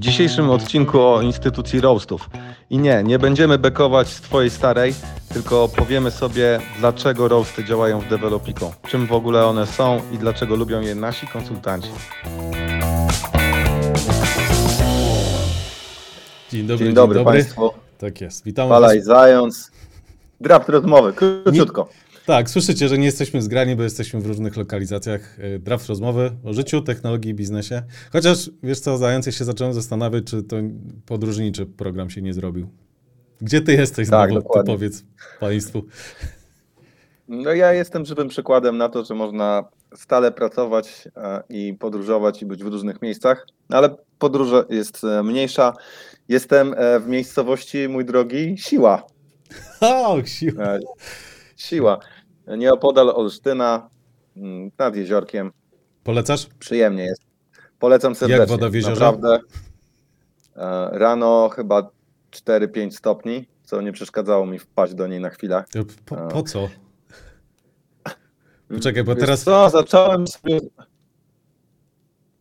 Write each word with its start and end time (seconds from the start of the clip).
W 0.00 0.02
dzisiejszym 0.02 0.50
odcinku 0.50 1.00
o 1.00 1.22
instytucji 1.22 1.80
roastów. 1.80 2.30
I 2.70 2.78
nie, 2.78 3.02
nie 3.02 3.18
będziemy 3.18 3.58
bekować 3.58 4.08
z 4.08 4.20
twojej 4.20 4.50
starej, 4.50 4.94
tylko 5.32 5.68
powiemy 5.68 6.10
sobie, 6.10 6.60
dlaczego 6.78 7.28
roasty 7.28 7.64
działają 7.64 8.00
w 8.00 8.08
Developico, 8.08 8.72
czym 8.88 9.06
w 9.06 9.12
ogóle 9.12 9.46
one 9.46 9.66
są 9.66 10.00
i 10.12 10.18
dlaczego 10.18 10.56
lubią 10.56 10.80
je 10.80 10.94
nasi 10.94 11.26
konsultanci. 11.26 11.88
Dzień 16.50 16.66
dobry, 16.66 16.84
Dzień 16.86 16.94
dobry, 16.94 17.24
Państwu. 17.24 17.70
Tak 17.98 18.20
jest, 18.20 18.44
witamy 18.44 18.68
Fala 18.68 18.94
i 18.94 19.00
zając. 19.00 19.70
Draft 20.40 20.68
rozmowy, 20.68 21.12
króciutko. 21.12 21.88
Tak, 22.30 22.50
słyszycie, 22.50 22.88
że 22.88 22.98
nie 22.98 23.04
jesteśmy 23.04 23.42
zgrani, 23.42 23.76
bo 23.76 23.82
jesteśmy 23.82 24.20
w 24.20 24.26
różnych 24.26 24.56
lokalizacjach. 24.56 25.36
E, 25.40 25.58
Draft 25.58 25.86
rozmowy 25.88 26.30
o 26.44 26.52
życiu, 26.52 26.82
technologii 26.82 27.30
i 27.30 27.34
biznesie. 27.34 27.82
Chociaż, 28.12 28.50
wiesz 28.62 28.80
co, 28.80 28.98
zając, 28.98 29.34
się 29.34 29.44
zacząłem 29.44 29.74
zastanawiać, 29.74 30.24
czy 30.24 30.42
to 30.42 30.56
podróżniczy 31.06 31.66
program 31.66 32.10
się 32.10 32.22
nie 32.22 32.34
zrobił. 32.34 32.68
Gdzie 33.40 33.60
ty 33.60 33.72
jesteś 33.72 34.10
Tak, 34.10 34.30
znowu, 34.30 34.42
to 34.42 34.48
dokładnie. 34.48 34.74
powiedz 34.74 35.04
Państwu. 35.40 35.82
No 37.28 37.52
ja 37.52 37.72
jestem 37.72 38.04
żywym 38.04 38.28
przykładem 38.28 38.76
na 38.78 38.88
to, 38.88 39.04
że 39.04 39.14
można 39.14 39.64
stale 39.94 40.32
pracować 40.32 41.08
e, 41.16 41.42
i 41.48 41.74
podróżować 41.74 42.42
i 42.42 42.46
być 42.46 42.64
w 42.64 42.66
różnych 42.66 43.02
miejscach, 43.02 43.46
ale 43.68 43.96
podróż 44.18 44.48
jest 44.68 45.04
e, 45.04 45.22
mniejsza. 45.22 45.72
Jestem 46.28 46.74
w 47.00 47.08
miejscowości, 47.08 47.88
mój 47.88 48.04
drogi, 48.04 48.54
Siła. 48.58 49.06
O, 49.80 50.24
siła. 50.24 50.78
Siła. 51.56 51.98
Nieopodal 52.56 53.10
Olsztyna, 53.10 53.88
mm, 54.36 54.70
nad 54.78 54.96
jeziorkiem. 54.96 55.52
Polecasz? 56.04 56.46
Przyjemnie 56.58 57.02
jest. 57.04 57.22
Polecam 57.78 58.14
serdecznie. 58.14 58.46
woda 58.46 58.68
w 58.68 58.74
jeziorze? 58.74 58.94
Naprawdę. 59.04 59.38
E, 60.56 60.90
Rano 60.98 61.48
chyba 61.48 61.90
4-5 62.30 62.90
stopni, 62.90 63.48
co 63.64 63.80
nie 63.80 63.92
przeszkadzało 63.92 64.46
mi 64.46 64.58
wpaść 64.58 64.94
do 64.94 65.06
niej 65.06 65.20
na 65.20 65.30
chwilę. 65.30 65.64
E, 65.74 65.84
Po, 66.06 66.18
A. 66.18 66.28
po 66.28 66.42
co? 66.42 66.68
Poczekaj, 68.68 69.04
bo 69.04 69.14
Wiesz 69.14 69.20
teraz 69.20 69.44
co, 69.44 69.70
zacząłem 69.70 70.26
sobie... 70.26 70.60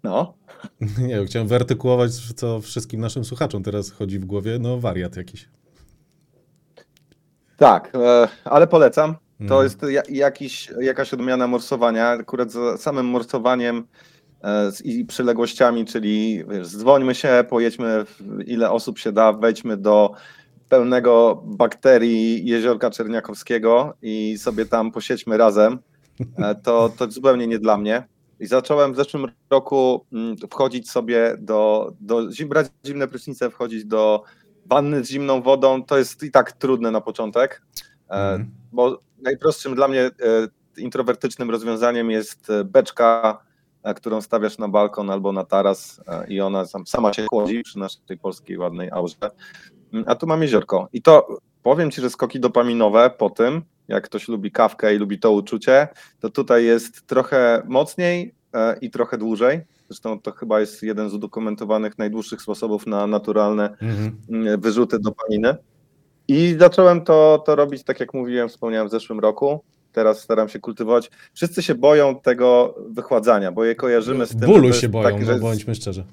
No, 0.03 0.33
nie 1.07 1.15
wiem, 1.15 1.25
chciałem 1.25 1.47
wyartykułować, 1.47 2.11
co 2.35 2.61
wszystkim 2.61 3.01
naszym 3.01 3.25
słuchaczom 3.25 3.63
teraz 3.63 3.91
chodzi 3.91 4.19
w 4.19 4.25
głowie. 4.25 4.59
No, 4.59 4.79
wariat 4.79 5.15
jakiś. 5.15 5.49
tak, 7.57 7.91
e, 7.95 8.27
ale 8.43 8.67
polecam. 8.67 9.15
To 9.39 9.43
Mhm. 9.43 9.63
jest 9.63 9.81
ja, 9.89 10.01
jakiś, 10.09 10.71
jakaś 10.81 11.13
odmiana 11.13 11.47
morsowania. 11.47 12.09
Akurat 12.09 12.51
z 12.51 12.81
samym 12.81 13.05
morsowaniem 13.05 13.87
e, 14.43 14.71
i 14.83 15.05
przyległościami, 15.05 15.85
czyli 15.85 16.43
wiesz, 16.49 16.67
dzwońmy 16.67 17.15
się, 17.15 17.43
pojedźmy 17.49 18.05
ile 18.45 18.71
osób 18.71 18.99
się 18.99 19.11
da, 19.11 19.33
wejdźmy 19.33 19.77
do 19.77 20.11
pełnego 20.69 21.43
bakterii 21.45 22.45
jeziorka 22.45 22.89
Czerniakowskiego 22.89 23.93
i 24.01 24.37
sobie 24.37 24.65
tam 24.65 24.91
posiedźmy 24.91 25.37
razem. 25.37 25.79
E, 26.37 26.55
To, 26.55 26.89
to 26.97 27.11
zupełnie 27.11 27.47
nie 27.47 27.59
dla 27.59 27.77
mnie. 27.77 28.03
I 28.39 28.45
zacząłem 28.47 28.93
w 28.93 28.95
zeszłym 28.95 29.27
roku 29.49 30.05
mm, 30.13 30.35
wchodzić 30.51 30.89
sobie 30.91 31.35
do, 31.39 31.91
do 31.99 32.21
brać 32.47 32.67
zimne 32.87 33.07
prysznice, 33.07 33.49
wchodzić 33.49 33.85
do 33.85 34.23
wanny 34.65 35.03
z 35.03 35.09
zimną 35.09 35.41
wodą. 35.41 35.83
To 35.83 35.97
jest 35.97 36.23
i 36.23 36.31
tak 36.31 36.51
trudne 36.51 36.91
na 36.91 37.01
początek. 37.01 37.61
E, 38.09 38.13
Mhm. 38.13 38.51
bo 38.71 38.99
najprostszym 39.21 39.75
dla 39.75 39.87
mnie 39.87 40.01
e, 40.01 40.11
introwertycznym 40.77 41.49
rozwiązaniem 41.49 42.11
jest 42.11 42.49
e, 42.49 42.63
beczka, 42.63 43.39
e, 43.83 43.93
którą 43.93 44.21
stawiasz 44.21 44.57
na 44.57 44.67
balkon 44.67 45.09
albo 45.09 45.31
na 45.31 45.45
taras 45.45 46.01
i 46.27 46.41
ona 46.41 46.65
sam, 46.65 46.87
sama 46.87 47.13
się 47.13 47.25
chłodzi 47.29 47.63
przy 47.63 47.79
naszej 47.79 48.17
polskiej 48.21 48.57
ładnej 48.57 48.91
aurze. 48.91 49.15
Mm, 49.93 50.05
A 50.07 50.15
tu 50.15 50.27
mam 50.27 50.41
jeziorko. 50.41 50.89
I 50.93 51.01
to 51.01 51.37
powiem 51.63 51.91
Ci, 51.91 52.01
że 52.01 52.09
skoki 52.09 52.39
dopaminowe 52.39 53.09
po 53.17 53.29
tym, 53.29 53.61
jak 53.87 54.03
ktoś 54.03 54.27
lubi 54.27 54.51
kawkę 54.51 54.95
i 54.95 54.97
lubi 54.97 55.19
to 55.19 55.31
uczucie, 55.31 55.87
to 56.19 56.29
tutaj 56.29 56.65
jest 56.65 57.07
trochę 57.07 57.63
mocniej 57.67 58.35
i 58.81 58.89
trochę 58.91 59.17
dłużej. 59.17 59.61
Zresztą 59.89 60.21
to 60.21 60.31
chyba 60.31 60.59
jest 60.59 60.83
jeden 60.83 61.09
z 61.09 61.13
udokumentowanych 61.13 61.97
najdłuższych 61.97 62.41
sposobów 62.41 62.87
na 62.87 63.07
naturalne 63.07 63.69
Mhm. 63.69 64.17
mm, 64.29 64.61
wyrzuty 64.61 64.99
dopaminy. 64.99 65.57
I 66.29 66.55
zacząłem 66.59 67.01
to, 67.01 67.43
to 67.45 67.55
robić, 67.55 67.83
tak 67.83 67.99
jak 67.99 68.13
mówiłem, 68.13 68.49
wspomniałem 68.49 68.87
w 68.87 68.91
zeszłym 68.91 69.19
roku. 69.19 69.63
Teraz 69.91 70.21
staram 70.21 70.49
się 70.49 70.59
kultywować. 70.59 71.11
Wszyscy 71.33 71.63
się 71.63 71.75
boją 71.75 72.19
tego 72.19 72.75
wychładzania, 72.89 73.51
bo 73.51 73.65
je 73.65 73.75
kojarzymy 73.75 74.25
z 74.25 74.29
tym. 74.29 74.39
Bólu 74.39 74.73
się 74.73 74.89
boją, 74.89 75.09
taki, 75.09 75.25
no 75.25 75.31
jest 75.31 75.41
bądźmy 75.41 75.75
szczerzy. 75.75 76.03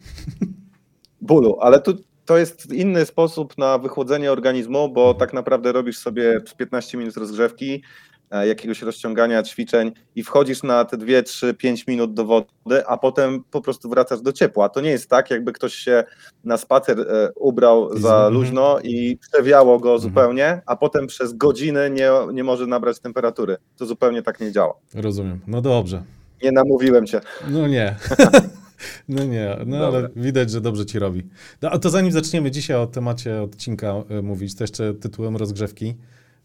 Bólu, 1.21 1.56
ale 1.60 1.81
tu 1.81 1.94
to 2.25 2.38
jest 2.38 2.72
inny 2.72 3.06
sposób 3.06 3.59
na 3.59 3.78
wychłodzenie 3.78 4.32
organizmu, 4.32 4.88
bo 4.88 5.15
tak 5.15 5.32
naprawdę 5.32 5.72
robisz 5.72 5.99
sobie 5.99 6.41
15 6.56 6.99
minut 6.99 7.16
rozgrzewki, 7.16 7.82
jakiegoś 8.31 8.82
rozciągania, 8.82 9.42
ćwiczeń 9.42 9.92
i 10.16 10.22
wchodzisz 10.22 10.62
na 10.62 10.84
te 10.84 10.97
2, 10.97 11.22
3, 11.22 11.54
5 11.54 11.87
minut 11.87 12.14
do 12.14 12.25
wody, 12.25 12.87
a 12.87 12.97
potem 12.97 13.44
po 13.50 13.60
prostu 13.60 13.88
wracasz 13.88 14.20
do 14.20 14.32
ciepła. 14.32 14.69
To 14.69 14.81
nie 14.81 14.91
jest 14.91 15.10
tak, 15.10 15.31
jakby 15.31 15.53
ktoś 15.53 15.75
się 15.75 16.04
na 16.44 16.56
spacer 16.56 17.00
e, 17.00 17.32
ubrał 17.37 17.98
za 17.98 18.14
mhm. 18.14 18.34
luźno 18.34 18.78
i 18.82 19.19
przewiało 19.32 19.78
go 19.78 19.98
zupełnie, 19.98 20.62
a 20.66 20.76
potem 20.76 21.06
przez 21.06 21.32
godziny 21.32 21.91
nie, 21.91 22.10
nie 22.32 22.44
może 22.44 22.66
nabrać 22.66 23.00
temperatury. 23.00 23.56
To 23.76 23.87
zupełnie 23.87 24.22
tak 24.22 24.41
nie 24.41 24.53
działa. 24.53 24.75
Rozumiem. 24.94 25.41
No 25.47 25.60
dobrze. 25.60 26.03
Nie 26.43 26.53
namówiłem 26.53 27.06
cię. 27.06 27.20
No 27.48 27.69
nie. 27.69 27.97
No 29.08 29.25
nie, 29.25 29.56
no 29.66 29.78
Dobra. 29.78 29.98
ale 29.98 30.08
widać, 30.16 30.50
że 30.50 30.60
dobrze 30.60 30.87
ci 30.87 30.98
robi. 30.98 31.22
No, 31.62 31.70
a 31.70 31.78
to 31.78 31.91
zanim 31.91 32.12
zaczniemy 32.12 32.50
dzisiaj 32.50 32.76
o 32.76 32.87
temacie 32.87 33.43
odcinka 33.43 33.94
y, 34.19 34.22
mówić, 34.22 34.54
to 34.54 34.64
jeszcze 34.64 34.94
tytułem 34.94 35.37
rozgrzewki. 35.37 35.94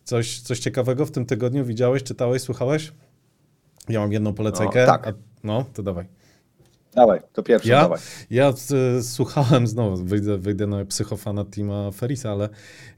Coś, 0.04 0.40
coś 0.40 0.60
ciekawego 0.60 1.06
w 1.06 1.12
tym 1.12 1.26
tygodniu 1.26 1.66
widziałeś, 1.66 2.04
czytałeś, 2.04 2.42
słuchałeś? 2.42 2.92
Ja 3.90 4.00
mam 4.00 4.12
jedną 4.12 4.34
polecajkę. 4.34 4.80
No, 4.80 4.86
tak. 4.86 5.08
A, 5.08 5.14
no, 5.44 5.66
to 5.74 5.84
dawaj. 5.84 6.06
Dawaj, 6.96 7.22
to 7.34 7.44
pierwsze, 7.44 7.70
Ja? 7.70 7.82
dawaj. 7.82 8.00
Ja 8.30 8.54
y, 9.00 9.04
słuchałem 9.04 9.68
znowu, 9.68 10.04
wyjdę, 10.04 10.38
wyjdę 10.38 10.68
na 10.68 10.86
psychofana 10.86 11.46
Tima 11.46 11.92
Ferisa, 11.92 12.32
ale 12.32 12.50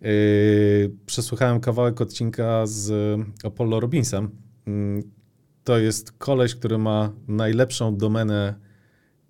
yy, 0.01 0.91
przesłuchałem 1.05 1.59
kawałek 1.59 2.01
odcinka 2.01 2.65
z 2.65 2.89
y, 2.89 3.47
Apollo 3.47 3.79
Robinsem. 3.79 4.29
Mm, 4.67 5.03
to 5.63 5.77
jest 5.77 6.11
koleś, 6.11 6.55
który 6.55 6.77
ma 6.77 7.11
najlepszą 7.27 7.97
domenę 7.97 8.53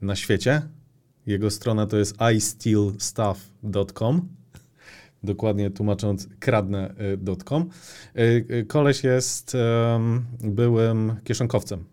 na 0.01 0.15
świecie. 0.15 0.61
Jego 1.25 1.51
strona 1.51 1.87
to 1.87 1.97
jest 1.97 2.15
istealstuff.com. 2.35 4.29
Dokładnie 5.23 5.69
tłumacząc 5.69 6.27
kradnę.com. 6.39 7.69
Y, 8.17 8.21
y, 8.51 8.65
Koleś 8.65 9.03
jest 9.03 9.57
byłym 10.43 11.15
kieszonkowcem. 11.23 11.83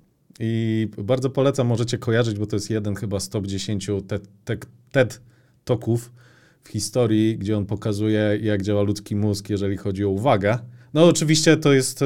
I 0.40 0.88
bardzo 0.98 1.30
polecam, 1.30 1.66
możecie 1.66 1.98
kojarzyć, 1.98 2.38
bo 2.38 2.46
to 2.46 2.56
jest 2.56 2.70
jeden 2.70 2.94
chyba 2.94 3.20
z 3.20 3.28
top 3.28 3.46
10 3.46 3.86
TED, 4.06 4.28
TED, 4.92 5.20
Talków 5.64 6.12
w 6.62 6.68
historii, 6.68 7.38
gdzie 7.38 7.56
on 7.56 7.66
pokazuje, 7.66 8.38
jak 8.42 8.62
działa 8.62 8.82
ludzki 8.82 9.16
mózg, 9.16 9.50
jeżeli 9.50 9.76
chodzi 9.76 10.04
o 10.04 10.08
uwagę. 10.08 10.58
No 10.94 11.04
oczywiście 11.04 11.56
to 11.56 11.72
jest, 11.72 12.00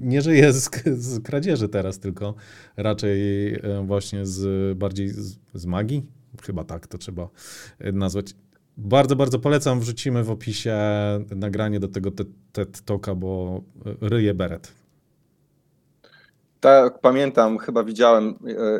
nie 0.00 0.22
żyje 0.22 0.52
z, 0.52 0.70
z 0.98 1.22
kradzieży 1.22 1.68
teraz, 1.68 1.98
tylko 1.98 2.34
raczej 2.76 3.20
właśnie 3.84 4.26
z 4.26 4.78
bardziej 4.78 5.08
z, 5.08 5.38
z 5.54 5.66
magii, 5.66 6.06
chyba 6.42 6.64
tak 6.64 6.86
to 6.86 6.98
trzeba 6.98 7.28
nazwać. 7.92 8.34
Bardzo, 8.76 9.16
bardzo 9.16 9.38
polecam, 9.38 9.80
wrzucimy 9.80 10.24
w 10.24 10.30
opisie 10.30 10.76
nagranie 11.36 11.80
do 11.80 11.88
tego 11.88 12.10
TED, 12.52 12.82
Talka, 12.84 13.14
bo 13.14 13.60
e, 13.86 14.08
ryje 14.08 14.34
beret. 14.34 14.72
Tak, 16.60 17.00
pamiętam, 17.00 17.58
chyba 17.58 17.84
widziałem 17.84 18.28
e, 18.28 18.34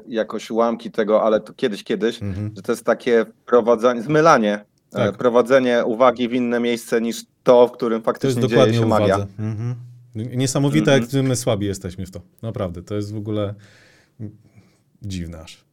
jakoś 0.09 0.51
ułamki 0.51 0.91
tego, 0.91 1.22
ale 1.22 1.41
to 1.41 1.53
kiedyś, 1.53 1.84
kiedyś, 1.84 2.22
Mhm. 2.22 2.53
że 2.57 2.63
to 2.63 2.72
jest 2.72 2.84
takie 2.84 3.27
prowadzenie, 3.47 4.03
zmylanie, 4.03 4.54
e, 4.54 4.65
Tak. 4.91 5.16
prowadzenie 5.16 5.84
uwagi 5.84 6.28
w 6.28 6.33
inne 6.33 6.60
miejsce 6.60 7.01
niż 7.01 7.25
to, 7.43 7.69
w 7.69 7.72
którym 7.72 8.03
To 8.03 8.10
jest 8.10 8.21
faktycznie 8.22 8.48
dzieje 8.48 8.75
się 8.75 8.87
magia. 8.87 9.16
uwadze. 9.16 9.33
Mhm. 9.39 9.75
Niesamowite, 10.15 10.95
Mhm. 10.95 11.10
jak 11.19 11.28
my 11.28 11.37
słabi 11.37 11.66
jesteśmy 11.66 12.07
w 12.07 12.10
to. 12.10 12.21
Naprawdę, 12.43 12.83
to 12.83 12.95
jest 12.95 13.13
w 13.15 13.16
ogóle 13.16 13.54
dziwne 15.03 15.41
aż. 15.41 15.65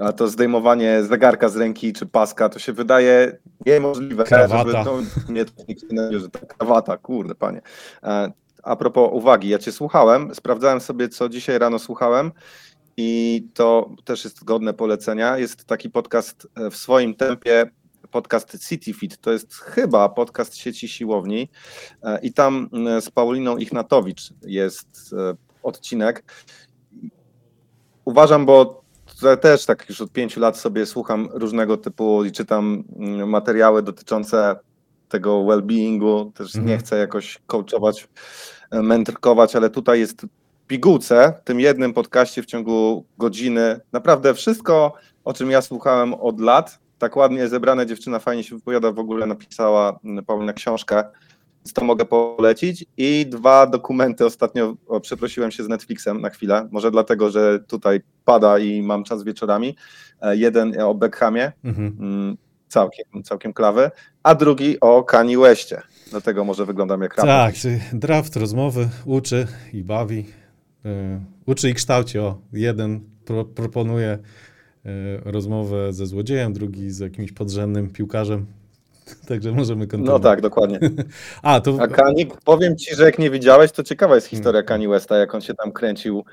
A 0.00 0.12
to 0.12 0.28
zdejmowanie 0.28 1.04
zegarka 1.04 1.48
z 1.48 1.56
ręki 1.56 1.92
czy 1.92 2.06
paska, 2.06 2.48
to 2.48 2.58
się 2.58 2.72
wydaje 2.72 3.38
niemożliwe. 3.66 4.24
Krawata. 4.24 4.58
Żeby 4.58 4.84
to, 4.84 4.98
nie, 5.32 5.44
to 5.44 5.52
nikt 5.68 5.92
nie 5.92 6.18
że 6.18 6.28
ta 6.28 6.38
krawata, 6.38 6.96
kurde 6.96 7.34
panie. 7.34 7.60
E, 8.02 8.32
A 8.62 8.76
propos 8.76 9.10
uwagi, 9.12 9.48
ja 9.48 9.58
cię 9.58 9.72
słuchałem, 9.72 10.34
sprawdzałem 10.34 10.80
sobie, 10.80 11.08
co 11.08 11.28
dzisiaj 11.28 11.58
rano 11.58 11.78
słuchałem 11.78 12.32
i 12.96 13.42
to 13.54 13.90
też 14.04 14.24
jest 14.24 14.44
godne 14.44 14.74
polecenia. 14.74 15.38
Jest 15.38 15.64
taki 15.64 15.90
podcast 15.90 16.48
e, 16.56 16.70
w 16.70 16.76
swoim 16.76 17.14
tempie, 17.14 17.70
podcast 18.10 18.68
CityFit. 18.68 19.18
To 19.18 19.32
jest 19.32 19.54
chyba 19.54 20.08
podcast 20.08 20.56
sieci 20.56 20.88
siłowni 20.88 21.48
e, 22.02 22.18
i 22.20 22.32
tam 22.32 22.70
z 23.00 23.10
Pauliną 23.10 23.56
Ichnatowicz 23.56 24.32
jest 24.42 25.14
odcinek. 25.62 26.24
Uważam, 28.04 28.46
bo 28.46 28.87
też 29.40 29.66
tak 29.66 29.88
już 29.88 30.00
od 30.00 30.12
pięciu 30.12 30.40
lat 30.40 30.56
sobie 30.56 30.86
słucham 30.86 31.28
różnego 31.32 31.76
typu 31.76 32.24
i 32.24 32.32
czytam 32.32 32.84
mm, 32.96 33.28
materiały 33.28 33.82
dotyczące 33.82 34.56
tego 35.08 35.44
well-beingu, 35.44 36.32
też 36.32 36.46
Mhm. 36.56 36.66
nie 36.66 36.78
chcę 36.78 36.98
jakoś 36.98 37.38
coachować, 37.46 38.08
e, 38.70 38.82
mentorkować, 38.82 39.56
ale 39.56 39.70
tutaj 39.70 40.00
jest 40.00 40.26
pigułce, 40.66 41.34
w 41.42 41.44
tym 41.44 41.60
jednym 41.60 41.94
podcaście 41.94 42.42
w 42.42 42.46
ciągu 42.46 43.04
godziny, 43.18 43.80
naprawdę 43.92 44.34
wszystko, 44.34 44.94
o 45.24 45.32
czym 45.32 45.50
ja 45.50 45.62
słuchałem 45.62 46.14
od 46.14 46.40
lat, 46.40 46.78
tak 46.98 47.16
ładnie 47.16 47.48
zebrane, 47.48 47.86
dziewczyna 47.86 48.18
fajnie 48.18 48.44
się 48.44 48.56
wypowiada, 48.56 48.92
w 48.92 48.98
ogóle 48.98 49.26
napisała 49.26 49.98
mm, 50.04 50.24
Paulina 50.24 50.52
książkę, 50.52 51.04
to 51.74 51.84
mogę 51.84 52.04
polecić 52.04 52.84
i 52.96 53.26
dwa 53.26 53.66
dokumenty 53.66 54.24
ostatnio, 54.26 54.76
o, 54.86 55.00
przeprosiłem 55.00 55.50
się 55.50 55.64
z 55.64 55.68
Netflixem 55.68 56.20
na 56.20 56.30
chwilę, 56.30 56.68
może 56.70 56.90
dlatego, 56.90 57.30
że 57.30 57.60
tutaj 57.66 58.00
pada 58.24 58.58
i 58.58 58.82
mam 58.82 59.04
czas 59.04 59.24
wieczorami, 59.24 59.76
E, 60.20 60.36
jeden 60.36 60.80
o 60.80 60.94
Beckhamie, 60.94 61.52
Mhm. 61.64 61.96
mm, 62.00 62.36
całkiem, 62.68 63.22
całkiem 63.24 63.52
klawy, 63.52 63.90
a 64.22 64.34
drugi 64.34 64.80
o 64.80 65.02
Kanye 65.02 65.38
Westie, 65.38 65.82
dlatego 66.10 66.44
może 66.44 66.66
wyglądam 66.66 67.02
jak 67.02 67.16
raper. 67.16 67.26
Tak, 67.34 67.54
czyli 67.54 67.78
draft 67.92 68.36
rozmowy 68.36 68.88
uczy 69.04 69.46
i 69.72 69.84
bawi. 69.84 70.18
y, 70.86 71.20
uczy 71.46 71.70
i 71.70 71.74
kształci. 71.74 72.18
O, 72.18 72.38
jeden 72.52 73.00
pro, 73.24 73.44
proponuje 73.44 74.18
y, 74.86 74.88
rozmowę 75.24 75.92
ze 75.92 76.06
złodziejem, 76.06 76.52
drugi 76.52 76.90
z 76.90 76.98
jakimś 76.98 77.32
podrzędnym 77.32 77.90
piłkarzem. 77.90 78.46
Także 79.28 79.52
możemy 79.52 79.84
No 79.84 79.90
kontynuować. 79.90 80.22
tak, 80.22 80.40
dokładnie. 80.40 80.78
A, 81.42 81.60
to 81.60 81.76
A 81.80 81.86
Kanye, 81.88 82.26
powiem 82.44 82.76
ci, 82.76 82.94
że 82.94 83.04
jak 83.04 83.18
nie 83.18 83.30
widziałeś, 83.30 83.72
to 83.72 83.82
ciekawa 83.82 84.14
jest 84.14 84.26
historia 84.26 84.62
Kanye 84.62 84.88
Westa, 84.88 85.16
jak 85.18 85.34
on 85.34 85.40
się 85.40 85.54
tam 85.54 85.72
kręcił 85.72 86.24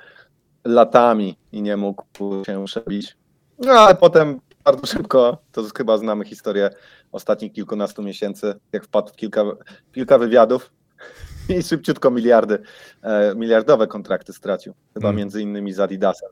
latami 0.66 1.38
i 1.51 1.62
nie 1.62 1.77
mógł 1.77 2.04
się 2.45 2.66
przebić. 2.66 3.18
No 3.60 3.72
ale 3.72 3.95
potem 3.95 4.39
bardzo 4.63 4.86
szybko, 4.86 5.38
to 5.51 5.63
chyba 5.77 5.98
znamy 5.98 6.25
historię 6.25 6.69
ostatnich 7.12 7.54
kilkunastu 7.54 8.04
miesięcy, 8.04 8.54
jak 8.72 8.83
wpadł 8.83 9.10
w 9.10 9.16
kilka, 9.16 9.44
kilka 9.92 10.18
wywiadów 10.18 10.72
i 11.60 11.63
szybciutko 11.63 12.12
miliardy, 12.12 12.60
e, 13.01 13.36
miliardowe 13.36 13.88
kontrakty 13.88 14.33
stracił. 14.33 14.74
Chyba 14.94 15.07
Mm. 15.10 15.18
między 15.18 15.42
innymi 15.42 15.74
z 15.74 15.80
Adidasem. 15.80 16.30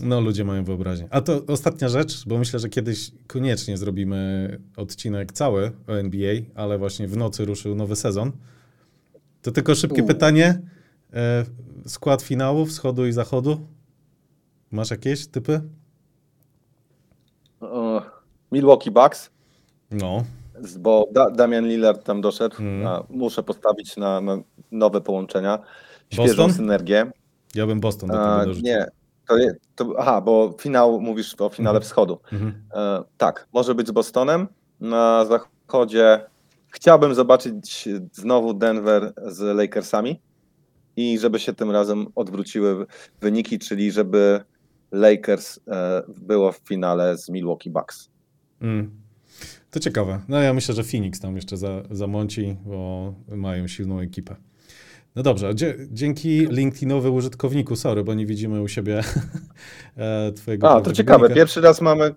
No, 0.00 0.20
ludzie 0.20 0.44
mają 0.44 0.64
wyobraźnię. 0.64 1.08
A 1.10 1.20
to 1.20 1.40
ostatnia 1.48 1.88
rzecz, 1.88 2.26
bo 2.28 2.38
myślę, 2.38 2.58
że 2.58 2.68
kiedyś 2.68 3.10
koniecznie 3.26 3.76
zrobimy 3.76 4.48
odcinek 4.76 5.32
cały 5.32 5.72
o 5.88 5.92
NBA, 5.92 6.34
ale 6.54 6.78
właśnie 6.78 7.08
w 7.08 7.16
nocy 7.16 7.44
ruszył 7.44 7.74
nowy 7.74 7.96
sezon. 7.96 8.32
To 9.42 9.50
tylko 9.52 9.74
szybkie 9.74 10.02
U. 10.02 10.06
pytanie. 10.06 10.60
E, 11.12 11.44
skład 11.86 12.22
finału 12.22 12.66
wschodu 12.66 13.06
i 13.06 13.12
zachodu? 13.12 13.66
Masz 14.70 14.90
jakieś 14.90 15.26
typy? 15.26 15.60
O, 17.60 18.02
Milwaukee 18.52 18.90
Bucks, 18.90 19.30
No. 19.90 20.24
bo 20.78 21.08
da, 21.12 21.30
Damian 21.30 21.66
Lillard 21.68 22.04
tam 22.04 22.20
doszedł. 22.20 22.56
Mm. 22.58 22.86
A, 22.86 23.02
muszę 23.10 23.42
postawić 23.42 23.96
na, 23.96 24.20
na 24.20 24.38
nowe 24.72 25.00
połączenia, 25.00 25.58
świeżą 26.12 26.26
Boston? 26.36 26.52
synergię. 26.52 27.10
Ja 27.54 27.66
bym 27.66 27.80
Boston 27.80 28.08
do 28.08 28.14
tego 28.14 28.36
dorzucił. 28.46 28.62
nie, 28.64 28.86
to, 29.28 29.34
to, 29.76 29.94
aha, 29.98 30.20
bo 30.20 30.54
finał, 30.60 31.00
mówisz 31.00 31.34
o 31.38 31.48
finale 31.48 31.76
Mhm. 31.76 31.82
wschodu. 31.82 32.18
Mhm. 32.32 32.62
E, 32.74 33.02
tak, 33.16 33.48
może 33.52 33.74
być 33.74 33.88
z 33.88 33.90
Bostonem. 33.90 34.46
Na 34.80 35.24
zachodzie 35.24 36.20
chciałbym 36.68 37.14
zobaczyć 37.14 37.88
znowu 38.12 38.54
Denver 38.54 39.12
z 39.26 39.56
Lakersami 39.56 40.20
i 40.96 41.18
żeby 41.18 41.38
się 41.38 41.52
tym 41.52 41.70
razem 41.70 42.06
odwróciły 42.14 42.86
wyniki, 43.20 43.58
czyli 43.58 43.92
żeby 43.92 44.40
Lakers 44.92 45.58
e, 45.68 46.02
było 46.08 46.52
w 46.52 46.56
finale 46.58 47.18
z 47.18 47.28
Milwaukee 47.28 47.70
Bucks. 47.70 48.08
Mm. 48.60 48.90
To 49.70 49.80
ciekawe. 49.80 50.20
No 50.28 50.40
ja 50.40 50.52
myślę, 50.54 50.74
że 50.74 50.84
Phoenix 50.84 51.20
tam 51.20 51.36
jeszcze 51.36 51.56
za, 51.56 51.82
zamąci, 51.90 52.56
bo 52.64 53.14
mają 53.28 53.66
silną 53.68 54.00
ekipę. 54.00 54.36
No 55.16 55.22
dobrze, 55.22 55.50
dzięki 55.90 56.46
LinkedInowy 56.50 57.10
użytkowniku, 57.10 57.76
sorry, 57.76 58.04
bo 58.04 58.14
nie 58.14 58.26
widzimy 58.26 58.62
u 58.62 58.68
siebie 58.68 59.02
e, 59.96 60.32
twojego 60.32 60.70
A, 60.70 60.80
to 60.80 60.92
ciekawe, 60.92 61.30
pierwszy 61.30 61.60
raz 61.60 61.80
mamy 61.80 62.14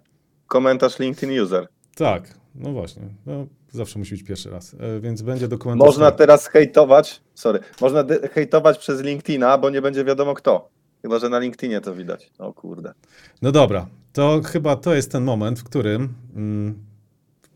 komentarz 0.47 0.99
LinkedIn 0.99 1.41
User. 1.41 1.67
Tak, 1.95 2.33
no 2.55 2.71
właśnie. 2.71 3.03
No, 3.25 3.47
zawsze 3.71 3.99
musi 3.99 4.11
być 4.15 4.23
pierwszy 4.23 4.49
raz. 4.49 4.75
E, 4.79 4.99
więc 4.99 5.21
będzie 5.21 5.47
dokument. 5.47 5.79
Można 5.81 6.11
teraz 6.11 6.47
hejtować, 6.47 7.21
sorry, 7.33 7.59
można 7.81 8.03
hejtować 8.31 8.77
przez 8.77 9.01
LinkedIna, 9.01 9.57
bo 9.57 9.69
nie 9.69 9.81
będzie 9.81 10.03
wiadomo 10.03 10.33
kto. 10.33 10.69
Chyba, 11.01 11.19
że 11.19 11.29
na 11.29 11.39
LinkedInie 11.39 11.81
to 11.81 11.95
widać. 11.95 12.31
O 12.37 12.53
kurde. 12.53 12.93
No 13.41 13.51
dobra, 13.51 13.87
to 14.13 14.41
chyba 14.45 14.75
to 14.75 14.95
jest 14.95 15.11
ten 15.11 15.23
moment, 15.23 15.59
w 15.59 15.63
którym 15.63 16.13
mm, 16.35 16.79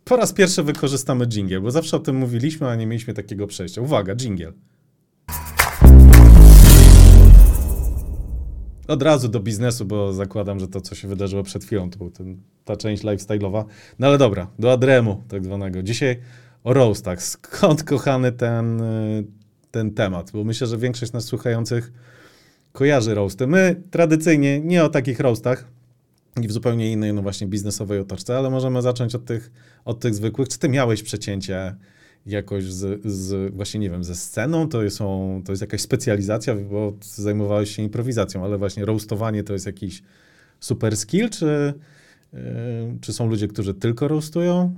po 0.03 0.15
raz 0.15 0.33
pierwszy 0.33 0.63
wykorzystamy 0.63 1.27
jingle, 1.27 1.61
bo 1.61 1.71
zawsze 1.71 1.97
o 1.97 1.99
tym 1.99 2.15
mówiliśmy, 2.15 2.67
a 2.67 2.75
nie 2.75 2.87
mieliśmy 2.87 3.13
takiego 3.13 3.47
przejścia. 3.47 3.81
Uwaga, 3.81 4.15
jingle. 4.15 4.51
Od 8.87 9.01
razu 9.03 9.27
do 9.27 9.39
biznesu, 9.39 9.85
bo 9.85 10.13
zakładam, 10.13 10.59
że 10.59 10.67
to, 10.67 10.81
co 10.81 10.95
się 10.95 11.07
wydarzyło 11.07 11.43
przed 11.43 11.65
chwilą, 11.65 11.89
to 11.89 11.97
był 11.97 12.11
ten, 12.11 12.37
ta 12.65 12.75
część 12.75 13.03
lifestyle'owa. 13.03 13.65
No 13.99 14.07
ale 14.07 14.17
dobra, 14.17 14.47
do 14.59 14.71
Adremu 14.71 15.23
tak 15.27 15.45
zwanego. 15.45 15.83
Dzisiaj 15.83 16.19
o 16.63 16.73
roastach. 16.73 17.23
Skąd, 17.23 17.83
kochany, 17.83 18.31
ten, 18.31 18.81
y, 18.81 19.25
ten 19.71 19.91
temat? 19.91 20.31
Bo 20.31 20.43
myślę, 20.43 20.67
że 20.67 20.77
większość 20.77 21.11
nas 21.11 21.25
słuchających 21.25 21.93
kojarzy 22.71 23.15
roasty. 23.15 23.47
My 23.47 23.81
tradycyjnie 23.91 24.59
nie 24.59 24.83
o 24.83 24.89
takich 24.89 25.19
roastach 25.19 25.67
i 26.41 26.47
w 26.47 26.51
zupełnie 26.51 26.91
innej, 26.91 27.13
no 27.13 27.21
właśnie 27.21 27.47
biznesowej 27.47 27.99
otoczce, 27.99 28.37
ale 28.37 28.49
możemy 28.49 28.81
zacząć 28.81 29.15
od 29.15 29.25
tych, 29.25 29.51
od 29.85 29.99
tych 29.99 30.15
zwykłych. 30.15 30.49
Czy 30.49 30.59
ty 30.59 30.69
miałeś 30.69 31.03
przecięcie 31.03 31.75
jakoś 32.25 32.63
z, 32.63 33.01
z 33.05 33.53
właśnie, 33.55 33.79
nie 33.79 33.89
wiem, 33.89 34.03
ze 34.03 34.15
sceną? 34.15 34.69
To, 34.69 34.89
są, 34.89 35.41
to 35.45 35.51
jest 35.51 35.61
jakaś 35.61 35.81
specjalizacja, 35.81 36.55
bo 36.55 36.93
zajmowałeś 37.01 37.75
się 37.75 37.83
improwizacją, 37.83 38.43
ale 38.43 38.57
właśnie 38.57 38.85
roastowanie 38.85 39.43
to 39.43 39.53
jest 39.53 39.65
jakiś 39.65 40.03
super 40.59 40.97
skill, 40.97 41.29
czy, 41.29 41.73
yy, 42.33 42.39
czy 43.01 43.13
są 43.13 43.27
ludzie, 43.29 43.47
którzy 43.47 43.73
tylko 43.73 44.07
roastują? 44.07 44.73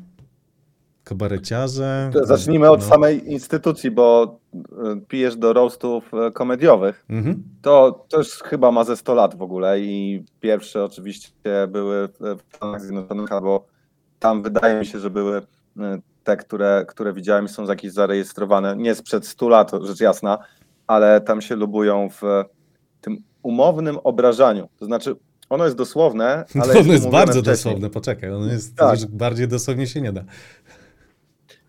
Kabareciarze? 1.03 2.11
Zacznijmy 2.23 2.69
od 2.69 2.79
No. 2.79 2.85
samej 2.87 3.31
instytucji, 3.31 3.91
bo 3.91 4.39
y, 4.55 4.59
pijesz 5.07 5.35
do 5.35 5.53
roastów 5.53 6.11
y, 6.27 6.31
komediowych. 6.31 7.05
Mhm. 7.09 7.43
To, 7.61 8.05
już 8.17 8.29
chyba 8.29 8.71
ma 8.71 8.83
ze 8.83 8.97
100 8.97 9.13
lat 9.13 9.35
w 9.35 9.41
ogóle 9.41 9.79
i 9.79 10.23
pierwsze 10.39 10.83
oczywiście 10.83 11.67
były 11.67 12.07
w 12.19 12.55
Stanach 12.55 12.81
Zjednoczonych, 12.81 13.31
albo 13.31 13.65
tam 14.19 14.43
wydaje 14.43 14.79
mi 14.79 14.85
się, 14.85 14.99
że 14.99 15.09
były 15.09 15.37
y, 15.37 15.43
te, 16.25 16.37
które, 16.37 16.85
które 16.87 17.13
widziałem 17.13 17.47
są 17.47 17.65
jakieś 17.65 17.91
zarejestrowane, 17.91 18.75
nie 18.75 18.95
sprzed 18.95 19.27
100 19.27 19.49
lat, 19.49 19.71
rzecz 19.81 19.99
jasna, 19.99 20.37
ale 20.87 21.21
tam 21.21 21.41
się 21.41 21.55
lubują 21.55 22.09
w 22.09 22.21
tym 23.01 23.17
umownym 23.43 23.97
obrażaniu. 24.03 24.69
To 24.79 24.85
znaczy, 24.85 25.15
ono 25.49 25.65
jest 25.65 25.77
dosłowne, 25.77 26.45
ale 26.63 26.79
ono 26.79 26.93
jest 26.93 27.09
bardzo 27.09 27.31
wcześniej. 27.41 27.53
dosłowne, 27.55 27.89
poczekaj, 27.89 28.31
ono 28.33 28.45
jest 28.45 28.75
Tak. 28.75 28.99
już 28.99 29.05
bardziej 29.09 29.47
dosłownie 29.47 29.87
się 29.87 30.01
nie 30.01 30.11
da. 30.11 30.21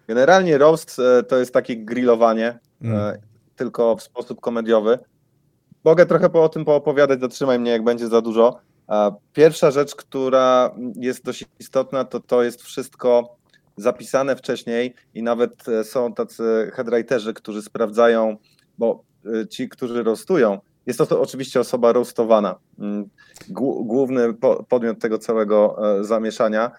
Generalnie 0.08 0.58
roast 0.58 0.98
e, 0.98 1.22
to 1.22 1.36
jest 1.38 1.52
takie 1.54 1.76
grillowanie, 1.76 2.58
Mm. 2.82 2.96
e, 2.98 3.18
tylko 3.56 3.96
w 3.96 4.02
sposób 4.02 4.40
komediowy. 4.40 4.98
Mogę 5.84 6.06
trochę 6.06 6.30
po, 6.30 6.44
o 6.44 6.48
tym 6.48 6.64
poopowiadać, 6.64 7.20
zatrzymaj 7.20 7.58
mnie, 7.58 7.70
jak 7.70 7.84
będzie 7.84 8.08
za 8.08 8.20
dużo. 8.20 8.58
A 8.86 9.10
Pierwsza 9.32 9.70
rzecz, 9.70 9.94
która 9.94 10.74
jest 10.96 11.24
dość 11.24 11.44
istotna, 11.60 12.04
to 12.04 12.20
to 12.20 12.42
jest 12.42 12.62
wszystko 12.62 13.36
zapisane 13.76 14.36
wcześniej 14.36 14.94
i 15.14 15.22
nawet 15.22 15.68
e, 15.68 15.84
są 15.84 16.14
tacy 16.14 16.70
headwriterzy, 16.74 17.34
którzy 17.34 17.62
sprawdzają, 17.62 18.36
bo 18.78 19.02
e, 19.42 19.46
ci, 19.48 19.68
którzy 19.68 20.02
roastują, 20.02 20.58
jest 20.86 20.98
to, 20.98 21.06
to 21.06 21.20
oczywiście 21.20 21.60
osoba 21.60 21.92
roastowana. 21.92 22.54
Mm, 22.78 23.08
głó- 23.50 23.86
Główny 23.86 24.34
po- 24.34 24.64
podmiot 24.64 24.98
tego 24.98 25.18
całego 25.18 25.76
e, 26.00 26.04
zamieszania, 26.04 26.70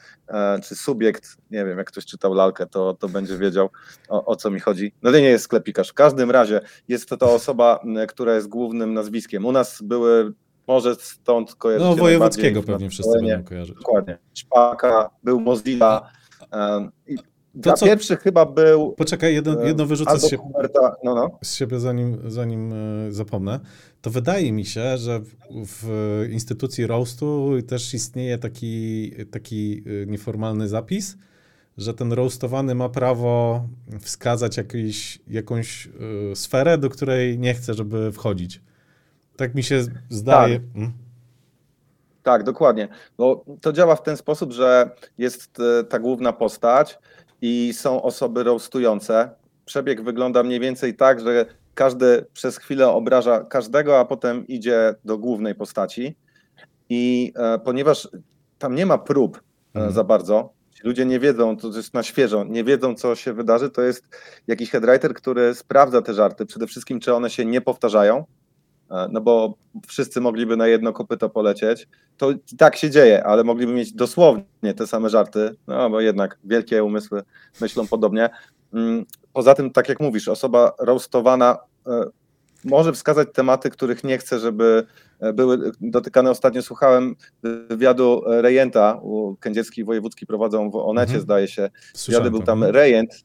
czy 0.64 0.76
subiekt, 0.76 1.38
nie 1.52 1.66
wiem, 1.66 1.78
jak 1.78 1.88
ktoś 1.88 2.06
czytał 2.06 2.34
lalkę, 2.34 2.66
to, 2.68 2.94
to 2.94 3.10
będzie 3.10 3.38
wiedział 3.38 3.70
o, 4.10 4.26
o 4.26 4.36
co 4.36 4.50
mi 4.52 4.60
chodzi. 4.60 4.94
No 5.04 5.12
to 5.12 5.18
nie 5.18 5.30
jest 5.30 5.44
sklepikarz. 5.44 5.90
W 5.90 5.94
każdym 5.94 6.32
razie 6.32 6.62
jest 6.88 7.10
to 7.10 7.18
ta 7.18 7.26
osoba, 7.26 7.80
która 8.08 8.36
jest 8.36 8.48
głównym 8.48 8.94
nazwiskiem. 8.94 9.46
U 9.46 9.52
nas 9.52 9.82
były, 9.82 10.34
może 10.68 10.96
stąd 10.96 11.56
kojarzycie 11.56 11.90
No, 11.90 11.96
wojewódzkiego 11.96 12.64
pewnie 12.64 12.90
wszyscy 12.90 13.20
będą 13.22 13.44
kojarzyć. 13.44 13.76
Dokładnie. 13.78 14.18
Szpaka, 14.34 15.10
był 15.24 15.40
Mozilla. 15.40 16.10
I 17.08 17.18
To 17.62 17.74
co- 17.74 17.86
pierwszy 17.86 18.18
chyba 18.18 18.46
był 18.46 18.92
Poczekaj, 18.92 19.34
jedno, 19.34 19.64
e, 19.64 19.68
jedno 19.68 19.86
wyrzucę 19.86 20.20
z 20.20 20.30
siebie, 20.30 20.44
Huberta, 20.44 20.96
no 21.04 21.16
no. 21.16 21.40
z 21.44 21.56
siebie 21.56 21.80
zanim, 21.80 22.18
zanim 22.28 22.74
e, 22.74 23.12
zapomnę. 23.12 23.60
To 24.02 24.10
wydaje 24.10 24.52
mi 24.52 24.66
się, 24.66 24.98
że 24.98 25.20
w, 25.20 25.36
w 25.66 26.26
instytucji 26.32 26.88
roastu 26.88 27.52
też 27.68 27.94
istnieje 27.94 28.38
taki, 28.38 29.12
taki 29.32 29.84
e, 30.04 30.06
nieformalny 30.06 30.68
zapis, 30.68 31.18
że 31.78 31.94
ten 31.94 32.14
roastowany 32.14 32.76
ma 32.76 32.90
prawo 32.90 33.64
wskazać 34.02 34.58
jakiś, 34.58 35.20
jakąś 35.28 35.90
sferę, 36.34 36.78
do 36.78 36.90
której 36.90 37.40
nie 37.40 37.54
chce, 37.54 37.74
żeby 37.74 38.12
wchodzić. 38.12 38.62
Tak 39.36 39.56
mi 39.56 39.64
się 39.64 39.86
zdaje. 40.10 40.60
Mm. 40.76 40.92
Tak, 42.28 42.44
dokładnie. 42.44 42.88
Bo 43.18 43.46
to 43.62 43.74
działa 43.74 43.96
w 43.96 44.04
ten 44.04 44.18
sposób, 44.18 44.52
że 44.52 44.90
jest 45.18 45.60
e, 45.60 45.84
ta 45.84 46.00
główna 46.00 46.34
postać 46.34 47.00
i 47.42 47.74
są 47.74 48.02
osoby 48.02 48.44
roastujące. 48.44 49.30
Przebieg 49.66 50.02
wygląda 50.02 50.44
mniej 50.44 50.60
więcej 50.60 50.96
tak, 50.96 51.20
że 51.20 51.46
każdy 51.74 52.26
przez 52.34 52.58
chwilę 52.58 52.90
obraża 52.90 53.40
każdego, 53.44 54.00
a 54.00 54.06
potem 54.06 54.48
idzie 54.48 54.96
do 55.06 55.18
głównej 55.18 55.56
postaci. 55.56 56.16
I 56.90 57.34
e, 57.36 57.60
ponieważ 57.60 58.08
tam 58.60 58.76
nie 58.76 58.86
ma 58.86 58.98
prób 58.98 59.38
e, 59.38 59.40
Mhm. 59.76 59.94
za 59.94 60.04
bardzo, 60.04 60.50
ludzie 60.84 61.06
nie 61.06 61.20
wiedzą, 61.20 61.58
to 61.58 61.68
jest 61.68 61.94
na 61.94 62.04
świeżo, 62.04 62.44
nie 62.44 62.64
wiedzą, 62.64 62.96
co 62.96 63.16
się 63.16 63.34
wydarzy, 63.34 63.70
to 63.70 63.82
jest 63.82 64.04
jakiś 64.48 64.72
headwriter, 64.72 65.14
który 65.14 65.56
sprawdza 65.56 66.02
te 66.02 66.14
żarty, 66.14 66.46
przede 66.46 66.68
wszystkim, 66.68 67.00
czy 67.00 67.14
one 67.14 67.30
się 67.30 67.46
nie 67.46 67.62
powtarzają, 67.62 68.26
no 69.12 69.22
bo 69.22 69.54
wszyscy 69.88 70.22
mogliby 70.22 70.58
na 70.58 70.68
jedno 70.68 70.94
kopyto 70.94 71.30
polecieć. 71.30 71.88
To 72.18 72.32
i 72.32 72.38
tak 72.58 72.76
się 72.76 72.90
dzieje, 72.90 73.24
ale 73.24 73.44
mogliby 73.44 73.74
mieć 73.74 73.94
dosłownie 73.94 74.74
te 74.78 74.88
same 74.88 75.10
żarty, 75.10 75.56
no 75.68 75.90
bo 75.90 76.02
jednak 76.02 76.38
wielkie 76.44 76.84
umysły 76.84 77.22
myślą 77.62 77.88
podobnie. 77.88 78.30
Mm, 78.74 79.06
Poza 79.34 79.54
tym, 79.56 79.72
tak 79.72 79.90
jak 79.90 80.00
mówisz, 80.00 80.28
osoba 80.28 80.72
roastowana 80.80 81.58
e, 81.88 82.04
może 82.64 82.94
wskazać 82.94 83.28
tematy, 83.34 83.70
których 83.70 84.04
nie 84.04 84.18
chce, 84.18 84.40
żeby 84.40 84.86
e, 85.20 85.34
były 85.34 85.72
dotykane. 85.82 86.32
Ostatnio 86.32 86.62
słuchałem 86.62 87.16
wywiadu 87.70 88.22
Rejenta, 88.26 89.02
Kędzierski 89.40 89.84
Wojewódzki 89.84 90.26
prowadzą 90.26 90.70
w 90.72 90.76
Onecie, 90.76 91.04
Mhm. 91.04 91.22
zdaje 91.22 91.48
się. 91.48 91.70
Wywiady 92.08 92.32
był 92.32 92.44
tam 92.44 92.64
Rejent 92.64 93.24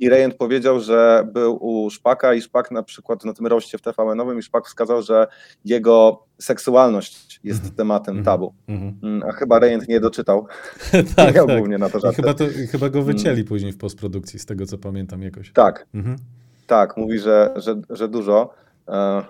i 0.00 0.08
Rejent 0.08 0.34
powiedział, 0.34 0.80
że 0.80 1.26
był 1.32 1.58
u 1.60 1.90
Szpaka 1.90 2.34
i 2.34 2.42
Szpak 2.42 2.70
na 2.70 2.82
przykład 2.82 3.24
na 3.24 3.32
tym 3.32 3.46
roście 3.46 3.78
w 3.78 3.82
TVN-owym 3.82 4.38
i 4.38 4.42
Szpak 4.42 4.66
wskazał, 4.66 5.02
że 5.02 5.26
jego 5.64 6.26
seksualność 6.38 7.40
jest 7.44 7.60
Mhm. 7.60 7.76
tematem 7.76 8.18
Mhm. 8.18 8.24
tabu. 8.24 8.54
Mhm. 8.68 8.98
Mm, 9.02 9.22
A 9.28 9.32
chyba 9.32 9.58
Rejent 9.58 9.88
nie 9.88 10.00
doczytał. 10.00 10.46
tak, 11.16 11.34
Miał 11.34 11.46
tak. 11.46 11.56
głównie 11.58 11.78
na 11.78 11.88
to 11.90 12.00
żarty. 12.00 12.16
chyba, 12.16 12.34
to, 12.34 12.44
chyba 12.70 12.88
go 12.88 13.02
wycięli 13.02 13.44
później 13.44 13.72
w 13.72 13.78
postprodukcji, 13.78 14.38
z 14.38 14.46
tego 14.46 14.66
co 14.66 14.78
pamiętam 14.78 15.22
jakoś. 15.22 15.52
Tak, 15.52 15.86
tak, 16.66 16.96
mówi, 16.96 17.18
że, 17.18 17.52
że, 17.56 17.74
że 17.90 18.08
dużo. 18.08 18.54
E, 18.88 19.22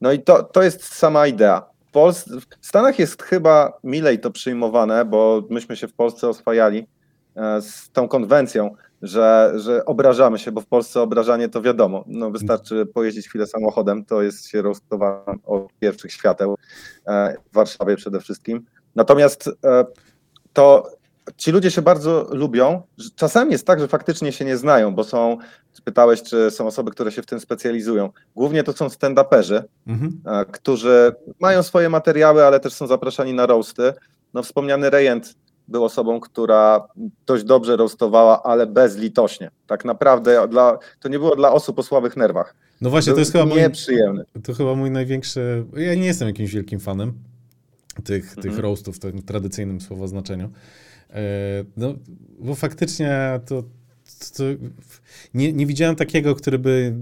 No 0.00 0.12
i 0.12 0.18
to, 0.22 0.42
to 0.42 0.62
jest 0.62 0.84
sama 0.84 1.26
idea. 1.26 1.62
W, 1.86 1.92
Pols- 1.94 2.40
w 2.60 2.66
Stanach 2.66 2.98
jest 2.98 3.22
chyba 3.22 3.78
milej 3.84 4.18
to 4.20 4.30
przyjmowane, 4.30 5.04
bo 5.04 5.42
myśmy 5.50 5.76
się 5.76 5.88
w 5.88 5.92
Polsce 5.94 6.28
oswajali 6.28 6.86
e, 7.36 7.62
z 7.62 7.90
tą 7.90 8.08
konwencją, 8.08 8.74
że, 9.02 9.52
że 9.56 9.84
obrażamy 9.84 10.38
się, 10.38 10.52
bo 10.52 10.60
w 10.60 10.66
Polsce 10.66 11.00
obrażanie 11.00 11.48
to 11.48 11.62
wiadomo. 11.62 12.04
No 12.06 12.30
wystarczy 12.30 12.86
pojeździć 12.86 13.28
chwilę 13.28 13.46
samochodem, 13.46 14.04
to 14.04 14.22
jest 14.22 14.48
się 14.48 14.62
roastowane 14.62 15.34
od 15.44 15.72
pierwszych 15.80 16.12
świateł 16.12 16.56
e, 17.06 17.36
w 17.50 17.54
Warszawie 17.54 17.96
przede 17.96 18.20
wszystkim. 18.20 18.66
Natomiast 18.94 19.50
e, 19.64 19.84
to 20.52 20.90
ci 21.36 21.52
ludzie 21.52 21.70
się 21.70 21.82
bardzo 21.82 22.28
lubią. 22.32 22.82
Czasami 23.16 23.52
jest 23.52 23.66
tak, 23.66 23.80
że 23.80 23.88
faktycznie 23.88 24.32
się 24.32 24.44
nie 24.44 24.56
znają, 24.56 24.94
bo 24.94 25.04
są, 25.04 25.38
pytałeś, 25.84 26.22
czy 26.22 26.50
są 26.50 26.66
osoby, 26.66 26.90
które 26.90 27.12
się 27.12 27.22
w 27.22 27.26
tym 27.26 27.40
specjalizują. 27.40 28.10
Głównie 28.36 28.64
to 28.64 28.72
są 28.72 28.86
stand-uperzy, 28.86 29.62
Mhm. 29.86 30.20
e, 30.26 30.44
którzy 30.44 31.12
mają 31.40 31.62
swoje 31.62 31.88
materiały, 31.88 32.44
ale 32.44 32.60
też 32.60 32.72
są 32.72 32.86
zapraszani 32.86 33.34
na 33.34 33.46
roasty. 33.46 33.92
No 34.34 34.42
wspomniany 34.42 34.90
Rejent 34.90 35.34
był 35.72 35.84
osobą, 35.84 36.20
która 36.20 36.88
dość 37.26 37.44
dobrze 37.44 37.76
roastowała, 37.76 38.42
ale 38.42 38.66
bezlitośnie. 38.66 39.50
Tak 39.66 39.84
naprawdę 39.84 40.48
dla, 40.48 40.78
to 41.00 41.08
nie 41.08 41.18
było 41.18 41.36
dla 41.36 41.52
osób 41.52 41.78
o 41.78 41.82
słabych 41.82 42.16
nerwach. 42.16 42.54
No 42.80 42.90
właśnie, 42.90 43.12
to 43.12 43.18
jest 43.18 43.32
chyba 43.32 43.46
mój, 43.46 43.58
nieprzyjemny. 43.58 44.24
to 44.44 44.54
chyba 44.54 44.74
mój 44.74 44.90
największy. 44.90 45.64
Ja 45.76 45.94
nie 45.94 46.06
jestem 46.06 46.28
jakimś 46.28 46.52
wielkim 46.54 46.80
fanem 46.80 47.12
tych, 48.04 48.34
tych 48.34 48.44
Mhm. 48.44 48.60
roastów 48.62 48.96
w 48.96 48.98
tym 48.98 49.22
tradycyjnym 49.22 49.80
słowoznaczeniu. 49.80 50.50
E, 51.10 51.20
No, 51.76 51.94
bo 52.38 52.54
faktycznie 52.54 53.40
to, 53.46 53.62
to 54.36 54.44
nie, 55.34 55.52
nie 55.52 55.66
widziałem 55.66 55.96
takiego, 55.96 56.34
który 56.34 56.58
by 56.58 56.94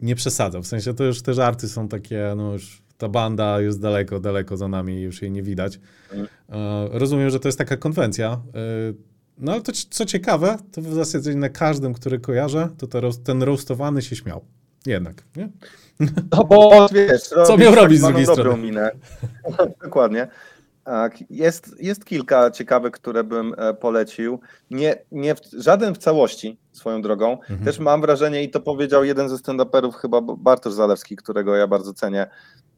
nie 0.00 0.14
przesadzał. 0.14 0.62
W 0.62 0.66
sensie 0.66 0.94
to 0.94 1.04
już 1.04 1.22
te 1.22 1.34
żarty 1.34 1.68
są 1.68 1.88
takie, 1.88 2.34
no 2.36 2.52
już 2.52 2.82
ta 3.02 3.08
banda 3.08 3.60
jest 3.60 3.80
daleko, 3.80 4.20
daleko 4.20 4.56
za 4.56 4.68
nami, 4.68 5.00
już 5.02 5.22
jej 5.22 5.30
nie 5.30 5.42
widać. 5.42 5.80
Mhm. 6.12 6.28
E, 6.48 6.98
Rozumiem, 6.98 7.30
że 7.30 7.40
to 7.40 7.48
jest 7.48 7.58
taka 7.58 7.76
konwencja. 7.76 8.28
E, 8.30 8.38
No 9.38 9.52
ale 9.52 9.60
to 9.62 9.72
co 9.90 10.04
ciekawe, 10.06 10.56
to 10.72 10.82
w 10.82 10.94
zasadzie 10.94 11.34
na 11.34 11.48
każdym, 11.48 11.94
który 11.94 12.18
kojarzę, 12.20 12.68
to 12.78 12.86
te 12.86 13.00
ten 13.24 13.42
roastowany 13.42 14.02
się 14.02 14.16
śmiał. 14.16 14.44
Jednak, 14.86 15.24
nie? 15.36 15.48
No 16.32 16.44
bo 16.44 16.88
wiesz, 16.92 17.22
Co 17.22 17.56
miał 17.56 17.72
tak 17.72 17.82
robić 17.82 17.98
z 17.98 18.00
zwaną 18.00 18.12
drugiej 18.12 18.26
dobrą 18.26 18.42
strony? 18.52 18.62
Minę. 18.62 18.90
Dokładnie. 19.84 20.28
Tak, 20.84 21.18
jest, 21.30 21.74
jest 21.82 22.04
kilka 22.04 22.50
ciekawych, 22.50 22.92
które 22.92 23.24
bym 23.24 23.54
e, 23.58 23.74
polecił. 23.74 24.40
Nie, 24.70 24.96
nie 25.12 25.34
w, 25.34 25.40
żaden 25.52 25.94
w 25.94 25.98
całości 25.98 26.58
swoją 26.72 27.02
drogą. 27.02 27.32
Mhm. 27.32 27.64
Też 27.64 27.78
mam 27.78 28.00
wrażenie, 28.00 28.42
i 28.42 28.50
to 28.50 28.60
powiedział 28.60 29.04
jeden 29.04 29.28
ze 29.28 29.36
stand-uperów, 29.36 29.92
chyba 29.94 30.20
Bartosz 30.20 30.72
Zalewski, 30.72 31.16
którego 31.16 31.56
ja 31.56 31.66
bardzo 31.66 31.94
cenię, 31.94 32.26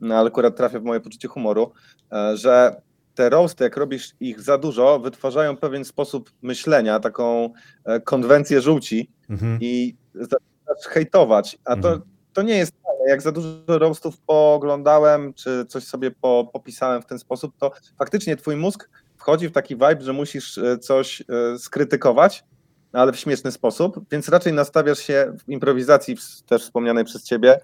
no, 0.01 0.15
ale 0.15 0.29
akurat 0.29 0.57
trafia 0.57 0.81
w 0.81 0.85
moje 0.85 1.01
poczucie 1.01 1.29
humoru, 1.29 1.73
e, 2.13 2.37
że 2.37 2.81
te 3.15 3.31
roasty, 3.31 3.65
jak 3.65 3.77
robisz 3.77 4.13
ich 4.21 4.41
za 4.41 4.59
dużo, 4.59 4.99
wytwarzają 4.99 5.57
pewien 5.57 5.85
sposób 5.85 6.31
myślenia, 6.43 7.01
taką 7.01 7.51
e, 7.85 8.01
konwencję 8.01 8.61
żółci, 8.61 9.11
Mhm. 9.31 9.59
i 9.61 9.97
zaczynasz 10.15 10.87
hejtować, 10.89 11.59
a 11.65 11.77
to, 11.77 11.89
Mhm. 11.89 12.03
to 12.33 12.43
nie 12.43 12.57
jest. 12.57 12.73
Jak 13.09 13.23
za 13.23 13.33
dużo 13.33 13.49
roastów 13.69 14.19
pooglądałem, 14.19 15.35
czy 15.35 15.67
coś 15.69 15.85
sobie 15.85 16.11
po, 16.11 16.51
popisałem 16.53 17.03
w 17.03 17.07
ten 17.07 17.19
sposób, 17.19 17.55
to 17.59 17.73
faktycznie 17.99 18.37
twój 18.37 18.57
mózg 18.57 18.89
wchodzi 19.17 19.49
w 19.49 19.53
taki 19.53 19.75
vibe, 19.75 20.01
że 20.01 20.13
musisz 20.13 20.59
e, 20.59 20.79
coś 20.79 21.21
e, 21.21 21.59
skrytykować, 21.59 22.45
ale 22.93 23.13
w 23.13 23.17
śmieszny 23.17 23.53
sposób, 23.53 24.01
więc 24.11 24.29
raczej 24.29 24.53
nastawiasz 24.53 24.99
się 24.99 25.37
w 25.39 25.49
improwizacji, 25.49 26.17
też 26.47 26.63
wspomnianej 26.63 27.05
przez 27.05 27.25
ciebie, 27.25 27.61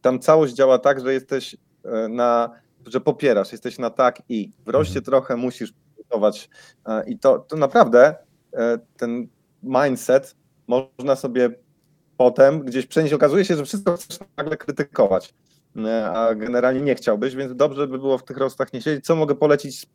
tam 0.00 0.18
całość 0.18 0.54
działa 0.54 0.78
tak, 0.78 1.00
że 1.00 1.12
jesteś 1.12 1.56
e, 1.84 2.08
na, 2.08 2.50
że 2.86 3.00
popierasz, 3.00 3.52
jesteś 3.52 3.78
na 3.78 3.90
tak 3.90 4.22
i 4.28 4.50
w 4.66 4.68
roście 4.68 4.98
Mhm. 4.98 5.04
trochę 5.04 5.36
musisz 5.36 5.72
e, 6.86 7.04
i 7.06 7.18
to, 7.18 7.38
to 7.38 7.56
naprawdę 7.56 8.14
ten 8.96 9.28
mindset 9.62 10.36
można 10.66 11.16
sobie 11.16 11.50
potem 12.20 12.60
gdzieś 12.60 12.86
przenieść. 12.86 13.14
Okazuje 13.14 13.44
się, 13.44 13.56
że 13.56 13.64
wszystko 13.64 13.96
chcesz 13.96 14.18
nagle 14.36 14.56
krytykować, 14.56 15.34
e, 15.76 16.10
a 16.10 16.34
generalnie 16.34 16.80
nie 16.80 16.94
chciałbyś, 16.94 17.34
więc 17.34 17.56
dobrze 17.56 17.86
by 17.86 17.98
było 17.98 18.18
w 18.18 18.24
tych 18.24 18.36
roastach 18.36 18.72
nie 18.72 18.82
siedzieć. 18.82 19.04
Co 19.04 19.16
mogę 19.16 19.34
polecić 19.34 19.80
z 19.80 19.86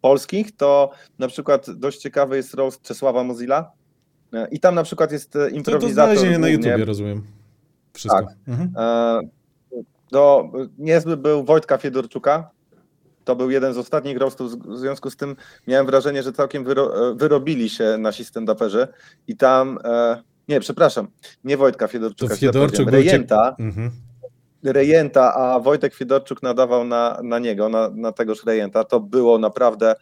polskich, 0.00 0.56
to 0.56 0.90
na 1.18 1.28
przykład 1.28 1.70
dość 1.70 1.98
ciekawy 1.98 2.36
jest 2.36 2.54
roast 2.54 2.82
Czesława 2.82 3.24
Mozilla 3.24 3.72
e, 4.32 4.48
i 4.50 4.60
tam 4.60 4.74
na 4.74 4.82
przykład 4.82 5.12
jest 5.12 5.36
e, 5.36 5.38
To, 5.38 5.50
to 5.50 5.56
improwizator 5.56 6.38
na. 6.38 6.48
YouTubie, 6.48 6.84
rozumiem. 6.84 7.22
Wszystko. 7.92 8.22
Tak. 8.22 8.36
Mhm. 8.48 8.72
Do, 10.10 10.52
niezły 10.78 11.16
był 11.16 11.44
Wojtka 11.44 11.78
Fiedorczuka. 11.78 12.50
To 13.24 13.36
był 13.36 13.50
jeden 13.50 13.74
z 13.74 13.78
ostatnich 13.78 14.18
roastów, 14.18 14.52
w 14.52 14.78
związku 14.78 15.10
z 15.10 15.16
tym 15.16 15.36
miałem 15.66 15.86
wrażenie, 15.86 16.22
że 16.22 16.32
całkiem 16.32 16.64
wyro, 16.64 17.14
wyrobili 17.14 17.70
się 17.70 17.96
nasi 17.98 18.24
stand-uperzy 18.24 18.86
i 19.28 19.36
tam, 19.36 19.78
e, 19.84 20.22
nie, 20.48 20.60
przepraszam, 20.60 21.08
nie 21.44 21.56
Wojtka 21.56 21.88
Fiedorczuka, 21.88 22.34
To 22.34 22.40
Fiedorczuk 22.40 22.84
był 22.84 22.94
Rejenta, 22.94 23.56
Mhm. 23.58 23.90
Rejenta, 24.64 25.34
a 25.34 25.60
Wojtek 25.60 25.94
Fiedorczuk 25.94 26.42
nadawał 26.42 26.84
na, 26.84 27.20
na 27.22 27.38
niego, 27.38 27.68
na, 27.68 27.90
na 27.94 28.12
tegoż 28.12 28.44
Rejenta. 28.44 28.84
To 28.84 29.00
było 29.00 29.38
naprawdę 29.38 29.94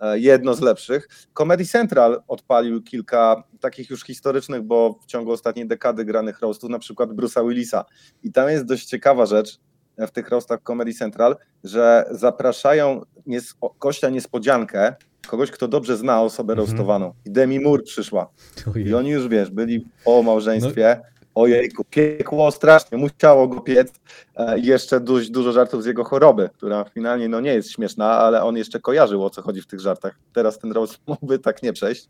e, 0.00 0.18
jedno 0.18 0.54
z 0.54 0.60
lepszych. 0.60 1.08
Comedy 1.34 1.66
Central 1.66 2.22
odpalił 2.28 2.82
kilka 2.82 3.42
takich 3.60 3.90
już 3.90 4.04
historycznych, 4.04 4.62
bo 4.62 4.98
w 5.02 5.06
ciągu 5.06 5.32
ostatniej 5.32 5.66
dekady 5.66 6.04
granych 6.04 6.40
roastów, 6.40 6.70
na 6.70 6.78
przykład 6.78 7.10
Bruce'a 7.10 7.48
Willisa. 7.48 7.84
I 8.22 8.32
tam 8.32 8.48
jest 8.48 8.64
dość 8.64 8.86
ciekawa 8.86 9.26
rzecz 9.26 9.58
w 10.06 10.10
tych 10.10 10.28
roastach 10.28 10.60
Comedy 10.62 10.94
Central, 10.94 11.36
że 11.64 12.04
zapraszają 12.10 13.02
nies- 13.26 13.54
gościa 13.80 14.08
niespodziankę, 14.10 14.94
kogoś, 15.26 15.50
kto 15.50 15.68
dobrze 15.68 15.96
zna 15.96 16.22
osobę 16.22 16.52
Mhm. 16.52 16.68
roastowaną. 16.68 17.12
I 17.26 17.30
Demi 17.30 17.60
Moore 17.60 17.82
przyszła. 17.82 18.28
Ojej. 18.74 18.86
I 18.86 18.94
oni 18.94 19.10
już, 19.10 19.28
wiesz, 19.28 19.50
byli 19.50 19.86
po 20.04 20.22
małżeństwie. 20.22 21.00
Ojejku, 21.34 21.84
piekło 21.90 22.50
strasznie, 22.50 22.98
musiało 22.98 23.48
go 23.48 23.60
piec. 23.60 23.92
E, 24.36 24.58
I 24.58 24.66
jeszcze 24.66 25.00
dość 25.00 25.30
dużo 25.30 25.52
żartów 25.52 25.82
z 25.82 25.86
jego 25.86 26.04
choroby, 26.04 26.50
która 26.56 26.84
finalnie 26.84 27.28
no, 27.28 27.40
nie 27.40 27.54
jest 27.54 27.70
śmieszna, 27.70 28.10
ale 28.18 28.42
on 28.42 28.56
jeszcze 28.56 28.80
kojarzył, 28.80 29.24
o 29.24 29.30
co 29.30 29.42
chodzi 29.42 29.62
w 29.62 29.66
tych 29.66 29.80
żartach. 29.80 30.18
Teraz 30.32 30.58
ten 30.58 30.72
roast 30.72 30.98
mógłby 31.06 31.38
tak 31.38 31.62
nie 31.62 31.72
przejść, 31.72 32.08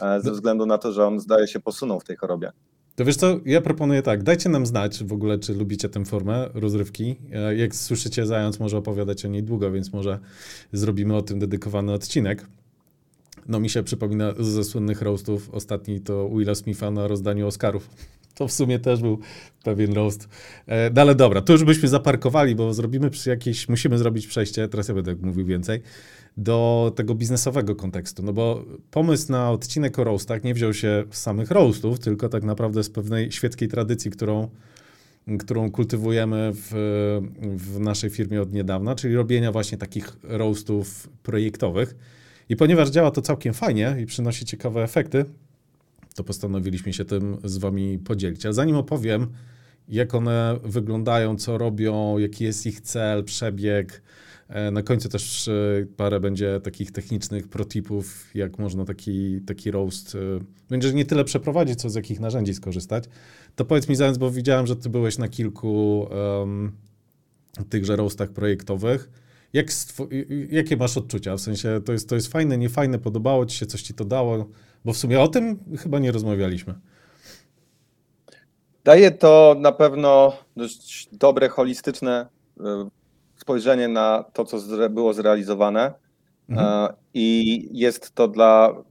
e, 0.00 0.20
ze 0.20 0.30
względu 0.32 0.66
na 0.66 0.78
to, 0.78 0.92
że 0.92 1.06
on 1.06 1.20
zdaje 1.20 1.48
się 1.48 1.60
posunął 1.60 2.00
w 2.00 2.04
tej 2.04 2.16
chorobie. 2.16 2.52
To 2.96 3.04
wiesz 3.04 3.16
co, 3.16 3.40
ja 3.44 3.60
proponuję 3.60 4.02
tak, 4.02 4.22
dajcie 4.22 4.48
nam 4.48 4.66
znać 4.66 5.04
w 5.04 5.12
ogóle, 5.12 5.38
czy 5.38 5.54
lubicie 5.54 5.88
tę 5.88 6.04
formę 6.04 6.48
rozrywki. 6.54 7.16
E, 7.32 7.56
Jak 7.56 7.74
słyszycie, 7.74 8.26
Zając 8.26 8.60
może 8.60 8.78
opowiadać 8.78 9.24
o 9.24 9.28
niej 9.28 9.42
długo, 9.42 9.72
więc 9.72 9.92
może 9.92 10.18
zrobimy 10.72 11.16
o 11.16 11.22
tym 11.22 11.38
dedykowany 11.38 11.92
odcinek. 11.92 12.46
No 13.48 13.60
mi 13.60 13.70
się 13.70 13.82
przypomina 13.82 14.34
ze 14.38 14.64
słynnych 14.64 15.02
roastów 15.02 15.50
ostatni 15.50 16.00
to 16.00 16.28
Willa 16.28 16.54
Smitha 16.54 16.90
na 16.90 17.08
rozdaniu 17.08 17.46
Oscarów. 17.46 17.90
To 18.36 18.48
w 18.48 18.52
sumie 18.52 18.78
też 18.78 19.00
był 19.00 19.18
pewien 19.64 19.92
roast. 19.92 20.28
E, 20.66 20.90
no 20.90 21.00
ale 21.00 21.14
dobra, 21.14 21.40
to 21.40 21.52
już 21.52 21.64
byśmy 21.64 21.88
zaparkowali, 21.88 22.54
bo 22.54 22.74
zrobimy 22.74 23.10
przy 23.10 23.30
jakiejś, 23.30 23.68
musimy 23.68 23.98
zrobić 23.98 24.26
przejście, 24.26 24.68
teraz 24.68 24.88
ja 24.88 24.94
będę 24.94 25.14
mówił 25.14 25.46
więcej, 25.46 25.82
do 26.36 26.92
tego 26.96 27.14
biznesowego 27.14 27.76
kontekstu. 27.76 28.22
No 28.22 28.32
bo 28.32 28.64
pomysł 28.90 29.32
na 29.32 29.50
odcinek 29.50 29.98
o 29.98 30.04
roastach 30.04 30.44
nie 30.44 30.54
wziął 30.54 30.74
się 30.74 31.04
z 31.10 31.20
samych 31.20 31.50
roastów, 31.50 31.98
tylko 31.98 32.28
tak 32.28 32.42
naprawdę 32.42 32.84
z 32.84 32.90
pewnej 32.90 33.32
świeckiej 33.32 33.68
tradycji, 33.68 34.10
którą 34.10 34.48
którą 35.38 35.70
kultywujemy 35.70 36.50
w, 36.54 36.70
w 37.56 37.80
naszej 37.80 38.10
firmie 38.10 38.42
od 38.42 38.52
niedawna, 38.52 38.94
czyli 38.94 39.14
robienia 39.14 39.52
właśnie 39.52 39.78
takich 39.78 40.16
roastów 40.22 41.08
projektowych. 41.22 41.96
I 42.48 42.56
ponieważ 42.56 42.90
działa 42.90 43.10
to 43.10 43.22
całkiem 43.22 43.54
fajnie 43.54 43.96
i 44.00 44.06
przynosi 44.06 44.44
ciekawe 44.44 44.82
efekty, 44.82 45.24
to 46.16 46.24
postanowiliśmy 46.24 46.92
się 46.92 47.04
tym 47.04 47.36
z 47.44 47.58
Wami 47.58 47.98
podzielić. 47.98 48.46
Ale 48.46 48.54
zanim 48.54 48.76
opowiem, 48.76 49.26
jak 49.88 50.14
one 50.14 50.58
wyglądają, 50.64 51.36
co 51.36 51.58
robią, 51.58 52.18
jaki 52.18 52.44
jest 52.44 52.66
ich 52.66 52.80
cel, 52.80 53.24
przebieg, 53.24 54.02
e, 54.48 54.70
na 54.70 54.82
końcu 54.82 55.08
też 55.08 55.48
e, 55.48 55.52
parę 55.96 56.20
będzie 56.20 56.60
takich 56.60 56.92
technicznych 56.92 57.48
protipów, 57.48 58.30
jak 58.34 58.58
można 58.58 58.84
taki, 58.84 59.40
taki 59.40 59.70
roast, 59.70 60.14
e, 60.14 60.18
będzie 60.68 60.92
nie 60.92 61.04
tyle 61.04 61.24
przeprowadzić, 61.24 61.80
co 61.80 61.90
z 61.90 61.94
jakich 61.94 62.20
narzędzi 62.20 62.54
skorzystać. 62.54 63.04
To 63.56 63.64
powiedz 63.64 63.88
mi, 63.88 63.96
Zając, 63.96 64.18
bo 64.18 64.30
widziałem, 64.30 64.66
że 64.66 64.76
ty 64.76 64.90
byłeś 64.90 65.18
na 65.18 65.28
kilku 65.28 66.00
um, 66.00 66.72
tychże 67.68 67.96
roastach 67.96 68.30
projektowych. 68.30 69.10
Jak 69.56 69.66
jakie 70.50 70.76
masz 70.76 70.96
odczucia? 70.96 71.36
W 71.36 71.40
sensie, 71.40 71.80
to 71.84 71.92
jest, 71.92 72.08
to 72.08 72.14
jest 72.14 72.32
fajne, 72.32 72.58
niefajne, 72.58 72.98
podobało 72.98 73.46
ci 73.46 73.58
się, 73.58 73.66
coś 73.66 73.82
ci 73.82 73.94
to 73.94 74.04
dało? 74.04 74.46
Bo 74.84 74.92
w 74.92 74.96
sumie 74.96 75.20
o 75.20 75.28
tym 75.28 75.58
chyba 75.78 75.98
nie 75.98 76.12
rozmawialiśmy. 76.12 76.74
Daje 78.84 79.10
to 79.10 79.56
na 79.58 79.72
pewno 79.72 80.36
dość 80.56 81.08
dobre, 81.12 81.48
holistyczne 81.48 82.26
e, 82.60 82.88
spojrzenie 83.36 83.88
na 83.88 84.24
to, 84.32 84.44
co 84.44 84.58
było 84.90 85.14
zrealizowane. 85.14 85.94
Mhm. 86.48 86.68
E, 86.68 86.94
I 87.14 87.68
jest 87.72 88.14
to 88.14 88.28
dla, 88.28 88.82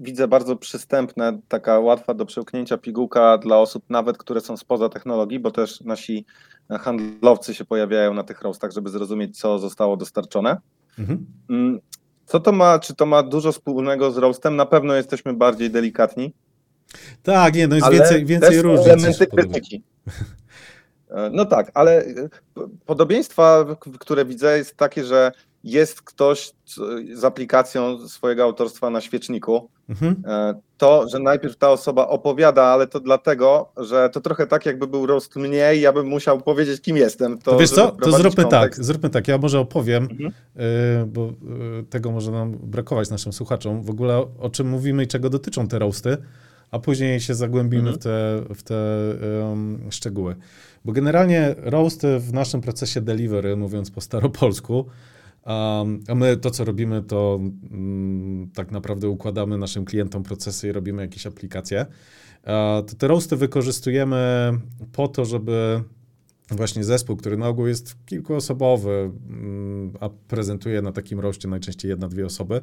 widzę, 0.00 0.28
bardzo 0.28 0.56
przystępne, 0.56 1.38
taka 1.48 1.78
łatwa 1.78 2.14
do 2.14 2.26
przełknięcia 2.26 2.78
pigułka 2.78 3.38
dla 3.38 3.58
osób, 3.58 3.84
nawet 3.88 4.18
które 4.18 4.40
są 4.40 4.56
spoza 4.56 4.88
technologii, 4.88 5.40
bo 5.40 5.50
też 5.50 5.80
nasi 5.80 6.24
handlowcy 6.70 7.54
się 7.54 7.64
pojawiają 7.64 8.14
na 8.14 8.24
tych 8.24 8.42
roastach, 8.42 8.72
żeby 8.72 8.90
zrozumieć, 8.90 9.38
co 9.38 9.58
zostało 9.58 9.96
dostarczone. 9.96 10.56
Mhm. 10.98 11.26
Mm, 11.50 11.80
co 12.26 12.40
to 12.40 12.52
ma, 12.52 12.78
czy 12.78 12.94
to 12.94 13.06
ma 13.06 13.22
dużo 13.22 13.52
wspólnego 13.52 14.10
z 14.10 14.16
roastem? 14.16 14.56
Na 14.56 14.66
pewno 14.66 14.94
jesteśmy 14.94 15.34
bardziej 15.34 15.70
delikatni. 15.70 16.34
Tak, 17.22 17.54
nie, 17.54 17.68
no 17.68 17.76
jest 17.76 17.90
więcej, 17.90 18.26
więcej 18.26 18.62
różnic. 18.62 18.86
elementy 18.86 19.26
krytyki. 19.26 19.82
E, 21.10 21.30
no 21.32 21.44
tak, 21.44 21.70
ale 21.74 22.04
e, 22.04 22.28
podobieństwa, 22.86 23.64
które 23.98 24.24
widzę, 24.24 24.58
jest 24.58 24.76
takie, 24.76 25.04
że 25.04 25.32
jest 25.64 26.02
ktoś 26.02 26.52
z 27.14 27.24
aplikacją 27.24 28.08
swojego 28.08 28.42
autorstwa 28.42 28.90
na 28.90 29.00
świeczniku, 29.00 29.68
mhm. 29.88 30.22
E, 30.26 30.54
to, 30.78 31.08
że 31.08 31.18
najpierw 31.18 31.56
ta 31.56 31.70
osoba 31.70 32.08
opowiada, 32.08 32.62
ale 32.62 32.86
to 32.86 33.00
dlatego, 33.00 33.72
że 33.76 34.10
to 34.10 34.20
trochę 34.20 34.46
tak, 34.46 34.66
jakby 34.66 34.86
był 34.86 35.06
roast 35.06 35.36
mniej, 35.36 35.80
ja 35.80 35.92
bym 35.92 36.06
musiał 36.06 36.40
powiedzieć, 36.40 36.80
kim 36.80 36.96
jestem. 36.96 37.38
To, 37.38 37.50
to 37.50 37.58
wiesz 37.58 37.70
co, 37.70 37.90
to 37.90 38.12
zróbmy 38.12 38.42
kontekst. 38.42 38.78
tak, 38.78 38.84
zróbmy 38.84 39.10
tak, 39.10 39.28
ja 39.28 39.38
może 39.38 39.60
opowiem, 39.60 40.08
mhm. 40.10 40.32
y, 40.56 41.06
bo 41.06 41.28
y, 41.80 41.84
tego 41.90 42.10
może 42.10 42.30
nam 42.30 42.52
brakować 42.52 43.10
naszym 43.10 43.32
słuchaczom, 43.32 43.82
w 43.82 43.90
ogóle 43.90 44.24
o 44.38 44.50
czym 44.50 44.68
mówimy 44.68 45.02
i 45.02 45.06
czego 45.06 45.30
dotyczą 45.30 45.68
te 45.68 45.78
roasty, 45.78 46.16
a 46.70 46.78
później 46.78 47.20
się 47.20 47.34
zagłębimy 47.34 47.90
mhm. 47.90 47.98
w 47.98 48.02
te, 48.02 48.42
w 48.54 48.62
te 48.62 48.74
um, 49.48 49.80
szczegóły. 49.90 50.36
Bo 50.84 50.92
generalnie 50.92 51.54
roasty 51.58 52.18
w 52.18 52.32
naszym 52.32 52.60
procesie 52.60 53.00
delivery, 53.00 53.56
mówiąc 53.56 53.90
po 53.90 54.00
staropolsku, 54.00 54.86
a 55.44 56.14
my 56.14 56.36
to, 56.36 56.50
co 56.50 56.64
robimy, 56.64 57.02
to 57.02 57.40
mm, 57.70 58.50
tak 58.54 58.70
naprawdę 58.70 59.08
układamy 59.08 59.58
naszym 59.58 59.84
klientom 59.84 60.22
procesy 60.22 60.68
i 60.68 60.72
robimy 60.72 61.02
jakieś 61.02 61.26
aplikacje. 61.26 61.86
To 62.86 62.96
te 62.98 63.08
roasty 63.08 63.36
wykorzystujemy 63.36 64.52
po 64.92 65.08
to, 65.08 65.24
żeby 65.24 65.82
właśnie 66.50 66.84
zespół, 66.84 67.16
który 67.16 67.36
na 67.36 67.48
ogół 67.48 67.66
jest 67.66 67.96
kilkuosobowy, 68.06 69.10
mm, 69.28 69.92
a 70.00 70.08
prezentuje 70.08 70.82
na 70.82 70.92
takim 70.92 71.20
roście 71.20 71.48
najczęściej 71.48 71.88
jedna, 71.88 72.08
dwie 72.08 72.26
osoby, 72.26 72.60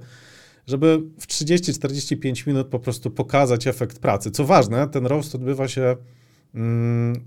żeby 0.68 1.02
w 1.20 1.28
30-45 1.28 2.48
minut 2.48 2.68
po 2.68 2.80
prostu 2.80 3.12
pokazać 3.12 3.68
efekt 3.68 4.00
pracy. 4.00 4.32
Co 4.32 4.46
ważne, 4.46 4.88
ten 4.88 5.06
roast 5.06 5.36
odbywa 5.36 5.68
się 5.68 5.96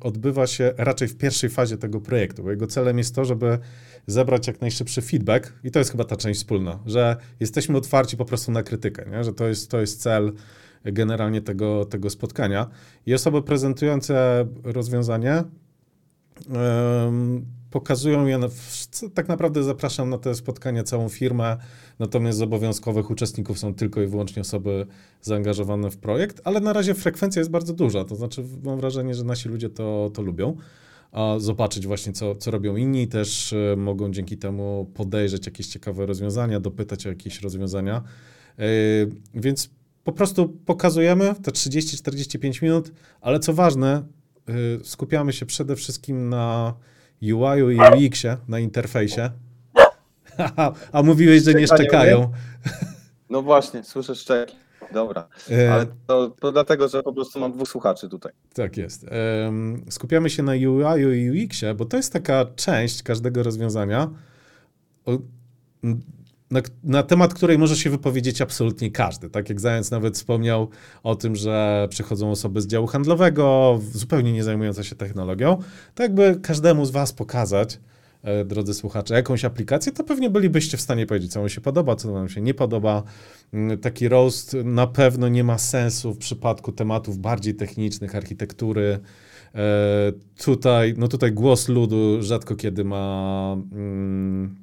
odbywa 0.01 0.47
się 0.47 0.73
raczej 0.77 1.09
w 1.09 1.17
pierwszej 1.17 1.51
fazie 1.51 1.77
tego 1.77 2.01
projektu, 2.01 2.43
bo 2.43 2.51
jego 2.51 2.67
celem 2.67 2.99
jest 2.99 3.15
to, 3.15 3.25
żeby 3.25 3.59
zebrać 4.07 4.47
jak 4.47 4.61
najszybszy 4.61 5.03
feedback 5.03 5.53
i 5.65 5.71
to 5.71 5.79
jest 5.79 5.91
chyba 5.91 6.05
ta 6.05 6.17
część 6.17 6.41
wspólna, 6.41 6.79
że 6.87 7.17
jesteśmy 7.41 7.77
otwarci 7.77 8.17
po 8.17 8.25
prostu 8.25 8.53
na 8.53 8.63
krytykę, 8.63 9.11
nie? 9.11 9.25
że 9.25 9.33
to 9.33 9.49
jest, 9.49 9.71
to 9.71 9.81
jest 9.81 10.03
cel 10.03 10.33
generalnie 10.85 11.43
tego, 11.43 11.85
tego 11.85 12.11
spotkania. 12.11 12.67
I 13.07 13.15
osoby 13.15 13.43
prezentujące 13.43 14.47
rozwiązanie 14.65 15.45
pokazują 17.71 18.27
je, 18.27 18.41
tak 19.15 19.29
naprawdę 19.29 19.63
zapraszam 19.63 20.11
na 20.11 20.19
te 20.19 20.35
spotkania 20.35 20.83
całą 20.83 21.09
firmę, 21.09 21.57
natomiast 21.99 22.39
z 22.39 22.43
obowiązkowych 22.43 23.11
uczestników 23.11 23.59
są 23.59 23.75
tylko 23.75 24.03
i 24.03 24.07
wyłącznie 24.07 24.43
osoby 24.43 24.87
zaangażowane 25.23 25.91
w 25.91 25.97
projekt, 25.97 26.41
ale 26.45 26.61
na 26.61 26.73
razie 26.73 26.95
frekwencja 26.95 27.41
jest 27.41 27.51
bardzo 27.51 27.73
duża, 27.73 28.05
to 28.05 28.17
znaczy 28.17 28.45
mam 28.65 28.81
wrażenie, 28.81 29.15
że 29.15 29.25
nasi 29.25 29.49
ludzie 29.49 29.69
to, 29.69 30.11
to 30.15 30.23
lubią. 30.23 30.57
A 31.13 31.35
zobaczyć 31.39 31.87
właśnie, 31.87 32.13
co, 32.13 32.35
co 32.35 32.51
robią 32.51 32.77
inni, 32.77 33.09
też 33.09 33.53
e, 33.53 33.77
mogą 33.77 34.11
dzięki 34.13 34.39
temu 34.39 34.91
podejrzeć 34.95 35.47
jakieś 35.47 35.67
ciekawe 35.67 36.07
rozwiązania, 36.07 36.61
dopytać 36.61 37.07
o 37.07 37.09
jakieś 37.09 37.41
rozwiązania. 37.41 38.03
Yy, 38.59 38.65
więc 39.35 39.71
po 40.05 40.13
prostu 40.13 40.49
pokazujemy 40.49 41.35
te 41.43 41.51
30-45 41.51 42.63
minut, 42.63 42.93
ale 43.21 43.41
co 43.41 43.55
ważne, 43.55 44.03
yy, 44.49 44.55
skupiamy 44.85 45.33
się 45.33 45.47
przede 45.47 45.77
wszystkim 45.77 46.29
na 46.29 46.75
UI-u 47.23 47.71
i 47.71 47.79
UX-ie, 48.07 48.37
na 48.49 48.59
interfejsie. 48.59 49.31
A 50.93 51.03
mówiłeś, 51.03 51.43
że 51.43 51.55
nie 51.55 51.67
szczekają. 51.67 52.33
No 53.31 53.43
właśnie, 53.43 53.85
słyszę 53.85 54.15
szczeki. 54.15 54.57
Dobra, 54.93 55.29
e, 55.51 55.73
ale 55.73 55.87
to, 56.07 56.31
to, 56.41 56.53
dlatego, 56.53 56.89
że 56.89 57.03
po 57.03 57.13
prostu 57.13 57.41
mam 57.41 57.53
dwóch 57.53 57.69
słuchaczy 57.69 58.09
tutaj. 58.09 58.33
Tak 58.55 58.77
jest. 58.77 59.07
Skupiamy 59.91 60.31
się 60.31 60.43
na 60.43 60.53
UI 60.53 61.03
i 61.03 61.45
UX-ie, 61.45 61.75
bo 61.75 61.85
to 61.85 61.97
jest 61.97 62.13
taka 62.13 62.47
część 62.57 63.03
każdego 63.03 63.43
rozwiązania, 63.43 64.11
na, 66.51 66.61
na, 66.85 67.03
temat 67.03 67.35
której 67.35 67.59
może 67.59 67.77
się 67.77 67.91
wypowiedzieć 67.91 68.41
absolutnie 68.41 68.91
każdy. 68.91 69.31
Tak 69.31 69.49
jak 69.49 69.61
Zając 69.61 69.91
nawet 69.91 70.15
wspomniał 70.15 70.69
o 71.03 71.15
tym, 71.15 71.37
że 71.37 71.87
przychodzą 71.91 72.31
osoby 72.31 72.61
z 72.61 72.67
działu 72.67 72.87
handlowego, 72.87 73.79
zupełnie 73.93 74.33
nie 74.33 74.45
zajmujące 74.45 74.85
się 74.85 74.97
technologią, 74.97 75.59
to 75.95 76.03
jakby 76.03 76.39
każdemu 76.43 76.85
z 76.85 76.91
Was 76.91 77.13
pokazać, 77.13 77.79
e, 78.23 78.45
drodzy 78.45 78.75
słuchacze, 78.75 79.15
jakąś 79.15 79.45
aplikację, 79.45 79.93
to 79.93 80.05
pewnie 80.05 80.31
bylibyście 80.31 80.77
w 80.77 80.81
stanie 80.81 81.07
powiedzieć, 81.07 81.33
co 81.33 81.41
Wam 81.41 81.49
się 81.49 81.61
podoba, 81.61 81.97
co 81.97 82.13
Wam 82.13 82.29
się 82.29 82.41
nie 82.41 82.55
podoba. 82.55 83.03
Mm, 83.53 83.79
taki 83.79 84.09
roast 84.09 84.57
na 84.65 84.87
pewno 84.87 85.29
nie 85.29 85.45
ma 85.45 85.59
sensu 85.59 86.15
w 86.15 86.19
przypadku 86.19 86.73
tematów 86.73 87.19
bardziej 87.19 87.55
technicznych, 87.55 88.15
architektury. 88.15 88.99
E, 89.55 90.13
tutaj, 90.45 90.95
no 90.99 91.09
tutaj 91.09 91.33
głos 91.33 91.69
ludu 91.69 92.23
rzadko 92.23 92.57
kiedy 92.57 92.85
ma, 92.85 93.57
mm, 93.73 94.57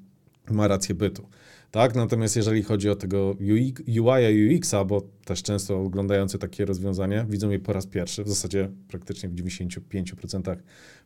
ma 0.52 0.68
rację 0.68 0.96
bytu. 0.96 1.28
Tak? 1.72 1.96
Natomiast 1.96 2.36
jeżeli 2.36 2.64
chodzi 2.64 2.90
o 2.90 2.96
tego 2.96 3.36
UI 3.40 3.74
i 3.88 4.00
UX-a, 4.02 4.86
bo 4.86 5.02
też 5.26 5.44
często 5.44 5.82
oglądający 5.82 6.38
takie 6.40 6.66
rozwiązania 6.66 7.26
widzą 7.26 7.50
je 7.50 7.60
po 7.60 7.74
raz 7.74 7.88
pierwszy, 7.88 8.24
w 8.24 8.30
zasadzie 8.30 8.70
praktycznie 8.88 9.30
w 9.30 9.36
95% 9.36 10.56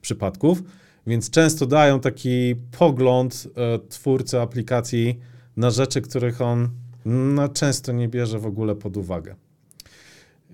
przypadków, 0.02 0.64
więc 1.08 1.30
często 1.30 1.66
dają 1.66 2.00
taki 2.00 2.56
pogląd 2.80 3.48
e, 3.56 3.80
twórcy 3.90 4.40
aplikacji 4.40 5.20
na 5.58 5.70
rzeczy, 5.70 6.02
których 6.02 6.42
on 6.42 6.70
no, 7.06 7.50
często 7.50 7.92
nie 7.92 8.08
bierze 8.08 8.40
w 8.40 8.46
ogóle 8.46 8.76
pod 8.76 8.98
uwagę. 8.98 9.36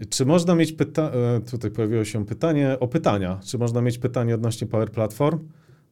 Czy 0.09 0.25
można 0.25 0.55
mieć 0.55 0.71
pytanie, 0.71 1.11
tutaj 1.51 1.71
pojawiło 1.71 2.05
się 2.05 2.25
pytanie 2.25 2.77
o 2.79 2.87
pytania, 2.87 3.39
czy 3.45 3.57
można 3.57 3.81
mieć 3.81 3.97
pytanie 3.97 4.35
odnośnie 4.35 4.67
Power 4.67 4.91
Platform? 4.91 5.39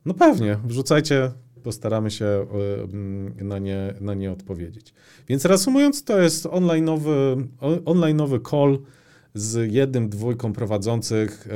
No 0.06 0.14
pewnie, 0.14 0.58
wrzucajcie 0.66 1.32
postaramy 1.66 2.12
się 2.12 2.26
e, 2.26 2.84
mm, 2.84 3.48
na 3.48 3.60
nie, 3.60 3.94
na 4.02 4.14
nie 4.14 4.32
odpowiedzieć. 4.32 4.94
Więc 5.28 5.46
reasumując, 5.46 6.04
to 6.04 6.22
jest 6.22 6.46
online'owy, 6.46 7.44
online'owy 7.86 8.50
call 8.50 8.80
z 9.34 9.74
jednym, 9.74 10.10
dwójką 10.10 10.54
prowadzących, 10.54 11.48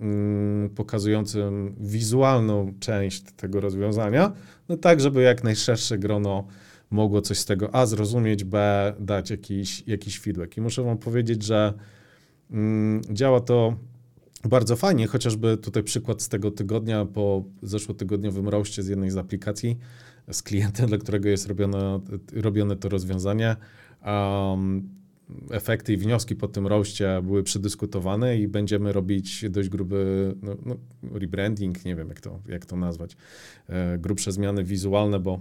mm, 0.00 0.70
pokazującym 0.74 1.74
wizualną 1.80 2.72
część 2.80 3.22
tego 3.36 3.60
rozwiązania, 3.60 4.32
no 4.68 4.76
tak, 4.76 5.00
żeby 5.00 5.22
jak 5.22 5.44
najszersze 5.44 5.98
grono 5.98 6.46
mogło 6.90 7.20
coś 7.20 7.38
z 7.38 7.44
tego 7.44 7.74
A 7.74 7.86
zrozumieć, 7.86 8.44
B 8.44 8.92
dać 9.00 9.30
jakiś, 9.30 9.82
jakiś 9.86 10.20
feedback. 10.20 10.56
I 10.56 10.60
muszę 10.60 10.82
Wam 10.82 10.98
powiedzieć, 10.98 11.42
że 11.42 11.72
mm, 12.50 13.02
działa 13.10 13.40
to 13.40 13.76
bardzo 14.48 14.76
fajnie, 14.76 15.06
chociażby 15.06 15.56
tutaj 15.56 15.82
przykład 15.82 16.22
z 16.22 16.28
tego 16.28 16.50
tygodnia 16.50 17.04
po 17.04 17.44
zeszłotygodniowym 17.62 18.48
roście 18.48 18.82
z 18.82 18.88
jednej 18.88 19.10
z 19.10 19.16
aplikacji 19.16 19.78
z 20.32 20.42
klientem, 20.42 20.86
dla 20.86 20.98
którego 20.98 21.28
jest 21.28 21.46
robione, 21.46 22.00
robione 22.32 22.76
to 22.76 22.88
rozwiązanie. 22.88 23.56
Um, 24.06 25.02
efekty 25.50 25.92
i 25.92 25.96
wnioski 25.96 26.36
po 26.36 26.48
tym 26.48 26.66
roście 26.66 27.20
były 27.22 27.42
przedyskutowane 27.42 28.38
i 28.38 28.48
będziemy 28.48 28.92
robić 28.92 29.44
dość 29.50 29.68
gruby 29.68 30.34
no, 30.42 30.56
no, 30.66 30.76
rebranding, 31.12 31.84
nie 31.84 31.96
wiem 31.96 32.08
jak 32.08 32.20
to, 32.20 32.40
jak 32.48 32.66
to 32.66 32.76
nazwać, 32.76 33.16
e, 33.68 33.98
grubsze 33.98 34.32
zmiany 34.32 34.64
wizualne, 34.64 35.20
bo, 35.20 35.40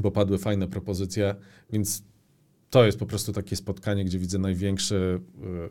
bo 0.00 0.10
padły 0.10 0.38
fajne 0.38 0.68
propozycje, 0.68 1.34
więc 1.72 2.02
to 2.70 2.84
jest 2.84 2.98
po 2.98 3.06
prostu 3.06 3.32
takie 3.32 3.56
spotkanie, 3.56 4.04
gdzie 4.04 4.18
widzę 4.18 4.38
największy 4.38 5.20
e, 5.42 5.68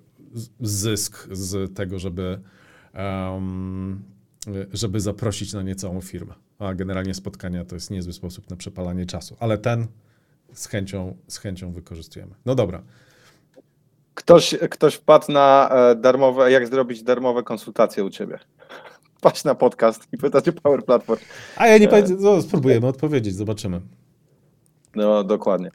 zysk 0.59 1.27
z 1.31 1.75
tego, 1.75 1.99
żeby, 1.99 2.41
um, 3.33 4.03
żeby 4.73 4.99
zaprosić 4.99 5.53
na 5.53 5.61
nie 5.61 5.75
całą 5.75 6.01
firmę. 6.01 6.33
A 6.59 6.73
generalnie 6.73 7.13
spotkania 7.13 7.65
to 7.65 7.75
jest 7.75 7.91
niezły 7.91 8.13
sposób 8.13 8.49
na 8.49 8.55
przepalanie 8.55 9.05
czasu, 9.05 9.35
ale 9.39 9.57
ten 9.57 9.87
z 10.53 10.67
chęcią, 10.67 11.17
z 11.27 11.37
chęcią 11.37 11.71
wykorzystujemy. 11.71 12.35
No 12.45 12.55
dobra. 12.55 12.81
Ktoś, 14.13 14.55
ktoś 14.69 14.95
wpadł 14.95 15.31
na 15.31 15.69
e, 15.71 15.95
darmowe, 15.95 16.51
jak 16.51 16.67
zrobić 16.67 17.03
darmowe 17.03 17.43
konsultacje 17.43 18.03
u 18.03 18.09
ciebie. 18.09 18.39
Patrz 19.21 19.43
na 19.43 19.55
podcast 19.55 20.07
i 20.11 20.17
pytać 20.17 20.49
o 20.49 20.53
Power 20.53 20.85
Platform. 20.85 21.21
A 21.55 21.67
ja 21.67 21.77
nie 21.77 21.91
e... 21.91 22.03
no, 22.19 22.41
spróbujemy 22.41 22.87
odpowiedzieć, 22.87 23.35
zobaczymy. 23.35 23.81
No, 24.95 25.23
dokładnie. 25.23 25.71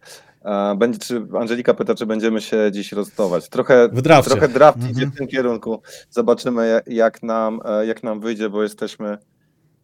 Będzie, 0.76 0.98
czy 0.98 1.26
Angelika 1.40 1.74
pyta, 1.74 1.94
czy 1.94 2.06
będziemy 2.06 2.40
się 2.40 2.70
dziś 2.72 2.92
rozstować. 2.92 3.48
Trochę, 3.48 3.88
w 3.88 4.02
trochę 4.02 4.48
draft 4.48 4.78
mhm. 4.78 4.94
idzie 4.94 5.06
w 5.06 5.16
tym 5.16 5.26
kierunku. 5.26 5.82
Zobaczymy, 6.10 6.80
jak 6.86 7.22
nam, 7.22 7.60
e, 7.64 7.86
jak 7.86 8.02
nam 8.02 8.20
wyjdzie, 8.20 8.50
bo 8.50 8.62
jesteśmy. 8.62 9.18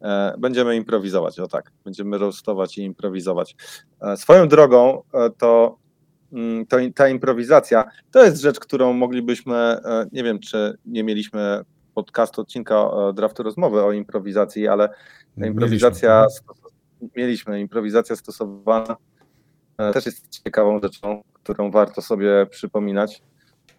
E, 0.03 0.35
będziemy 0.39 0.77
improwizować, 0.77 1.41
o 1.41 1.49
tak. 1.49 1.73
Będziemy 1.85 2.19
rostować 2.19 2.79
i 2.79 2.83
improwizować. 2.83 3.57
E, 4.01 4.17
swoją 4.17 4.49
drogą 4.49 5.03
to, 5.39 5.79
mm, 6.33 6.67
to 6.67 6.77
ta 6.95 7.09
improwizacja 7.09 7.85
to 8.11 8.25
jest 8.25 8.41
rzecz, 8.43 8.61
którą 8.61 8.93
moglibyśmy. 8.93 9.77
Nie 10.13 10.25
wiem, 10.25 10.39
czy 10.39 10.79
nie 10.85 11.05
mieliśmy 11.05 11.61
podcastu, 11.95 12.41
odcinka 12.41 12.91
draftu 13.15 13.43
rozmowy 13.43 13.83
o 13.83 13.93
improwizacji, 13.93 14.69
ale 14.69 14.89
improwizacja 15.37 16.27
mieliśmy, 17.01 17.11
mieliśmy 17.17 17.61
improwizacja 17.61 18.17
stosowana 18.17 18.97
też 19.77 20.07
jest 20.07 20.29
ciekawą 20.29 20.81
rzeczą, 20.81 21.23
którą 21.33 21.71
warto 21.71 22.03
sobie 22.03 22.47
przypominać. 22.47 23.23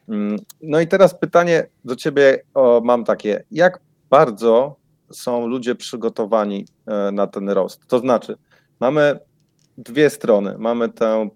Mm, 0.09 0.39
no 0.61 0.79
i 0.79 0.87
teraz 0.87 1.19
pytanie 1.19 1.67
do 1.85 1.95
Ciebie 1.95 2.43
o, 2.53 2.81
mam 2.83 3.03
takie. 3.03 3.43
Jak 3.51 3.79
bardzo 4.09 4.75
są 5.11 5.47
ludzie 5.47 5.75
przygotowani 5.75 6.65
e, 6.87 7.11
na 7.11 7.27
ten 7.27 7.49
rost? 7.49 7.87
To 7.87 7.99
znaczy, 7.99 8.37
mamy 8.79 9.19
dwie 9.77 10.09
strony. 10.09 10.55
Mamy 10.57 10.89
tę, 10.89 11.29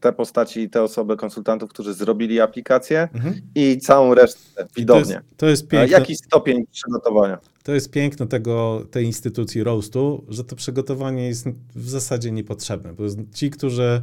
te 0.00 0.12
postaci 0.12 0.60
i 0.60 0.70
te 0.70 0.82
osoby, 0.82 1.16
konsultantów, 1.16 1.70
którzy 1.70 1.94
zrobili 1.94 2.40
aplikację 2.40 3.08
mhm. 3.14 3.40
i 3.54 3.78
całą 3.78 4.14
resztę 4.14 4.66
widownię. 4.76 5.14
To 5.14 5.16
jest, 5.16 5.36
to 5.36 5.46
jest 5.46 5.68
piękne. 5.68 5.98
Jaki 5.98 6.16
stopień 6.16 6.66
przygotowania? 6.72 7.38
To 7.62 7.74
jest 7.74 7.90
piękno 7.90 8.26
tego, 8.26 8.86
tej 8.90 9.04
instytucji 9.04 9.62
roastu, 9.62 10.24
że 10.28 10.44
to 10.44 10.56
przygotowanie 10.56 11.26
jest 11.26 11.46
w 11.74 11.88
zasadzie 11.88 12.32
niepotrzebne. 12.32 12.92
Bo 12.92 13.02
ci, 13.34 13.50
którzy 13.50 14.02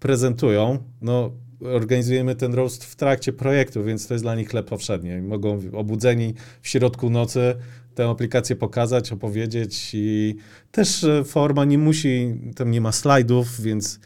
prezentują, 0.00 0.78
no 1.02 1.30
organizujemy 1.64 2.34
ten 2.34 2.54
roast 2.54 2.84
w 2.84 2.96
trakcie 2.96 3.32
projektu, 3.32 3.84
więc 3.84 4.06
to 4.06 4.14
jest 4.14 4.24
dla 4.24 4.34
nich 4.34 4.48
chleb 4.48 4.66
powszedni. 4.66 5.20
Mogą 5.22 5.60
obudzeni 5.72 6.34
w 6.62 6.68
środku 6.68 7.10
nocy 7.10 7.54
tę 7.94 8.08
aplikację 8.08 8.56
pokazać, 8.56 9.12
opowiedzieć 9.12 9.90
i 9.94 10.36
też 10.70 11.04
e, 11.04 11.24
forma 11.24 11.64
nie 11.64 11.78
musi, 11.78 12.34
tam 12.56 12.70
nie 12.70 12.80
ma 12.80 12.92
slajdów, 12.92 13.60
więc 13.60 14.00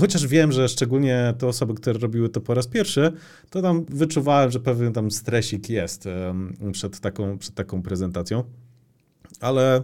Chociaż 0.00 0.26
wiem, 0.26 0.52
że 0.52 0.68
szczególnie 0.68 1.34
te 1.38 1.46
osoby, 1.46 1.74
które 1.74 1.98
robiły 1.98 2.28
to 2.28 2.40
po 2.40 2.54
raz 2.54 2.66
pierwszy, 2.66 3.12
to 3.50 3.62
tam 3.62 3.84
wyczuwałem, 3.84 4.50
że 4.50 4.60
pewien 4.60 4.92
tam 4.92 5.10
stresik 5.10 5.70
jest 5.70 6.08
przed 6.72 7.00
taką, 7.00 7.38
przed 7.38 7.54
taką 7.54 7.82
prezentacją. 7.82 8.44
Ale 9.40 9.82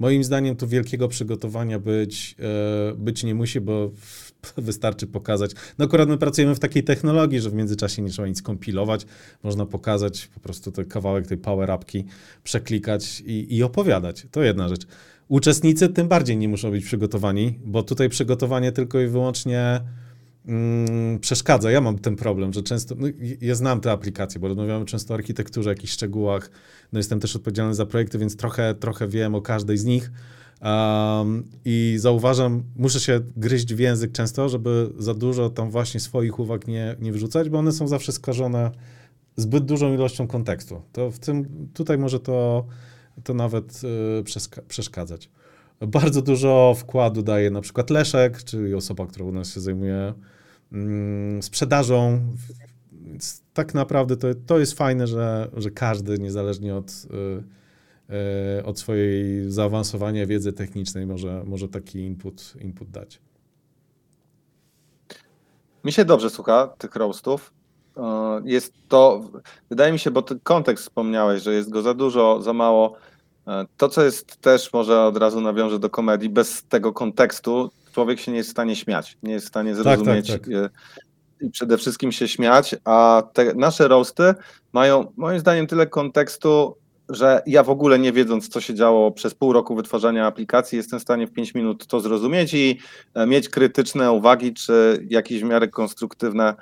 moim 0.00 0.24
zdaniem 0.24 0.56
tu 0.56 0.68
wielkiego 0.68 1.08
przygotowania 1.08 1.78
być, 1.78 2.36
e, 2.38 2.94
być 2.94 3.24
nie 3.24 3.34
musi, 3.34 3.60
bo 3.60 3.90
wystarczy 4.56 5.06
pokazać. 5.06 5.50
No 5.78 5.84
akurat 5.84 6.08
my 6.08 6.18
pracujemy 6.18 6.54
w 6.54 6.58
takiej 6.58 6.84
technologii, 6.84 7.40
że 7.40 7.50
w 7.50 7.54
międzyczasie 7.54 8.02
nie 8.02 8.10
trzeba 8.10 8.28
nic 8.28 8.42
kompilować. 8.42 9.06
Można 9.42 9.66
pokazać 9.66 10.26
po 10.34 10.40
prostu 10.40 10.72
ten 10.72 10.84
kawałek 10.84 11.26
tej 11.26 11.38
power 11.38 11.70
upki, 11.70 12.04
przeklikać 12.44 13.20
i, 13.20 13.56
i 13.56 13.62
opowiadać. 13.62 14.26
To 14.30 14.42
jedna 14.42 14.68
rzecz. 14.68 14.86
Uczestnicy 15.30 15.88
tym 15.88 16.08
bardziej 16.08 16.36
nie 16.36 16.48
muszą 16.48 16.70
być 16.70 16.84
przygotowani, 16.84 17.58
bo 17.64 17.82
tutaj 17.82 18.08
przygotowanie 18.08 18.72
tylko 18.72 19.00
i 19.00 19.06
wyłącznie 19.06 19.80
mm, 20.46 21.18
przeszkadza. 21.18 21.70
Ja 21.70 21.80
mam 21.80 21.98
ten 21.98 22.16
problem, 22.16 22.52
że 22.52 22.62
często, 22.62 22.94
no, 22.98 23.06
ja 23.40 23.54
znam 23.54 23.80
te 23.80 23.92
aplikacje, 23.92 24.40
bo 24.40 24.48
rozmawiamy 24.48 24.84
często 24.84 25.14
o 25.14 25.16
architekturze, 25.16 25.70
jakichś 25.70 25.92
szczegółach. 25.92 26.50
No 26.92 26.98
jestem 26.98 27.20
też 27.20 27.36
odpowiedzialny 27.36 27.74
za 27.74 27.86
projekty, 27.86 28.18
więc 28.18 28.36
trochę, 28.36 28.74
trochę 28.74 29.08
wiem 29.08 29.34
o 29.34 29.42
każdej 29.42 29.78
z 29.78 29.84
nich. 29.84 30.10
Um, 30.62 31.44
I 31.64 31.94
zauważam, 31.98 32.62
muszę 32.76 33.00
się 33.00 33.20
gryźć 33.36 33.74
w 33.74 33.78
język 33.78 34.12
często, 34.12 34.48
żeby 34.48 34.90
za 34.98 35.14
dużo 35.14 35.50
tam 35.50 35.70
właśnie 35.70 36.00
swoich 36.00 36.38
uwag 36.38 36.66
nie, 36.66 36.96
nie 37.00 37.12
wrzucać, 37.12 37.48
bo 37.48 37.58
one 37.58 37.72
są 37.72 37.88
zawsze 37.88 38.12
skażone 38.12 38.70
zbyt 39.36 39.64
dużą 39.64 39.94
ilością 39.94 40.26
kontekstu. 40.26 40.82
To 40.92 41.10
w 41.10 41.18
tym, 41.18 41.68
tutaj 41.74 41.98
może 41.98 42.20
to 42.20 42.66
to 43.24 43.34
nawet 43.34 43.80
y, 43.84 44.62
przeszkadzać. 44.68 45.30
Bardzo 45.80 46.22
dużo 46.22 46.74
wkładu 46.78 47.22
daje 47.22 47.50
na 47.50 47.60
przykład 47.60 47.90
Leszek, 47.90 48.44
czyli 48.44 48.74
osoba, 48.74 49.06
która 49.06 49.24
u 49.24 49.32
nas 49.32 49.54
się 49.54 49.60
zajmuje 49.60 50.14
mm, 50.72 51.42
sprzedażą. 51.42 52.20
Więc 52.92 53.42
tak 53.54 53.74
naprawdę 53.74 54.16
to, 54.16 54.28
to 54.46 54.58
jest 54.58 54.72
fajne, 54.72 55.06
że, 55.06 55.50
że 55.56 55.70
każdy, 55.70 56.18
niezależnie 56.18 56.76
od, 56.76 56.90
y, 56.90 58.14
y, 58.58 58.64
od 58.64 58.78
swojej 58.78 59.50
zaawansowania 59.50 60.26
wiedzy 60.26 60.52
technicznej, 60.52 61.06
może, 61.06 61.42
może 61.46 61.68
taki 61.68 61.98
input, 61.98 62.54
input 62.60 62.90
dać. 62.90 63.20
Mi 65.84 65.92
się 65.92 66.04
dobrze 66.04 66.30
słucha 66.30 66.66
tych 66.78 66.96
roastów. 66.96 67.52
Jest 68.44 68.74
to, 68.88 69.20
wydaje 69.70 69.92
mi 69.92 69.98
się, 69.98 70.10
bo 70.10 70.22
ten 70.22 70.40
kontekst 70.42 70.84
wspomniałeś, 70.84 71.42
że 71.42 71.54
jest 71.54 71.70
go 71.70 71.82
za 71.82 71.94
dużo, 71.94 72.42
za 72.42 72.52
mało. 72.52 72.96
E, 73.48 73.66
to, 73.76 73.88
co 73.88 74.04
jest 74.04 74.36
też, 74.36 74.72
może 74.72 75.02
od 75.02 75.16
razu 75.16 75.40
nawiążę 75.40 75.78
do 75.78 75.90
komedii, 75.90 76.28
bez 76.28 76.62
tego 76.62 76.92
kontekstu 76.92 77.70
człowiek 77.92 78.20
się 78.20 78.32
nie 78.32 78.38
jest 78.38 78.50
w 78.50 78.52
stanie 78.52 78.76
śmiać, 78.76 79.18
nie 79.22 79.32
jest 79.32 79.46
w 79.46 79.48
stanie 79.48 79.74
zrozumieć 79.74 80.28
tak, 80.28 80.40
tak, 80.40 80.50
tak. 80.50 80.72
i 81.40 81.50
przede 81.50 81.78
wszystkim 81.78 82.12
się 82.12 82.28
śmiać, 82.28 82.76
a 82.84 83.22
te 83.32 83.54
nasze 83.54 83.88
roasty 83.88 84.34
mają 84.72 85.12
moim 85.16 85.40
zdaniem 85.40 85.66
tyle 85.66 85.86
kontekstu, 85.86 86.76
że 87.08 87.42
ja 87.46 87.62
w 87.62 87.70
ogóle 87.70 87.98
nie 87.98 88.12
wiedząc, 88.12 88.48
co 88.48 88.60
się 88.60 88.74
działo 88.74 89.10
przez 89.10 89.34
pół 89.34 89.52
roku 89.52 89.74
wytwarzania 89.76 90.26
aplikacji, 90.26 90.76
jestem 90.76 90.98
w 90.98 91.02
stanie 91.02 91.26
w 91.26 91.32
5 91.32 91.54
minut 91.54 91.86
to 91.86 92.00
zrozumieć 92.00 92.54
i 92.54 92.78
e, 93.14 93.26
mieć 93.26 93.48
krytyczne 93.48 94.12
uwagi, 94.12 94.54
czy 94.54 95.06
jakieś 95.08 95.42
w 95.42 95.44
miarę 95.44 95.68
konstruktywne 95.68 96.54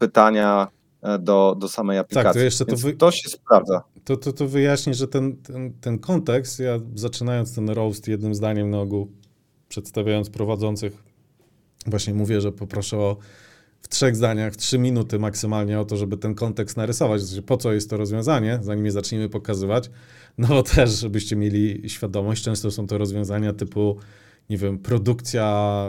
pytania 0.00 0.68
E, 1.02 1.18
do, 1.18 1.56
do 1.58 1.68
samej 1.68 1.98
aplikacji. 1.98 2.24
Tak, 2.24 2.34
to 2.34 2.38
jeszcze 2.38 2.64
to, 2.64 2.76
wy... 2.76 2.92
to 2.92 3.10
się 3.10 3.28
sprawdza. 3.28 3.82
To, 4.04 4.16
to, 4.16 4.32
to 4.32 4.48
wyjaśni, 4.48 4.94
że 4.94 5.08
ten, 5.08 5.36
ten, 5.36 5.72
ten 5.80 5.98
kontekst, 5.98 6.60
ja 6.60 6.78
zaczynając 6.94 7.54
ten 7.54 7.70
roast 7.70 8.08
jednym 8.08 8.34
zdaniem 8.34 8.70
na 8.70 8.80
ogół, 8.80 9.12
przedstawiając 9.68 10.30
prowadzących, 10.30 11.02
właśnie 11.86 12.14
mówię, 12.14 12.40
że 12.40 12.52
poproszę 12.52 12.96
o 12.96 13.16
w 13.82 13.88
trzech 13.88 14.16
zdaniach, 14.16 14.56
trzy 14.56 14.78
minuty 14.78 15.18
maksymalnie 15.18 15.80
o 15.80 15.84
to, 15.84 15.96
żeby 15.96 16.16
ten 16.16 16.34
kontekst 16.34 16.76
narysować, 16.76 17.22
znaczy 17.22 17.42
po 17.42 17.56
co 17.56 17.72
jest 17.72 17.90
to 17.90 17.96
rozwiązanie, 17.96 18.58
zanim 18.62 18.84
je 18.84 18.92
zaczniemy 18.92 19.28
pokazywać. 19.28 19.90
No 20.38 20.48
bo 20.48 20.62
też, 20.62 20.90
żebyście 20.90 21.36
mieli 21.36 21.90
świadomość, 21.90 22.44
często 22.44 22.70
są 22.70 22.86
to 22.86 22.98
rozwiązania 22.98 23.52
typu 23.52 23.96
nie 24.50 24.56
wiem, 24.56 24.78
produkcja 24.78 25.86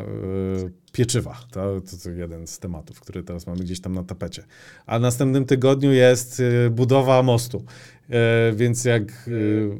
y, 0.65 0.71
pieczywa. 0.91 1.38
To, 1.52 1.82
to, 2.04 2.10
jeden 2.10 2.47
z 2.47 2.60
tematów, 2.60 3.00
który 3.00 3.24
teraz 3.24 3.47
mamy 3.47 3.60
gdzieś 3.60 3.82
tam 3.82 3.93
na 3.93 4.04
tapecie. 4.04 4.43
A 4.86 5.00
w 5.00 5.02
następnym 5.02 5.45
tygodniu 5.45 5.91
jest 5.91 6.39
y, 6.39 6.69
budowa 6.69 7.24
mostu. 7.24 7.65
Y, 8.50 8.56
więc 8.56 8.86
jak 8.86 9.30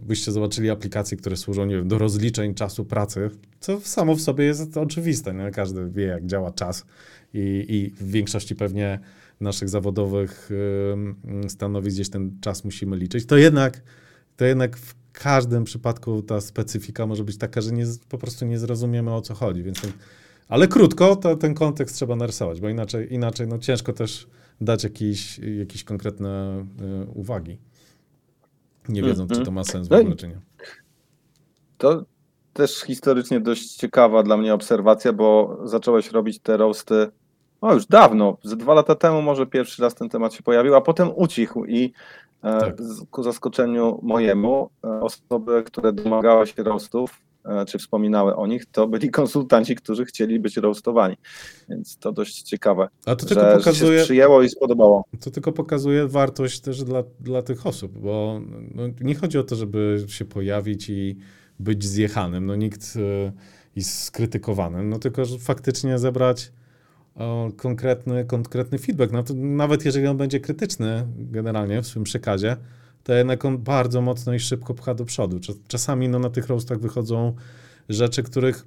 byście 0.04 0.32
zobaczyli 0.32 0.70
aplikacje, 0.70 1.18
które 1.18 1.38
służą, 1.38 1.66
nie 1.66 1.76
wiem, 1.76 1.88
do 1.88 1.98
rozliczeń 1.98 2.54
czasu 2.54 2.86
pracy, 2.86 3.30
co 3.60 3.80
samo 3.80 4.16
w 4.16 4.22
sobie 4.22 4.46
jest 4.46 4.78
oczywiste. 4.78 5.34
Nie? 5.34 5.52
Każdy 5.52 5.90
wie, 5.90 6.06
jak 6.06 6.26
działa 6.26 6.52
czas 6.52 6.86
i, 7.34 7.66
i 7.70 8.04
w 8.04 8.12
większości 8.12 8.56
pewnie 8.56 9.00
naszych 9.40 9.70
zawodowych 9.70 10.50
stanowisk 11.48 11.96
gdzieś 11.96 12.10
ten 12.10 12.38
czas 12.42 12.64
musimy 12.64 12.98
liczyć, 12.98 13.26
to 13.26 13.38
jednak, 13.38 13.82
to 14.38 14.46
jednak 14.46 14.78
w 14.78 15.01
każdym 15.14 15.64
przypadku 15.64 16.22
ta 16.22 16.42
specyfika 16.42 17.06
może 17.08 17.24
być 17.24 17.38
taka, 17.38 17.62
że 17.62 17.72
nie, 17.72 17.86
po 18.10 18.18
prostu 18.18 18.46
nie 18.46 18.60
zrozumiemy 18.60 19.14
o 19.14 19.22
co 19.22 19.34
chodzi. 19.34 19.64
Więc 19.64 19.82
ten, 19.82 19.92
ale 20.50 20.68
krótko 20.68 21.16
to 21.16 21.36
ten 21.36 21.54
kontekst 21.54 21.96
trzeba 21.96 22.16
narysować, 22.16 22.62
bo 22.62 22.70
inaczej, 22.70 23.14
inaczej 23.14 23.48
no 23.48 23.58
ciężko 23.58 23.94
też 23.94 24.28
dać 24.62 24.84
jakieś, 24.84 25.40
jakieś 25.40 25.84
konkretne 25.84 26.66
y, 27.06 27.12
uwagi. 27.14 27.58
nie 28.90 29.04
wiedząc, 29.04 29.30
czy 29.30 29.38
Mhm. 29.40 29.46
to 29.46 29.52
ma 29.52 29.64
sens 29.64 29.88
w 29.88 29.92
No 29.92 29.98
ogóle, 29.98 30.16
czy 30.16 30.28
nie. 30.28 30.40
To 31.78 32.06
też 32.54 32.82
historycznie 32.82 33.40
dość 33.40 33.76
ciekawa 33.76 34.24
dla 34.24 34.38
mnie 34.38 34.54
obserwacja, 34.54 35.14
bo 35.14 35.58
zacząłeś 35.64 36.12
robić 36.12 36.40
te 36.40 36.58
roasty 36.58 37.08
no 37.62 37.74
już 37.74 37.86
dawno, 37.86 38.38
ze 38.44 38.56
dwa 38.56 38.74
lata 38.74 38.96
temu 38.96 39.22
może 39.22 39.46
pierwszy 39.48 39.82
raz 39.82 39.96
ten 39.96 40.10
temat 40.10 40.34
się 40.34 40.44
pojawił, 40.44 40.76
a 40.76 40.82
potem 40.82 41.10
ucichł 41.16 41.66
i 41.66 41.94
Tak. 42.42 42.82
z- 42.82 43.04
ku 43.12 43.24
zaskoczeniu 43.24 44.00
mojemu 44.04 44.70
e, 44.84 44.88
osoby, 45.02 45.64
które 45.66 45.94
domagały 45.94 46.48
się 46.48 46.64
roastów, 46.64 47.20
e, 47.46 47.66
czy 47.66 47.78
wspominały 47.78 48.36
o 48.36 48.48
nich, 48.48 48.66
to 48.72 48.88
byli 48.88 49.10
konsultanci, 49.22 49.76
którzy 49.76 50.06
chcieli 50.06 50.40
być 50.40 50.58
roastowani. 50.58 51.18
Więc 51.70 51.98
to 51.98 52.12
dość 52.12 52.42
ciekawe, 52.42 52.88
A 53.06 53.16
to 53.16 53.26
tylko 53.26 53.44
że 53.44 53.52
się 53.52 53.58
pokazuje, 53.58 54.04
przyjęło 54.04 54.42
i 54.42 54.50
spodobało. 54.50 55.04
to 55.20 55.32
tylko 55.32 55.52
pokazuje 55.52 56.08
wartość 56.08 56.60
też 56.60 56.84
dla, 56.84 57.04
dla 57.20 57.42
tych 57.42 57.68
osób, 57.68 57.98
bo 58.00 58.42
no, 58.76 58.84
nie 59.02 59.16
chodzi 59.16 59.38
o 59.38 59.44
to, 59.44 59.56
żeby 59.56 60.06
się 60.08 60.26
pojawić 60.26 60.90
i 60.90 61.18
być 61.60 61.86
zjechanym, 61.86 62.46
no 62.46 62.56
nikt 62.56 62.82
i 63.76 63.84
skrytykowanym, 63.84 64.90
no 64.90 65.00
tylko 65.00 65.26
że 65.26 65.38
faktycznie 65.40 66.00
zebrać 66.00 66.52
konkretny, 67.58 68.26
konkretny 68.26 68.78
feedback. 68.78 69.12
No, 69.12 69.24
nawet 69.36 69.86
jeżeli 69.86 70.08
on 70.08 70.18
będzie 70.18 70.40
krytyczny 70.40 71.08
generalnie 71.18 71.82
w 71.82 71.88
swym 71.88 72.04
przekazie, 72.04 72.58
to 73.04 73.14
jednak 73.14 73.46
on 73.46 73.58
bardzo 73.58 74.02
mocno 74.02 74.34
i 74.34 74.40
szybko 74.40 74.74
pcha 74.74 74.94
do 74.94 75.06
przodu. 75.06 75.40
Czas- 75.40 75.56
Czasami 75.68 76.10
no, 76.10 76.20
na 76.20 76.30
tych 76.30 76.48
roastach 76.48 76.80
wychodzą 76.80 77.34
rzeczy, 77.90 78.24
których 78.24 78.66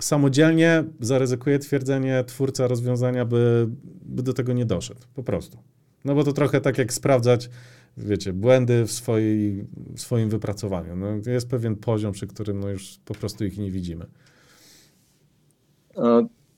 samodzielnie 0.00 0.84
zaryzykuje 1.00 1.58
twierdzenie 1.58 2.24
twórca 2.26 2.68
rozwiązania, 2.68 3.24
by, 3.24 3.68
by 4.02 4.22
do 4.22 4.32
tego 4.32 4.52
nie 4.52 4.66
doszedł. 4.66 5.00
Po 5.14 5.22
prostu. 5.22 5.58
No 6.04 6.14
bo 6.14 6.24
to 6.24 6.32
trochę 6.32 6.60
tak 6.60 6.78
jak 6.78 6.92
sprawdzać, 6.92 7.50
wiecie, 7.96 8.32
błędy 8.32 8.84
w, 8.86 8.92
swojej, 8.92 9.66
w 9.94 10.00
swoim 10.00 10.28
wypracowaniu. 10.30 10.96
No, 10.96 11.06
jest 11.26 11.48
pewien 11.48 11.76
poziom, 11.76 12.12
przy 12.12 12.26
którym 12.26 12.60
no, 12.60 12.68
już 12.68 12.98
po 13.04 13.14
prostu 13.14 13.44
ich 13.44 13.58
nie 13.58 13.70
widzimy. 13.70 14.06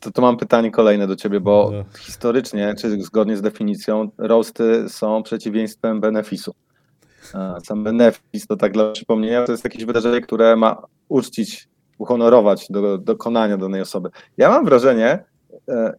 To, 0.00 0.10
to 0.10 0.22
mam 0.22 0.36
pytanie 0.36 0.70
kolejne 0.70 1.06
do 1.06 1.16
ciebie, 1.16 1.40
bo 1.40 1.70
No. 1.72 1.84
historycznie, 1.98 2.74
czy 2.80 3.02
zgodnie 3.02 3.36
z 3.36 3.42
definicją, 3.42 4.10
roasty 4.18 4.88
są 4.88 5.22
przeciwieństwem 5.22 6.00
benefisu. 6.00 6.54
Sam 7.64 7.84
benefis, 7.84 8.46
to 8.48 8.56
tak 8.56 8.72
dla 8.72 8.92
przypomnienia, 8.92 9.44
to 9.44 9.52
jest 9.52 9.64
jakieś 9.64 9.84
wydarzenie, 9.84 10.20
które 10.20 10.56
ma 10.56 10.82
uczcić, 11.08 11.68
uhonorować 11.98 12.66
do 12.70 12.98
dokonania 12.98 13.56
danej 13.56 13.80
osoby. 13.80 14.10
Ja 14.36 14.48
mam 14.50 14.64
wrażenie, 14.64 15.24
e, 15.68 15.94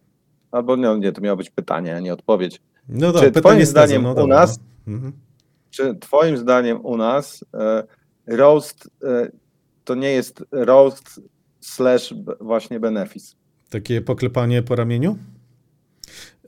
albo 0.50 0.76
nie, 0.76 0.98
nie, 0.98 1.12
to 1.12 1.20
miało 1.20 1.36
być 1.36 1.50
pytanie, 1.50 1.96
a 1.96 2.00
nie 2.00 2.12
odpowiedź. 2.12 2.60
No 2.88 3.12
Czy 3.12 3.18
pytanie 3.18 3.32
twoim 3.42 3.66
zdaniem 3.66 4.02
no 4.02 4.12
u 4.12 4.14
dobra, 4.14 4.36
nas- 4.36 4.58
no. 4.86 4.94
Mhm. 4.94 5.12
Czy 5.70 5.94
twoim 5.94 6.36
zdaniem 6.36 6.84
u 6.86 6.96
nas 6.96 7.44
e, 7.54 7.84
roast 8.26 8.90
e, 9.04 9.28
to 9.84 9.94
nie 9.94 10.10
jest 10.10 10.44
roast 10.52 11.20
slash 11.60 12.14
właśnie 12.40 12.80
benefis? 12.80 13.36
Takie 13.70 14.00
poklepanie 14.00 14.62
po 14.62 14.76
ramieniu? 14.76 15.18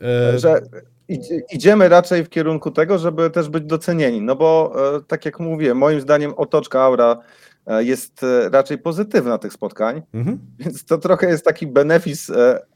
E, 0.02 0.38
że 0.38 0.60
idzie- 1.08 1.42
idziemy 1.52 1.88
raczej 1.88 2.24
w 2.24 2.28
kierunku 2.28 2.70
tego, 2.70 2.98
żeby 2.98 3.30
też 3.30 3.48
być 3.48 3.64
docenieni, 3.64 4.20
no 4.20 4.36
bo 4.36 4.72
e, 4.96 5.00
tak 5.00 5.24
jak 5.24 5.40
mówię, 5.40 5.74
moim 5.74 6.00
zdaniem 6.00 6.34
otoczka 6.36 6.82
aura 6.82 7.18
e, 7.66 7.84
jest 7.84 8.22
e, 8.22 8.48
raczej 8.48 8.78
pozytywna 8.78 9.38
tych 9.38 9.52
spotkań, 9.52 10.02
mhm. 10.14 10.38
więc 10.58 10.84
to 10.84 10.98
trochę 10.98 11.28
jest 11.28 11.44
taki 11.44 11.66
benefis, 11.66 12.30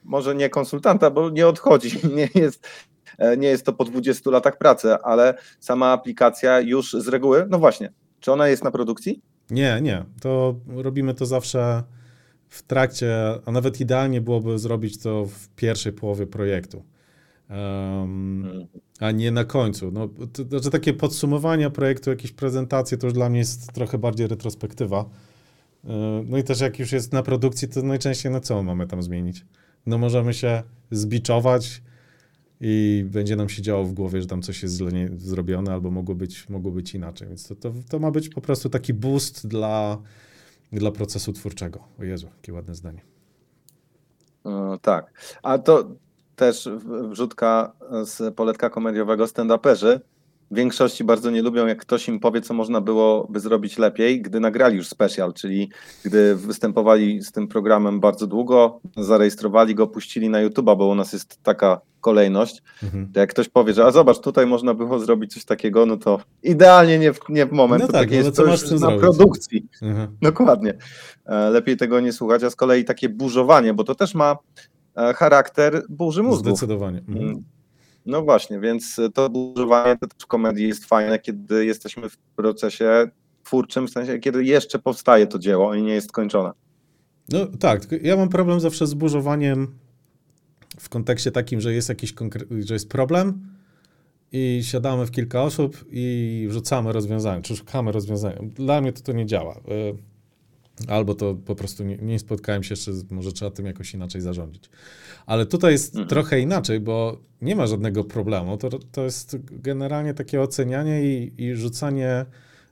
może 0.04 0.34
nie 0.34 0.48
konsultanta, 0.50 1.10
bo 1.10 1.30
nie 1.30 1.48
odchodzi, 1.48 2.00
nie 2.16 2.28
jest, 2.34 2.68
nie 3.38 3.48
jest 3.48 3.66
to 3.66 3.72
po 3.72 3.84
20 3.84 4.30
latach 4.30 4.58
pracy, 4.58 4.94
ale 4.94 5.34
sama 5.60 5.92
aplikacja 5.92 6.60
już 6.60 6.92
z 6.92 7.08
reguły, 7.08 7.46
no 7.50 7.58
właśnie, 7.58 7.92
czy 8.20 8.32
ona 8.32 8.48
jest 8.48 8.64
na 8.64 8.70
produkcji? 8.70 9.22
Nie, 9.50 9.78
nie. 9.82 10.04
To 10.20 10.54
robimy 10.76 11.14
to 11.14 11.26
zawsze 11.26 11.82
w 12.48 12.62
trakcie, 12.62 13.14
a 13.46 13.52
nawet 13.52 13.80
idealnie 13.80 14.20
byłoby 14.20 14.58
zrobić 14.58 14.98
to 14.98 15.26
w 15.26 15.48
pierwszej 15.48 15.92
połowie 15.92 16.26
projektu. 16.26 16.82
Em, 17.48 18.66
a 19.00 19.10
nie 19.10 19.30
na 19.30 19.44
końcu. 19.44 19.90
No, 19.90 20.08
to, 20.32 20.62
że 20.62 20.70
takie 20.70 20.92
podsumowania 20.92 21.70
projektu, 21.70 22.10
jakieś 22.10 22.32
prezentacje, 22.32 22.98
to 22.98 23.06
już 23.06 23.14
dla 23.14 23.30
mnie 23.30 23.38
jest 23.38 23.72
trochę 23.72 23.98
bardziej 23.98 24.26
retrospektywa. 24.26 25.04
E, 25.84 26.24
No 26.26 26.38
i 26.38 26.44
też 26.44 26.60
jak 26.60 26.78
już 26.78 26.92
jest 26.92 27.12
na 27.12 27.22
produkcji, 27.22 27.68
to 27.68 27.82
najczęściej 27.82 28.32
na 28.32 28.40
co 28.40 28.62
mamy 28.62 28.86
tam 28.86 29.02
zmienić? 29.02 29.44
No 29.86 29.98
możemy 29.98 30.34
się 30.34 30.62
zbiczować 30.90 31.82
i 32.60 33.04
będzie 33.10 33.36
nam 33.36 33.48
się 33.48 33.62
działo 33.62 33.84
w 33.84 33.92
głowie, 33.92 34.22
że 34.22 34.26
tam 34.26 34.42
coś 34.42 34.62
jest 34.62 34.76
źle 34.76 34.90
zrobione 35.16 35.72
albo 35.72 35.90
mogło 35.90 36.14
być, 36.14 36.48
mogło 36.48 36.72
być 36.72 36.94
inaczej. 36.94 37.28
Więc 37.28 37.48
to, 37.48 37.54
to, 37.54 37.72
to 37.88 37.98
ma 37.98 38.10
być 38.10 38.28
po 38.28 38.40
prostu 38.40 38.68
taki 38.68 38.94
boost 38.94 39.46
dla, 39.46 39.98
dla 40.72 40.90
procesu 40.90 41.32
twórczego. 41.32 41.80
O 42.00 42.04
Jezu, 42.04 42.26
jakie 42.36 42.52
ładne 42.52 42.74
zdanie. 42.74 43.00
E, 44.46 44.78
Tak. 44.82 45.12
A 45.42 45.58
to 45.58 45.84
też 46.36 46.68
wrzutka 47.10 47.72
z 48.04 48.34
poletka 48.34 48.70
komediowego 48.70 49.24
stand-uperzy. 49.24 50.00
W 50.50 50.54
większości 50.56 51.04
bardzo 51.04 51.30
nie 51.30 51.42
lubią, 51.42 51.66
jak 51.66 51.78
ktoś 51.80 52.08
im 52.08 52.20
powie, 52.20 52.40
co 52.40 52.54
można 52.54 52.80
byłoby 52.80 53.40
zrobić 53.40 53.78
lepiej, 53.78 54.22
gdy 54.22 54.40
nagrali 54.40 54.76
już 54.76 54.88
special, 54.88 55.32
czyli 55.32 55.70
gdy 56.04 56.36
występowali 56.36 57.22
z 57.22 57.32
tym 57.32 57.48
programem 57.48 58.00
bardzo 58.00 58.26
długo, 58.26 58.80
zarejestrowali 58.96 59.74
go, 59.74 59.86
puścili 59.86 60.28
na 60.28 60.38
YouTube'a, 60.48 60.76
bo 60.76 60.86
u 60.86 60.94
nas 60.94 61.12
jest 61.12 61.42
taka 61.42 61.80
kolejność, 62.00 62.62
Mhm. 62.82 63.12
to 63.12 63.20
jak 63.20 63.30
ktoś 63.30 63.48
powie, 63.48 63.72
że 63.74 63.84
a 63.84 63.90
zobacz, 63.90 64.20
tutaj 64.20 64.46
można 64.46 64.74
było 64.74 64.98
zrobić 64.98 65.34
coś 65.34 65.44
takiego, 65.44 65.86
no 65.86 65.96
to 65.96 66.20
idealnie 66.42 66.98
nie 66.98 67.12
w, 67.12 67.20
nie 67.28 67.46
w 67.46 67.52
moment, 67.52 67.80
No 67.82 67.86
to 67.86 67.92
tak, 67.92 68.10
no 68.10 68.16
jest 68.16 68.30
co 68.32 68.42
to 68.42 68.48
masz 68.48 68.70
na 68.70 68.78
zrobić? 68.78 69.00
produkcji. 69.00 69.66
Mhm. 69.82 70.16
Dokładnie. 70.22 70.74
E, 71.26 71.50
Lepiej 71.50 71.76
tego 71.76 72.00
nie 72.00 72.12
słuchać, 72.12 72.42
a 72.42 72.50
z 72.50 72.56
kolei 72.56 72.84
takie 72.84 73.08
burzowanie, 73.08 73.74
bo 73.74 73.84
to 73.84 73.94
też 73.94 74.14
ma 74.14 74.36
e, 74.96 75.14
charakter 75.14 75.82
burzy 75.88 76.22
mózgów. 76.22 76.46
Zdecydowanie. 76.58 76.98
Mhm. 77.08 77.44
No 78.06 78.22
właśnie, 78.22 78.60
więc 78.60 79.00
to 79.14 79.30
burzowanie 79.30 79.96
to 79.96 80.06
też 80.06 80.26
komedii 80.26 80.68
jest 80.68 80.84
fajne, 80.84 81.18
kiedy 81.18 81.64
jesteśmy 81.64 82.08
w 82.08 82.16
procesie 82.16 83.10
twórczym, 83.44 83.86
w 83.86 83.90
sensie 83.90 84.18
kiedy 84.18 84.44
jeszcze 84.44 84.78
powstaje 84.78 85.26
to 85.26 85.38
dzieło 85.38 85.74
i 85.74 85.82
nie 85.82 85.92
jest 85.92 86.08
skończone. 86.08 86.50
No 87.28 87.46
tak, 87.60 87.86
ja 88.02 88.16
mam 88.16 88.28
problem 88.28 88.60
zawsze 88.60 88.86
z 88.86 88.94
burzowaniem 88.94 89.78
w 90.80 90.88
kontekście 90.88 91.30
takim, 91.30 91.60
że 91.60 91.74
jest 91.74 91.88
jakiś 91.88 92.14
że 92.64 92.74
jest 92.74 92.88
problem 92.88 93.48
i 94.32 94.60
siadamy 94.62 95.06
w 95.06 95.10
kilka 95.10 95.42
osób 95.42 95.84
i 95.90 96.46
wrzucamy 96.50 96.92
rozwiązanie, 96.92 97.42
czy 97.42 97.56
szukamy 97.56 97.92
rozwiązania. 97.92 98.38
Dla 98.42 98.80
mnie 98.80 98.92
to 98.92 99.02
to 99.02 99.12
nie 99.12 99.26
działa. 99.26 99.60
Albo 100.88 101.14
to 101.14 101.34
po 101.34 101.54
prostu 101.54 101.84
nie, 101.84 101.96
nie 101.96 102.18
spotkałem 102.18 102.62
się 102.62 102.72
jeszcze, 102.72 102.92
może 103.10 103.32
trzeba 103.32 103.50
tym 103.50 103.66
jakoś 103.66 103.94
inaczej 103.94 104.20
zarządzić. 104.20 104.70
Ale 105.26 105.46
tutaj 105.46 105.72
jest 105.72 105.94
Mhm. 105.94 106.08
trochę 106.08 106.40
inaczej, 106.40 106.80
bo 106.80 107.18
nie 107.42 107.56
ma 107.56 107.66
żadnego 107.66 108.04
problemu. 108.04 108.56
To, 108.56 108.68
to 108.92 109.04
jest 109.04 109.36
generalnie 109.50 110.14
takie 110.14 110.40
ocenianie 110.40 111.04
i, 111.04 111.32
i 111.42 111.54
rzucanie, 111.54 112.26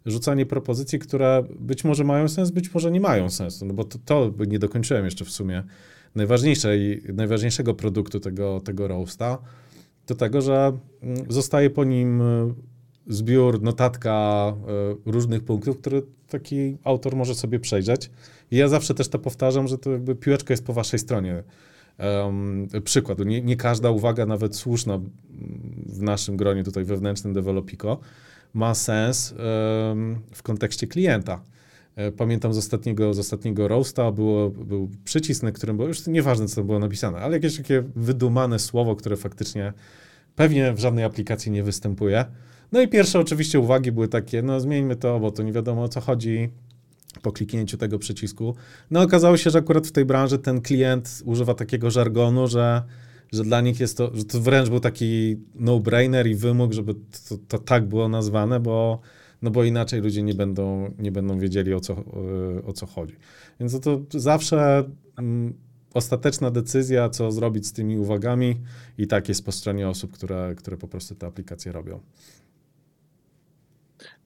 rzucanie 0.07 0.47
propozycji, 0.47 0.99
które 0.99 1.45
być 1.61 1.85
może 1.85 2.05
mają 2.05 2.29
sens, 2.29 2.51
być 2.51 2.75
może 2.75 2.91
nie 2.91 3.01
mają 3.01 3.31
sensu. 3.31 3.67
No 3.67 3.75
bo 3.75 3.85
to, 3.85 3.99
to 4.05 4.33
nie 4.47 4.59
dokończyłem 4.59 5.05
jeszcze 5.05 5.25
w 5.25 5.31
sumie 5.31 5.63
najważniejszej, 6.15 7.03
najważniejszego 7.15 7.75
produktu 7.75 8.21
tego, 8.21 8.61
tego 8.61 8.89
roasta, 8.89 9.39
do 10.07 10.15
tego, 10.15 10.43
że 10.43 10.73
mm, 11.03 11.25
zostaje 11.29 11.71
po 11.71 11.85
nim 11.85 12.23
zbiór, 13.07 13.63
notatka 13.63 14.53
y, 15.07 15.13
różnych 15.13 15.45
punktów, 15.45 15.79
które 15.79 16.03
taki 16.29 16.77
autor 16.85 17.17
może 17.17 17.35
sobie 17.35 17.61
przejrzeć. 17.61 18.11
I 18.51 18.57
ja 18.57 18.69
zawsze 18.69 18.95
też 18.95 19.09
to 19.09 19.19
powtarzam, 19.19 19.69
że 19.69 19.79
to 19.79 19.91
jakby 19.91 20.15
piłeczka 20.15 20.53
jest 20.53 20.67
po 20.67 20.73
waszej 20.73 20.99
stronie. 20.99 21.43
Um, 21.99 22.69
przykład, 22.85 23.19
nie, 23.19 23.43
nie 23.43 23.57
każda 23.57 23.91
uwaga, 23.91 24.27
nawet 24.27 24.57
słuszna 24.57 25.01
w 25.87 26.03
naszym 26.03 26.37
gronie 26.37 26.65
tutaj 26.65 26.85
wewnętrznym 26.85 27.33
Developiko, 27.33 28.01
ma 28.55 28.75
sens 28.75 29.33
em, 29.33 30.19
w 30.33 30.43
kontekście 30.43 30.87
klienta. 30.87 31.43
E, 31.97 32.13
Pamiętam 32.13 32.55
z 32.55 32.59
ostatniego, 32.59 33.15
z 33.15 33.19
ostatniego 33.19 33.69
roasta 33.69 34.13
było, 34.13 34.51
był 34.51 34.89
przycisk, 35.05 35.43
na 35.43 35.53
którym 35.53 35.77
było, 35.77 35.89
już 35.89 36.07
nieważne 36.07 36.49
co 36.49 36.65
było 36.65 36.79
napisane, 36.79 37.19
ale 37.19 37.37
jakieś 37.37 37.57
takie 37.57 37.85
wydumane 37.97 38.59
słowo, 38.59 38.97
które 38.97 39.17
faktycznie 39.17 39.73
pewnie 40.37 40.73
w 40.73 40.79
żadnej 40.79 41.05
aplikacji 41.05 41.53
nie 41.53 41.63
występuje. 41.63 42.25
No 42.75 42.81
i 42.81 42.89
pierwsze 42.89 43.21
oczywiście 43.21 43.61
uwagi 43.61 43.93
były 43.93 44.09
takie, 44.09 44.43
no 44.43 44.61
zmieńmy 44.61 44.97
to, 44.97 45.21
bo 45.21 45.31
to 45.31 45.43
nie 45.43 45.53
wiadomo 45.53 45.83
o 45.83 45.89
co 45.89 46.01
chodzi 46.01 46.49
po 47.23 47.33
kliknięciu 47.33 47.77
tego 47.77 47.99
przycisku. 47.99 48.55
No 48.91 49.03
okazało 49.03 49.37
się, 49.37 49.51
że 49.51 49.59
akurat 49.59 49.87
w 49.87 49.93
tej 49.93 50.05
branży 50.05 50.39
ten 50.39 50.61
klient 50.61 51.23
używa 51.25 51.55
takiego 51.55 51.91
żargonu, 51.91 52.47
że, 52.47 52.83
że 53.33 53.45
dla 53.45 53.61
nich 53.61 53.81
jest 53.81 53.97
to, 53.97 54.11
że 54.15 54.25
to 54.25 54.41
wręcz 54.41 54.69
był 54.69 54.81
taki 54.81 55.37
no-brainer 55.55 56.27
i 56.27 56.35
wymóg, 56.35 56.73
żeby 56.73 56.95
to, 57.29 57.37
to 57.49 57.59
tak 57.59 57.87
było 57.87 58.09
nazwane, 58.09 58.61
bo, 58.61 59.01
no 59.43 59.51
bo 59.51 59.65
inaczej 59.65 60.01
ludzie 60.01 60.23
nie 60.23 60.35
będą, 60.35 60.95
nie 60.99 61.13
będą 61.13 61.39
wiedzieli 61.39 61.75
o 61.75 61.81
co, 61.81 62.05
o 62.67 62.73
co 62.73 62.87
chodzi. 62.87 63.17
Więc 63.61 63.81
to, 63.81 63.97
to 64.09 64.21
zawsze 64.21 64.85
mm, 65.17 65.55
ostateczna 65.95 66.51
decyzja, 66.51 67.09
co 67.09 67.33
zrobić 67.33 67.67
z 67.67 67.73
tymi 67.73 67.99
uwagami 67.99 68.61
i 68.99 69.07
tak 69.07 69.29
jest 69.29 69.45
po 69.45 69.53
stronie 69.53 69.89
osób, 69.89 70.13
które, 70.13 70.55
które 70.57 70.77
po 70.77 70.89
prostu 70.89 71.15
te 71.15 71.27
aplikacje 71.27 71.73
robią. 71.73 72.01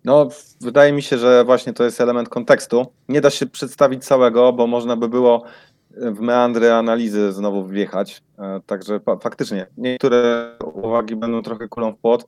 No, 0.04 0.28
wydaje 0.60 0.92
mi 0.92 1.02
się, 1.02 1.18
że 1.18 1.44
właśnie 1.44 1.72
to 1.72 1.84
jest 1.84 2.00
element 2.00 2.28
kontekstu. 2.28 2.86
Nie 3.08 3.20
da 3.20 3.30
się 3.30 3.46
przedstawić 3.46 4.04
całego, 4.04 4.52
bo 4.52 4.66
można 4.66 4.96
by 4.96 5.08
było 5.08 5.44
w 5.90 6.20
meandry 6.20 6.72
analizy 6.72 7.32
znowu 7.32 7.66
wjechać. 7.66 8.22
E, 8.38 8.60
Także 8.66 9.00
fa- 9.00 9.16
faktycznie 9.16 9.66
niektóre 9.76 10.50
uwagi 10.74 11.16
będą 11.16 11.42
trochę 11.42 11.68
kulą 11.68 11.92
w 11.92 11.98
płot. 11.98 12.26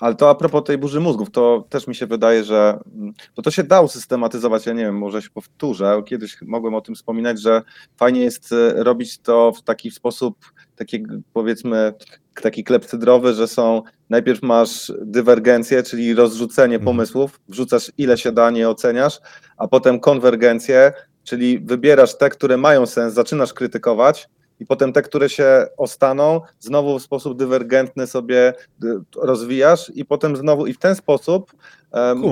Ale 0.00 0.14
to 0.14 0.30
a 0.30 0.34
propos 0.34 0.64
tej 0.64 0.78
burzy 0.78 1.00
mózgów, 1.00 1.30
to 1.30 1.64
też 1.68 1.86
mi 1.86 1.94
się 1.94 2.06
wydaje, 2.06 2.44
że 2.44 2.78
mm, 2.94 3.14
bo 3.36 3.42
to 3.42 3.50
się 3.50 3.64
da 3.64 3.80
usystematyzować. 3.80 4.66
Ja 4.66 4.72
nie 4.72 4.84
wiem, 4.84 4.98
może 4.98 5.22
się 5.22 5.30
powtórzę. 5.30 6.02
Kiedyś 6.06 6.36
mogłem 6.42 6.74
o 6.74 6.80
tym 6.80 6.94
wspominać, 6.94 7.40
że 7.40 7.62
fajnie 7.96 8.20
jest 8.20 8.52
e, 8.52 8.84
robić 8.84 9.18
to 9.18 9.52
w 9.52 9.62
taki 9.62 9.90
sposób, 9.90 10.38
taki 10.76 11.04
powiedzmy, 11.32 11.92
taki 12.40 12.64
klepsydrowy, 12.64 13.34
że 13.34 13.48
są 13.48 13.82
najpierw 14.10 14.42
masz 14.42 14.92
dywergencję, 15.00 15.82
czyli 15.82 16.14
rozrzucenie 16.14 16.76
Mhm. 16.76 16.84
pomysłów, 16.84 17.40
wrzucasz 17.48 17.92
ile 17.98 18.18
się 18.18 18.32
da, 18.32 18.50
nie 18.50 18.68
oceniasz, 18.68 19.20
a 19.56 19.68
potem 19.68 20.00
konwergencję, 20.00 20.92
czyli 21.24 21.58
wybierasz 21.58 22.18
te, 22.18 22.30
które 22.30 22.56
mają 22.56 22.86
sens, 22.86 23.14
zaczynasz 23.14 23.52
krytykować 23.52 24.28
i 24.60 24.66
potem 24.66 24.92
te, 24.92 25.02
które 25.02 25.28
się 25.28 25.66
ostaną, 25.76 26.40
znowu 26.60 26.98
w 26.98 27.02
sposób 27.02 27.38
dywergentny 27.38 28.06
sobie 28.06 28.54
y, 28.84 28.86
rozwijasz 29.16 29.92
i 29.94 30.04
potem 30.04 30.36
znowu 30.36 30.66
i 30.66 30.72
w 30.72 30.78
ten 30.78 30.94
sposób 30.94 31.52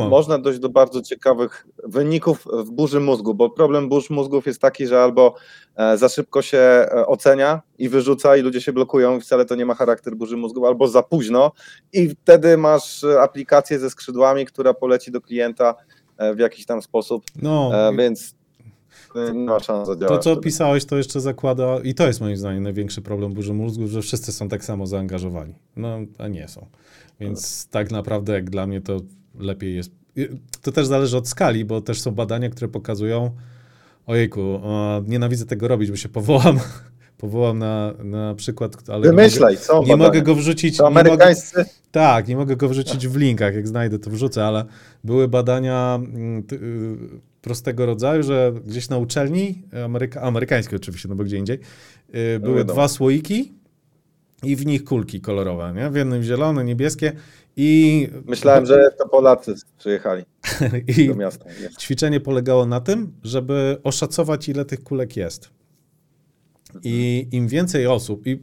można 0.08 0.38
dojść 0.38 0.58
do 0.58 0.68
bardzo 0.68 1.02
ciekawych 1.02 1.66
wyników 1.84 2.46
w 2.52 2.70
burzy 2.70 3.00
mózgu, 3.00 3.34
bo 3.34 3.50
problem 3.50 3.88
burz 3.88 4.10
mózgów 4.10 4.46
jest 4.46 4.60
taki, 4.60 4.86
że 4.86 5.02
albo 5.02 5.34
e, 5.76 5.98
za 5.98 6.08
szybko 6.08 6.42
się 6.42 6.58
e, 6.58 7.06
ocenia 7.06 7.62
i 7.78 7.88
wyrzuca 7.88 8.36
i 8.36 8.42
ludzie 8.42 8.60
się 8.60 8.72
blokują 8.72 9.16
i 9.16 9.20
wcale 9.20 9.44
to 9.44 9.54
nie 9.54 9.66
ma 9.66 9.74
charakter 9.74 10.16
burzy 10.16 10.36
mózgów, 10.36 10.64
albo 10.64 10.88
za 10.88 11.02
późno 11.02 11.52
i 11.92 12.08
wtedy 12.08 12.56
masz 12.56 13.04
e, 13.04 13.20
aplikację 13.20 13.78
ze 13.78 13.90
skrzydłami, 13.90 14.46
która 14.46 14.74
poleci 14.74 15.12
do 15.12 15.20
klienta 15.20 15.74
w 16.34 16.38
jakiś 16.38 16.66
tam 16.66 16.82
sposób, 16.82 17.24
No, 17.42 17.70
więc 17.98 18.34
nie 19.14 19.32
ma 19.32 19.61
szans 19.61 19.88
zadziałać. 19.88 20.16
to 20.16 20.18
co 20.18 20.32
opisałeś, 20.32 20.85
to 20.85 20.96
jeszcze 20.96 21.20
zakłada, 21.20 21.78
i 21.78 21.94
to 21.94 22.06
jest 22.06 22.20
moim 22.20 22.37
zdaniem 22.37 22.62
największy 22.62 23.02
problem 23.02 23.32
burzy 23.32 23.54
mózgów, 23.54 23.90
że 23.90 24.02
wszyscy 24.02 24.32
są 24.32 24.48
tak 24.48 24.64
samo 24.64 24.87
zaangażowani. 24.87 25.54
No, 25.76 25.98
a 26.18 26.28
nie 26.28 26.48
są. 26.48 26.66
Więc 27.20 27.68
tak 27.68 27.90
naprawdę, 27.90 28.32
jak 28.32 28.50
dla 28.50 28.66
mnie, 28.66 28.80
to 28.80 29.00
lepiej 29.38 29.76
jest. 29.76 29.90
To 30.62 30.72
też 30.72 30.87
zależy 30.87 31.16
od 31.16 31.28
skali, 31.28 31.64
bo 31.64 31.80
też 31.80 32.00
są 32.00 32.11
badania, 32.11 32.50
które 32.50 32.68
pokazują, 32.68 33.30
ojejku, 34.06 34.40
o, 34.62 35.02
nienawidzę 35.06 35.46
tego 35.46 35.68
robić, 35.68 35.90
bo 35.90 35.96
się 35.96 36.09
powołam, 36.09 36.61
powołam 37.18 37.59
na, 37.59 37.94
na 38.04 38.35
przykład, 38.35 38.76
ale 38.88 38.98
nie 38.98 39.04
mogę, 39.04 39.16
Wymyślaj, 39.16 39.56
są 39.56 39.82
nie 39.82 39.96
mogę 39.96 40.22
go 40.22 40.35
wrzucić. 40.35 40.76
To 40.76 40.85
nie 40.85 40.90
mogę, 40.90 41.00
amerykańscy, 41.00 41.64
tak, 41.90 42.28
nie 42.28 42.37
mogę 42.37 42.56
go 42.56 42.68
wrzucić 42.68 43.09
w 43.09 43.16
linkach, 43.16 43.54
jak 43.54 43.68
znajdę 43.68 43.98
to 43.98 44.11
wrzucę, 44.11 44.44
ale 44.44 44.64
były 45.04 45.28
badania 45.28 45.94
mm, 45.94 46.44
y, 46.52 47.20
prostego 47.46 47.87
rodzaju, 47.87 48.22
że 48.22 48.52
gdzieś 48.66 48.88
na 48.88 48.98
uczelni, 48.98 49.62
Ameryka, 49.85 50.22
amerykańskiej 50.22 50.76
oczywiście, 50.76 51.09
no 51.09 51.14
bo 51.14 51.24
gdzie 51.24 51.37
indziej, 51.37 51.59
y, 52.14 52.40
były 52.40 52.64
dwa 52.64 52.88
słoiki 52.88 53.52
i 54.42 54.56
w 54.56 54.66
nich 54.66 54.85
kulki 54.85 55.20
kolorowe, 55.20 55.72
nie? 55.76 55.90
W 55.90 55.94
jednym 55.94 56.22
zielone, 56.22 56.64
niebieskie 56.64 57.12
i, 57.56 58.09
myślałem, 58.24 58.66
że 58.66 58.90
to 58.98 59.09
Polacy 59.09 59.54
przyjechali 59.78 60.24
do 61.09 61.14
miasta. 61.14 61.44
Nie. 61.62 61.68
ćwiczenie 61.80 62.20
polegało 62.20 62.66
na 62.66 62.80
tym, 62.80 63.12
żeby 63.22 63.76
oszacować, 63.82 64.48
ile 64.48 64.64
tych 64.64 64.82
kulek 64.82 65.16
jest. 65.16 65.50
I 66.82 67.28
im 67.32 67.48
więcej 67.48 67.87
osób, 67.87 68.26
i 68.26 68.42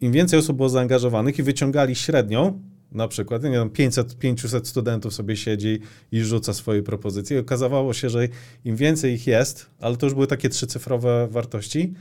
im 0.00 0.12
więcej 0.12 0.38
osób 0.38 0.56
było 0.56 0.68
zaangażowanych 0.68 1.38
i 1.38 1.42
wyciągali 1.42 1.94
średnią, 1.94 2.60
na 2.94 3.08
przykład, 3.08 3.42
nie 3.42 3.50
wiem, 3.50 3.70
500, 3.70 4.18
500 4.18 4.68
studentów 4.68 5.14
sobie 5.14 5.36
siedzi 5.36 5.80
i 6.12 6.20
rzuca 6.20 6.54
swoje 6.54 6.82
propozycje. 6.82 7.36
I 7.36 7.40
okazało 7.40 7.92
się, 7.92 8.10
że 8.10 8.28
im 8.64 8.76
więcej 8.76 9.14
ich 9.14 9.26
jest, 9.26 9.70
ale 9.80 9.96
to 9.96 10.06
już 10.06 10.14
były 10.14 10.26
takie 10.26 10.48
trzycyfrowe 10.48 11.28
wartości, 11.30 11.94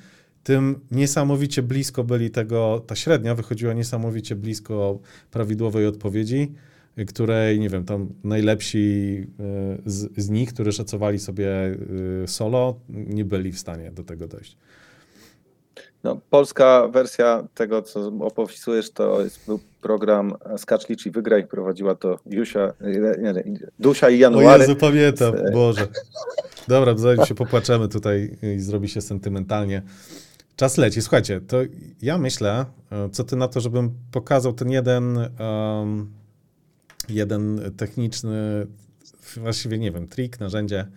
tym 0.43 0.79
niesamowicie 0.91 1.61
blisko 1.61 2.03
byli 2.03 2.31
tego, 2.31 2.83
ta 2.87 2.95
średnia 2.95 3.35
wychodziła 3.35 3.73
niesamowicie 3.73 4.35
blisko 4.35 4.99
prawidłowej 5.31 5.87
odpowiedzi, 5.87 6.51
y, 6.99 7.05
której, 7.05 7.59
nie 7.59 7.69
wiem, 7.69 7.85
tam 7.85 8.09
najlepsi 8.23 8.77
y, 9.85 9.89
z, 9.91 10.09
z 10.17 10.29
nich, 10.29 10.53
którzy 10.53 10.71
szacowali 10.71 11.19
sobie 11.19 11.47
y, 12.23 12.27
solo, 12.27 12.79
nie 12.89 13.25
byli 13.25 13.51
w 13.51 13.59
stanie 13.59 13.91
do 13.91 14.03
tego 14.03 14.27
dojść. 14.27 14.57
No, 16.03 16.19
polska 16.29 16.87
wersja 16.87 17.47
tego, 17.53 17.81
co 17.81 18.07
opisujesz, 18.19 18.91
to 18.91 19.21
jest, 19.21 19.45
był 19.45 19.59
program 19.81 20.33
Skacz 20.57 20.89
Licz 20.89 21.05
i 21.05 21.11
Wygraj. 21.11 21.47
Prowadziła 21.47 21.95
to 21.95 22.19
Jusia, 22.25 22.73
nie, 22.81 23.33
nie, 23.33 23.59
Dusia 23.79 24.09
i 24.09 24.15
O 24.15 24.17
January. 24.17 24.59
Jezu, 24.61 24.75
pamiętam, 24.75 25.33
Z- 25.37 25.53
Boże. 25.53 25.87
Dobra, 26.67 26.97
zanim 26.97 27.25
się 27.25 27.35
popłaczemy 27.35 27.87
tutaj 27.87 28.37
i 28.55 28.59
zrobi 28.59 28.89
się 28.89 29.01
sentymentalnie. 29.01 29.81
Czas 30.55 30.77
leci. 30.77 31.01
Słuchajcie, 31.01 31.41
to 31.41 31.57
ja 32.01 32.17
myślę, 32.17 32.65
e, 32.91 33.09
co 33.09 33.23
ty 33.23 33.35
na 33.35 33.47
to, 33.47 33.61
żebym 33.61 33.91
pokazał 34.11 34.53
ten 34.53 34.69
jeden, 34.69 35.17
em, 35.17 36.11
jeden 37.09 37.71
techniczny, 37.77 38.67
właściwie 39.37 39.77
nie 39.79 39.91
wiem, 39.91 40.07
trik, 40.07 40.39
narzędzie. 40.39 40.87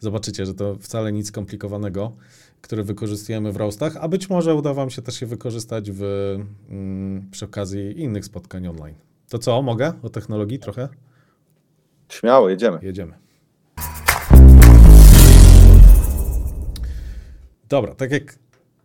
Zobaczycie, 0.00 0.46
że 0.46 0.54
to 0.54 0.76
wcale 0.80 1.12
nic 1.12 1.28
skomplikowanego, 1.28 2.12
które 2.60 2.82
wykorzystujemy 2.82 3.52
w 3.52 3.56
roastach, 3.56 3.96
a 4.00 4.08
być 4.08 4.30
może 4.30 4.54
uda 4.54 4.74
wam 4.74 4.90
się 4.90 5.02
też 5.02 5.20
je 5.20 5.26
wykorzystać 5.26 5.90
w, 5.90 6.02
mm, 6.70 7.30
przy 7.30 7.44
okazji 7.44 8.00
innych 8.00 8.24
spotkań 8.24 8.66
online. 8.66 8.94
To 9.28 9.38
co, 9.38 9.62
mogę 9.62 9.92
o 10.02 10.08
technologii 10.08 10.58
trochę? 10.58 10.88
Śmiało, 12.08 12.48
jedziemy. 12.48 12.78
Jedziemy. 12.82 13.12
Dobra, 17.68 17.94
tak 17.94 18.10
jak, 18.10 18.38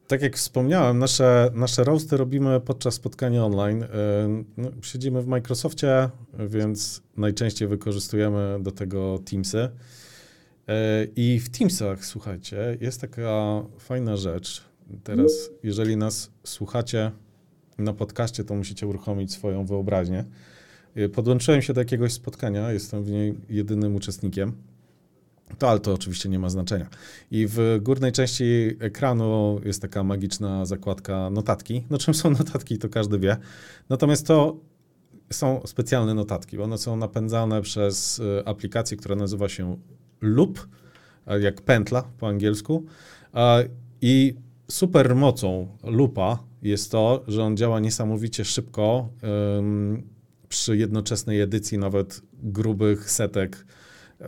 tak 0.07 0.21
jak 0.21 0.35
wspomniałem, 0.35 0.99
nasze, 0.99 1.51
nasze 1.53 1.83
roasty 1.83 2.17
robimy 2.17 2.59
podczas 2.59 2.93
spotkania 2.93 3.45
online. 3.45 3.79
Yy, 3.79 3.87
No, 4.57 4.69
siedzimy 4.81 5.21
w 5.21 5.27
Microsoftie, 5.27 6.09
więc 6.39 7.01
najczęściej 7.17 7.67
wykorzystujemy 7.67 8.57
do 8.61 8.71
tego 8.71 9.19
Teamsy. 9.31 9.69
Yy, 10.67 10.73
I 11.15 11.39
w 11.39 11.49
Teamsach, 11.49 12.05
słuchajcie, 12.05 12.77
jest 12.81 13.01
taka 13.01 13.63
fajna 13.79 14.17
rzecz. 14.17 14.63
Teraz, 15.03 15.49
jeżeli 15.63 15.97
nas 15.97 16.31
słuchacie 16.43 17.11
na 17.77 17.93
podcaście, 17.93 18.43
to 18.43 18.55
musicie 18.55 18.87
uruchomić 18.87 19.33
swoją 19.33 19.65
wyobraźnię. 19.65 20.25
Yy, 20.95 21.09
Podłączyłem 21.09 21.61
się 21.61 21.73
do 21.73 21.81
jakiegoś 21.81 22.13
spotkania, 22.13 22.71
jestem 22.71 23.03
w 23.03 23.11
niej 23.11 23.35
jedynym 23.49 23.95
uczestnikiem. 23.95 24.53
To, 25.57 25.69
ale 25.69 25.79
to 25.79 25.93
oczywiście 25.93 26.29
nie 26.29 26.39
ma 26.39 26.49
znaczenia. 26.49 26.89
I 27.31 27.47
w 27.47 27.79
górnej 27.81 28.11
części 28.11 28.45
ekranu 28.79 29.61
jest 29.65 29.81
taka 29.81 30.03
magiczna 30.03 30.65
zakładka 30.65 31.29
notatki. 31.29 31.83
No 31.89 31.97
czym 31.97 32.13
są 32.13 32.29
notatki, 32.39 32.77
to 32.77 32.89
każdy 32.89 33.19
wie. 33.19 33.37
Natomiast 33.89 34.27
to 34.27 34.59
są 35.31 35.61
specjalne 35.65 36.13
notatki. 36.13 36.59
One 36.59 36.77
są 36.77 36.97
napędzane 36.97 37.61
przez 37.61 38.19
y, 38.19 38.43
aplikację, 38.45 38.97
która 38.97 39.15
nazywa 39.15 39.49
się 39.49 39.77
Loop, 40.21 40.67
jak 41.39 41.61
pętla 41.61 42.01
po 42.01 42.27
angielsku. 42.27 42.85
I 44.01 44.35
super 44.71 45.15
mocą 45.15 45.67
Loopa 45.83 46.43
jest 46.61 46.91
to, 46.91 47.23
że 47.27 47.43
on 47.43 47.57
działa 47.57 47.79
niesamowicie 47.79 48.45
szybko 48.45 49.09
przy 50.49 50.77
jednoczesnej 50.77 51.41
edycji 51.41 51.77
nawet 51.77 52.21
grubych 52.33 53.11
setek 53.11 53.65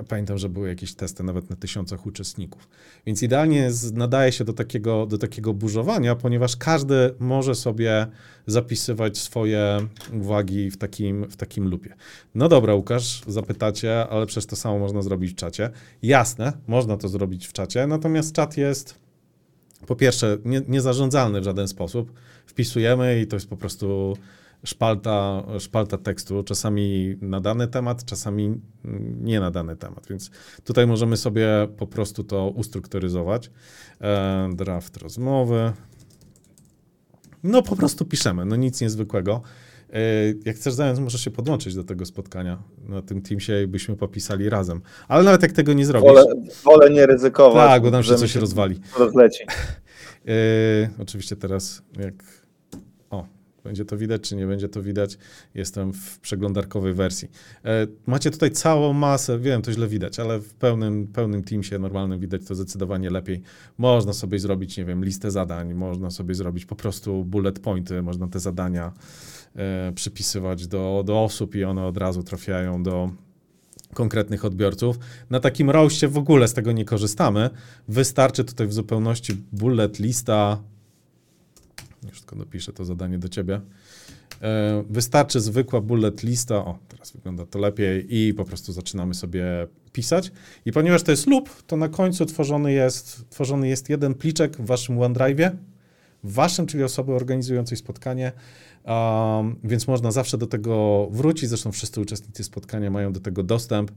Pamiętam, 0.07 0.37
że 0.37 0.49
były 0.49 0.69
jakieś 0.69 0.93
testy 0.93 1.23
nawet 1.23 1.49
na 1.49 1.55
tysiącach 1.55 2.05
uczestników. 2.05 2.67
Więc 3.05 3.23
idealnie 3.23 3.69
nadaje 3.93 4.31
się 4.31 4.43
do 4.43 4.53
takiego, 4.53 5.05
do 5.05 5.17
takiego 5.17 5.53
burzowania, 5.53 6.15
ponieważ 6.15 6.55
każdy 6.55 7.13
może 7.19 7.55
sobie 7.55 8.07
zapisywać 8.47 9.17
swoje 9.17 9.87
uwagi 10.13 10.71
w 10.71 10.77
takim, 10.77 11.25
w 11.25 11.35
takim 11.35 11.67
lupie. 11.67 11.93
No 12.35 12.49
dobra, 12.49 12.73
Łukasz, 12.73 13.21
zapytacie, 13.27 14.07
ale 14.07 14.25
przecież 14.25 14.45
to 14.45 14.55
samo 14.55 14.79
można 14.79 15.01
zrobić 15.01 15.31
w 15.31 15.35
czacie. 15.35 15.69
Jasne, 16.03 16.53
można 16.67 16.97
to 16.97 17.09
zrobić 17.09 17.47
w 17.47 17.53
czacie, 17.53 17.87
natomiast 17.87 18.33
czat 18.35 18.57
jest 18.57 19.07
po 19.87 19.95
pierwsze 19.95 20.37
nie, 20.45 20.61
niezarządzalny 20.67 21.41
w 21.41 21.43
żaden 21.43 21.67
sposób. 21.67 22.13
Wpisujemy 22.45 23.21
i 23.21 23.27
to 23.27 23.35
jest 23.35 23.49
po 23.49 23.57
prostu 23.57 24.17
szpalta, 24.65 25.43
szpalta 25.59 25.97
tekstu, 25.97 26.43
czasami 26.43 27.17
na 27.21 27.41
dany 27.41 27.67
temat, 27.67 28.05
czasami 28.05 28.61
nie 29.21 29.39
na 29.39 29.51
dany 29.51 29.75
temat, 29.75 30.07
więc 30.09 30.31
tutaj 30.63 30.87
możemy 30.87 31.17
sobie 31.17 31.47
po 31.77 31.87
prostu 31.87 32.23
to 32.23 32.49
ustrukturyzować. 32.49 33.51
E, 34.01 34.49
draft 34.55 34.97
rozmowy. 34.97 35.73
No 37.43 37.61
po 37.61 37.75
prostu 37.75 38.05
piszemy, 38.05 38.45
no 38.45 38.55
nic 38.55 38.81
niezwykłego. 38.81 39.41
E, 39.93 39.99
jak 40.45 40.55
chcesz 40.55 40.73
zająć, 40.73 40.99
możesz 40.99 41.21
się 41.21 41.31
podłączyć 41.31 41.75
do 41.75 41.83
tego 41.83 42.05
spotkania 42.05 42.63
na 42.87 43.01
tym 43.01 43.21
Teamsie 43.21 43.63
i 43.63 43.67
byśmy 43.67 43.95
popisali 43.95 44.49
razem. 44.49 44.81
Ale 45.07 45.23
nawet 45.23 45.41
jak 45.41 45.51
tego 45.51 45.73
nie 45.73 45.85
zrobisz... 45.85 46.11
Wolę, 46.11 46.25
wolę 46.63 46.89
nie 46.89 47.05
ryzykować. 47.05 47.69
tak, 47.69 47.81
bo 47.81 47.91
nam 47.91 48.03
się 48.03 48.15
coś 48.15 48.35
mi 48.35 48.41
rozwali. 48.41 48.79
Rozleci. 48.99 49.43
Yy, 50.25 50.33
oczywiście 50.99 51.35
teraz 51.35 51.81
jak. 51.99 52.36
Będzie 53.63 53.85
to 53.85 53.97
widać, 53.97 54.21
czy 54.21 54.35
nie 54.35 54.47
będzie 54.47 54.69
to 54.69 54.81
widać. 54.81 55.17
Jestem 55.53 55.93
w 55.93 56.19
przeglądarkowej 56.19 56.93
wersji. 56.93 57.31
E, 57.65 57.87
macie 58.05 58.31
tutaj 58.31 58.51
całą 58.51 58.93
masę, 58.93 59.39
wiem, 59.39 59.61
to 59.61 59.71
źle 59.71 59.87
widać, 59.87 60.19
ale 60.19 60.39
w 60.39 60.53
pełnym, 60.53 61.07
pełnym 61.07 61.43
Teamsie 61.43 61.79
normalnym 61.79 62.19
widać 62.19 62.41
to 62.45 62.55
zdecydowanie 62.55 63.09
lepiej. 63.09 63.41
Można 63.77 64.13
sobie 64.13 64.39
zrobić, 64.39 64.77
nie 64.77 64.85
wiem, 64.85 65.05
listę 65.05 65.31
zadań, 65.31 65.73
można 65.73 66.11
sobie 66.11 66.35
zrobić 66.35 66.65
po 66.65 66.75
prostu 66.75 67.25
bullet 67.25 67.59
pointy, 67.59 68.01
można 68.01 68.27
te 68.27 68.39
zadania 68.39 68.93
e, 69.55 69.91
przypisywać 69.95 70.67
do, 70.67 71.03
do 71.05 71.23
osób 71.23 71.55
i 71.55 71.63
one 71.63 71.85
od 71.85 71.97
razu 71.97 72.23
trafiają 72.23 72.83
do, 72.83 73.09
konkretnych 73.93 74.45
odbiorców. 74.45 74.99
Na 75.29 75.39
takim 75.39 75.69
roście 75.69 76.07
w 76.07 76.17
ogóle 76.17 76.47
z 76.47 76.53
tego 76.53 76.71
nie 76.71 76.85
korzystamy. 76.85 77.49
Wystarczy 77.87 78.43
tutaj 78.43 78.67
w 78.67 78.73
zupełności 78.73 79.33
bullet 79.51 79.99
lista. 79.99 80.63
Już 82.03 82.19
tylko 82.19 82.35
dopiszę 82.35 82.73
to 82.73 82.85
zadanie 82.85 83.19
do 83.19 83.29
ciebie. 83.29 83.61
E, 84.41 84.83
Wystarczy 84.89 85.39
zwykła 85.39 85.81
bullet 85.81 86.23
lista. 86.23 86.55
O, 86.55 86.79
teraz 86.87 87.11
wygląda 87.11 87.45
to 87.45 87.59
lepiej 87.59 88.05
i 88.09 88.33
po 88.33 88.45
prostu 88.45 88.73
zaczynamy 88.73 89.13
sobie 89.13 89.67
pisać. 89.93 90.31
I 90.65 90.71
ponieważ 90.71 91.03
to 91.03 91.11
jest 91.11 91.27
loop, 91.27 91.49
to 91.63 91.77
na 91.77 91.89
końcu 91.89 92.25
tworzony 92.25 92.73
jest, 92.73 93.29
tworzony 93.29 93.67
jest 93.67 93.89
jeden 93.89 94.13
pliczek 94.13 94.57
w 94.57 94.65
waszym 94.65 94.97
OneDrive'ie, 94.97 95.51
waszym, 96.23 96.65
czyli 96.65 96.83
osoby 96.83 97.13
organizującej 97.13 97.77
spotkanie, 97.77 98.31
um, 98.85 99.55
więc 99.63 99.87
można 99.87 100.11
zawsze 100.11 100.37
do 100.37 100.47
tego 100.47 101.07
wrócić. 101.11 101.49
Zresztą 101.49 101.71
wszyscy 101.71 102.01
uczestnicy 102.01 102.43
spotkania 102.43 102.91
mają 102.91 103.13
do 103.13 103.19
tego 103.19 103.43
dostęp. 103.43 103.91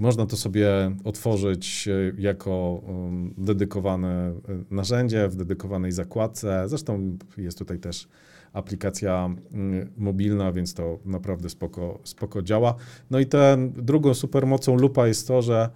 Można 0.00 0.26
to 0.26 0.36
sobie 0.36 0.68
otworzyć 1.04 1.88
e, 1.88 2.12
jako 2.18 2.82
um, 2.86 3.34
dedykowane 3.38 4.34
narzędzie 4.70 5.28
w 5.28 5.36
dedykowanej 5.36 5.92
zakładce. 5.92 6.68
Zresztą 6.68 7.18
jest 7.36 7.58
tutaj 7.58 7.78
też 7.78 8.08
aplikacja 8.52 9.34
mm, 9.52 9.90
mobilna, 9.96 10.52
więc 10.52 10.74
to 10.74 10.98
naprawdę 11.04 11.48
spoko, 11.48 11.98
spoko 12.04 12.42
działa. 12.42 12.74
No 13.10 13.18
i 13.18 13.26
ten 13.26 13.72
drugą 13.72 14.14
supermocą 14.14 14.76
lupa 14.76 15.06
jest 15.06 15.28
to, 15.28 15.42
że 15.42 15.70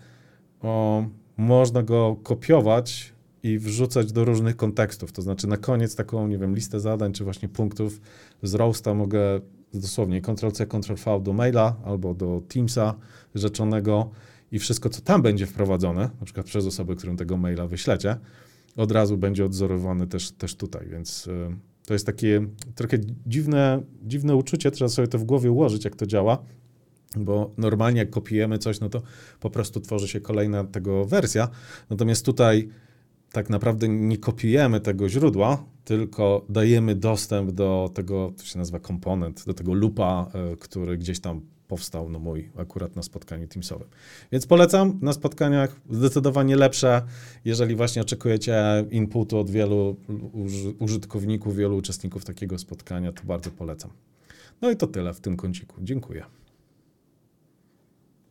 o, 0.63 1.05
można 1.37 1.83
go 1.83 2.17
kopiować 2.23 3.13
i 3.43 3.59
wrzucać 3.59 4.13
do 4.13 4.25
różnych 4.25 4.57
kontekstów. 4.57 5.13
To 5.13 5.23
znaczy 5.23 5.47
na 5.47 5.57
koniec 5.57 5.97
taką, 5.97 6.29
nie 6.29 6.39
wiem, 6.39 6.55
listę 6.55 6.81
zadań 6.81 7.13
czy 7.13 7.25
właśnie 7.25 7.49
punktów 7.49 8.01
z 8.43 8.55
roasta 8.55 8.95
mogę 8.95 9.41
dosłownie 9.75 10.21
Ctrl-C, 10.21 10.67
Ctrl-V 10.67 11.21
do 11.23 11.33
maila 11.33 11.77
albo 11.85 12.15
do 12.15 12.43
Teamsa 12.49 12.95
rzeczonego 13.35 14.11
i 14.53 14.59
wszystko, 14.59 14.89
co 14.89 15.01
tam 15.01 15.23
będzie 15.23 15.47
wprowadzone, 15.47 16.11
na 16.21 16.25
przykład 16.25 16.47
przez 16.47 16.67
osobę, 16.67 16.97
którą 16.97 17.17
tego 17.17 17.37
maila 17.37 17.67
wyślecie, 17.67 18.17
od 18.77 18.93
razu 18.93 19.19
będzie 19.19 19.45
odzorowane 19.45 20.07
też, 20.07 20.31
też 20.31 20.55
tutaj, 20.55 20.89
więc 20.89 21.27
y, 21.27 21.57
to 21.87 21.93
jest 21.93 22.07
takie 22.07 22.47
trochę 22.75 22.99
dziwne, 23.27 23.83
dziwne 24.03 24.37
uczucie, 24.37 24.71
trzeba 24.71 24.89
sobie 24.89 25.09
to 25.09 25.19
w 25.19 25.25
głowie 25.25 25.51
ułożyć, 25.51 25.85
jak 25.85 25.97
to 25.97 26.07
działa, 26.07 26.39
bo 27.17 27.51
normalnie 27.59 27.99
jak 28.01 28.11
kopiujemy 28.11 28.59
coś, 28.59 28.81
no 28.81 28.89
to 28.89 29.03
po 29.41 29.51
prostu 29.51 29.81
tworzy 29.81 30.09
się 30.09 30.21
kolejna 30.21 30.65
tego 30.65 31.05
wersja, 31.05 31.49
natomiast 31.91 32.27
tutaj 32.27 32.69
tak 33.33 33.51
naprawdę 33.51 33.89
nie 33.89 34.19
kopiujemy 34.19 34.81
tego 34.81 35.09
źródła, 35.09 35.65
tylko 35.85 36.45
dajemy 36.49 36.95
dostęp 36.95 37.51
do 37.51 37.91
tego, 37.95 38.33
to 38.37 38.45
się 38.45 38.59
nazywa 38.59 38.81
komponent, 38.81 39.47
do 39.47 39.55
tego 39.55 39.75
loopa, 39.75 40.31
y, 40.53 40.57
który 40.57 40.99
gdzieś 40.99 41.21
tam 41.21 41.41
powstał, 41.69 42.11
no 42.11 42.19
mój, 42.19 42.51
akurat 42.57 42.97
na 42.97 43.03
spotkaniu 43.03 43.49
Teamsowym. 43.49 43.89
Więc 44.33 44.47
polecam 44.47 44.99
na 45.03 45.13
spotkaniach 45.13 45.81
zdecydowanie 45.91 46.57
lepsze, 46.57 47.03
jeżeli 47.45 47.75
właśnie 47.75 48.03
oczekujecie 48.03 48.85
inputu 48.91 49.39
od 49.39 49.51
wielu 49.51 49.97
uży- 50.33 50.75
użytkowników, 50.79 51.57
wielu 51.57 51.77
uczestników 51.77 52.25
takiego 52.25 52.59
spotkania, 52.59 53.13
to 53.13 53.23
bardzo 53.25 53.51
polecam. 53.51 53.91
No 54.63 54.71
i 54.71 54.77
to 54.77 54.87
tyle 54.87 55.15
w 55.15 55.21
tym 55.21 55.37
kąciku. 55.37 55.77
Dziękuję. 55.83 56.25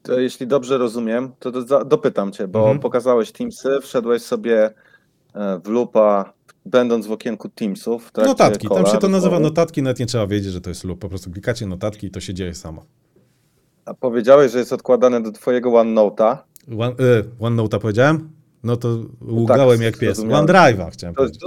To 0.06 0.20
jeśli 0.20 0.48
dobrze 0.48 0.78
rozumiem, 0.78 1.32
to, 1.40 1.52
dopytam 1.86 2.32
cię, 2.32 2.48
bo 2.48 2.60
Mhm. 2.60 2.80
pokazałeś 2.80 3.32
Teamsy, 3.32 3.70
wszedłeś 3.82 4.22
sobie 4.22 4.74
e, 5.36 5.60
w 5.64 5.68
lupa, 5.68 6.34
będąc 6.66 7.08
w 7.08 7.12
okienku 7.12 7.50
Teamsów. 7.50 8.06
w 8.08 8.12
trakcie 8.12 8.30
Notatki, 8.32 8.68
tam 8.70 8.86
się 8.86 8.98
to 8.98 9.08
nazywa 9.08 9.40
notatki, 9.40 9.82
nawet 9.82 10.00
nie 10.00 10.06
trzeba 10.06 10.28
wiedzieć, 10.28 10.54
że 10.54 10.62
to 10.62 10.70
jest 10.70 10.84
loop. 10.84 11.00
Po 11.00 11.10
prostu 11.10 11.32
klikacie 11.32 11.66
notatki 11.66 12.08
i 12.08 12.12
to 12.12 12.20
się 12.20 12.34
dzieje 12.34 12.54
samo. 12.54 12.86
A 13.86 13.94
powiedziałeś, 13.94 14.52
że 14.52 14.60
jest 14.60 14.74
odkładane 14.74 15.22
do 15.24 15.32
twojego 15.32 15.70
OneNote'a. 15.70 16.38
One, 16.80 16.92
y, 16.92 17.24
OneNote'a 17.40 17.80
powiedziałem? 17.80 18.30
No 18.64 18.78
to 18.78 18.98
ługałem 19.22 19.82
jak 19.82 19.98
pies. 19.98 20.20
OneDrive'a 20.20 20.90
chciałem 20.92 21.16
To- 21.16 21.22
powiedzieć. 21.22 21.42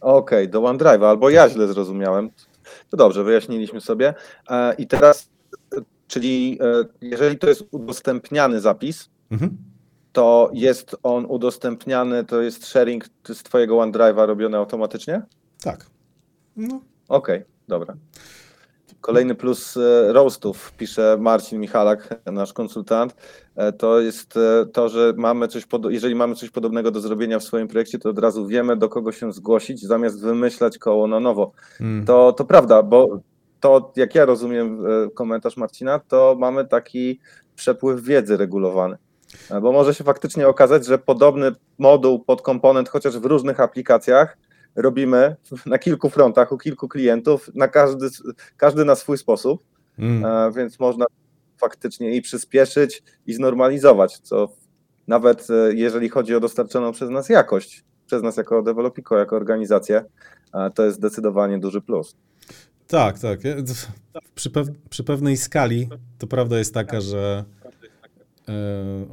Okej, 0.00 0.48
do 0.48 0.60
OneDrive'a, 0.60 1.04
albo 1.06 1.30
ja 1.30 1.48
źle 1.48 1.68
zrozumiałem. 1.68 2.30
To 2.90 2.96
dobrze, 2.96 3.24
wyjaśniliśmy 3.24 3.80
sobie. 3.80 4.14
E, 4.50 4.74
I 4.74 4.86
teraz, 4.86 5.28
czyli 6.10 6.58
e, 6.62 6.84
jeżeli 7.00 7.38
to 7.38 7.48
jest 7.48 7.64
udostępniany 7.70 8.60
zapis, 8.60 9.08
Mhm. 9.30 9.56
to 10.12 10.50
jest 10.52 10.96
on 11.02 11.26
udostępniany, 11.28 12.24
to 12.24 12.42
jest 12.42 12.66
sharing 12.66 13.04
z 13.28 13.42
twojego 13.42 13.74
OneDrive'a 13.76 14.26
robione 14.26 14.58
automatycznie? 14.58 15.22
Tak. 15.62 15.86
No, 16.56 16.80
Okej, 17.08 17.44
dobra. 17.68 17.94
Kolejny 19.00 19.34
plus 19.34 19.76
e, 19.76 20.12
roastów, 20.12 20.72
pisze 20.72 21.16
Marcin 21.20 21.60
Michalak, 21.60 22.20
nasz 22.32 22.52
konsultant, 22.52 23.14
e, 23.56 23.72
to 23.72 24.00
jest 24.00 24.34
to, 24.72 24.88
że 24.88 25.14
mamy 25.16 25.48
coś, 25.48 25.66
jeżeli 25.90 26.14
mamy 26.14 26.34
coś 26.34 26.50
podobnego 26.50 26.90
do 26.90 27.00
zrobienia 27.00 27.38
w 27.38 27.44
swoim 27.44 27.68
projekcie, 27.68 27.98
to 27.98 28.10
od 28.10 28.18
razu 28.18 28.46
wiemy, 28.46 28.76
do 28.76 28.88
kogo 28.88 29.12
się 29.12 29.32
zgłosić, 29.32 29.82
zamiast 29.86 30.20
wymyślać 30.22 30.78
koło 30.78 31.06
na 31.06 31.20
nowo. 31.20 31.52
mm. 31.80 32.06
To, 32.06 32.32
to 32.32 32.44
prawda, 32.44 32.82
bo 32.82 33.20
to, 33.60 33.92
jak 33.96 34.14
ja 34.14 34.24
rozumiem 34.24 34.86
e, 34.86 35.10
komentarz 35.10 35.56
Marcina, 35.56 35.98
to 35.98 36.36
mamy 36.38 36.66
taki 36.66 37.20
przepływ 37.56 38.02
wiedzy 38.02 38.36
regulowany. 38.36 38.96
E, 39.50 39.60
Bo 39.60 39.72
może 39.72 39.94
się 39.94 40.04
faktycznie 40.04 40.48
okazać, 40.48 40.86
że 40.86 40.98
podobny 40.98 41.52
moduł 41.78 42.24
pod 42.24 42.42
komponent, 42.42 42.88
chociaż 42.88 43.18
w 43.18 43.24
różnych 43.24 43.60
aplikacjach, 43.60 44.38
robimy 44.76 45.36
na 45.66 45.78
kilku 45.78 46.10
frontach, 46.10 46.52
u 46.52 46.58
kilku 46.58 46.88
klientów, 46.88 47.50
na 47.54 47.68
każdy, 47.68 48.08
każdy 48.56 48.84
na 48.84 48.94
swój 48.94 49.18
sposób, 49.18 49.62
Mm. 49.98 50.24
e, 50.24 50.52
więc 50.52 50.80
można 50.80 51.06
faktycznie 51.58 52.16
i 52.16 52.22
przyspieszyć, 52.22 53.02
i 53.26 53.34
znormalizować, 53.34 54.18
co 54.18 54.48
nawet 55.08 55.48
jeżeli 55.74 56.08
chodzi 56.08 56.34
o 56.34 56.40
dostarczoną 56.40 56.92
przez 56.92 57.10
nas 57.10 57.28
jakość, 57.28 57.84
przez 58.06 58.22
nas 58.22 58.36
jako 58.36 58.62
Developiko, 58.62 59.18
jako 59.18 59.36
organizację, 59.36 60.04
to 60.74 60.84
jest 60.84 60.96
zdecydowanie 60.96 61.58
duży 61.58 61.80
plus. 61.80 62.16
Tak, 62.90 63.18
tak. 63.18 63.44
Ja- 63.44 63.56
Przy, 64.34 64.50
pew, 64.50 64.68
przy 64.90 65.04
pewnej 65.04 65.36
skali 65.36 65.88
to 66.18 66.26
prawda 66.26 66.58
jest 66.58 66.74
taka, 66.74 67.00
że. 67.00 67.44
E, 68.48 68.52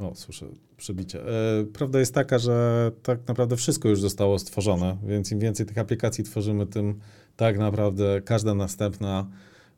o, 0.00 0.14
słyszę 0.14 0.46
przebicie. 0.76 1.20
E, 1.22 1.64
prawda 1.72 1.98
jest 1.98 2.14
taka, 2.14 2.38
że 2.38 2.90
tak 3.02 3.28
naprawdę 3.28 3.56
wszystko 3.56 3.88
już 3.88 4.00
zostało 4.00 4.38
stworzone, 4.38 4.96
więc 5.06 5.32
im 5.32 5.38
więcej 5.38 5.66
tych 5.66 5.78
aplikacji 5.78 6.24
tworzymy, 6.24 6.66
tym 6.66 7.00
tak 7.36 7.58
naprawdę 7.58 8.20
każda 8.24 8.54
następna 8.54 9.26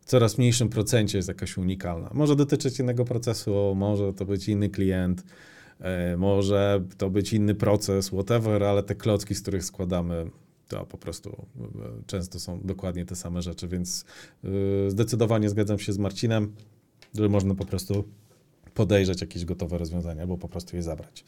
w 0.01 0.05
coraz 0.05 0.39
mniejszym 0.39 0.69
procencie 0.69 1.19
jest 1.19 1.29
jakaś 1.29 1.57
unikalna. 1.57 2.11
Może 2.15 2.37
dotyczyć 2.37 2.81
innego 2.81 3.05
procesu, 3.05 3.75
może 3.77 4.13
to 4.13 4.25
być 4.25 4.49
inny 4.49 4.69
klient, 4.69 5.25
e, 5.81 6.17
może 6.17 6.85
to 6.99 7.11
być 7.11 7.33
inny 7.33 7.55
proces, 7.55 8.09
whatever, 8.09 8.65
ale 8.65 8.83
te 8.83 8.95
klocki, 8.95 9.35
z 9.35 9.43
których 9.43 9.65
składamy, 9.65 10.31
to 10.71 10.87
po 10.87 10.99
prostu 10.99 11.47
e, 11.61 12.03
często 12.07 12.41
są 12.41 12.61
dokładnie 12.61 13.05
te 13.05 13.17
same 13.17 13.43
rzeczy, 13.43 13.69
więc 13.69 14.05
e, 14.45 14.91
zdecydowanie 14.91 15.49
zgadzam 15.49 15.79
się 15.79 15.93
z 15.93 15.99
Marcinem, 15.99 16.55
że 17.15 17.29
można 17.29 17.55
po 17.55 17.65
prostu 17.65 18.05
podejrzeć 18.75 19.21
jakieś 19.21 19.45
gotowe 19.45 19.79
rozwiązania, 19.79 20.23
albo 20.23 20.39
po 20.39 20.49
prostu 20.49 20.77
je 20.77 20.83
zabrać. 20.83 21.25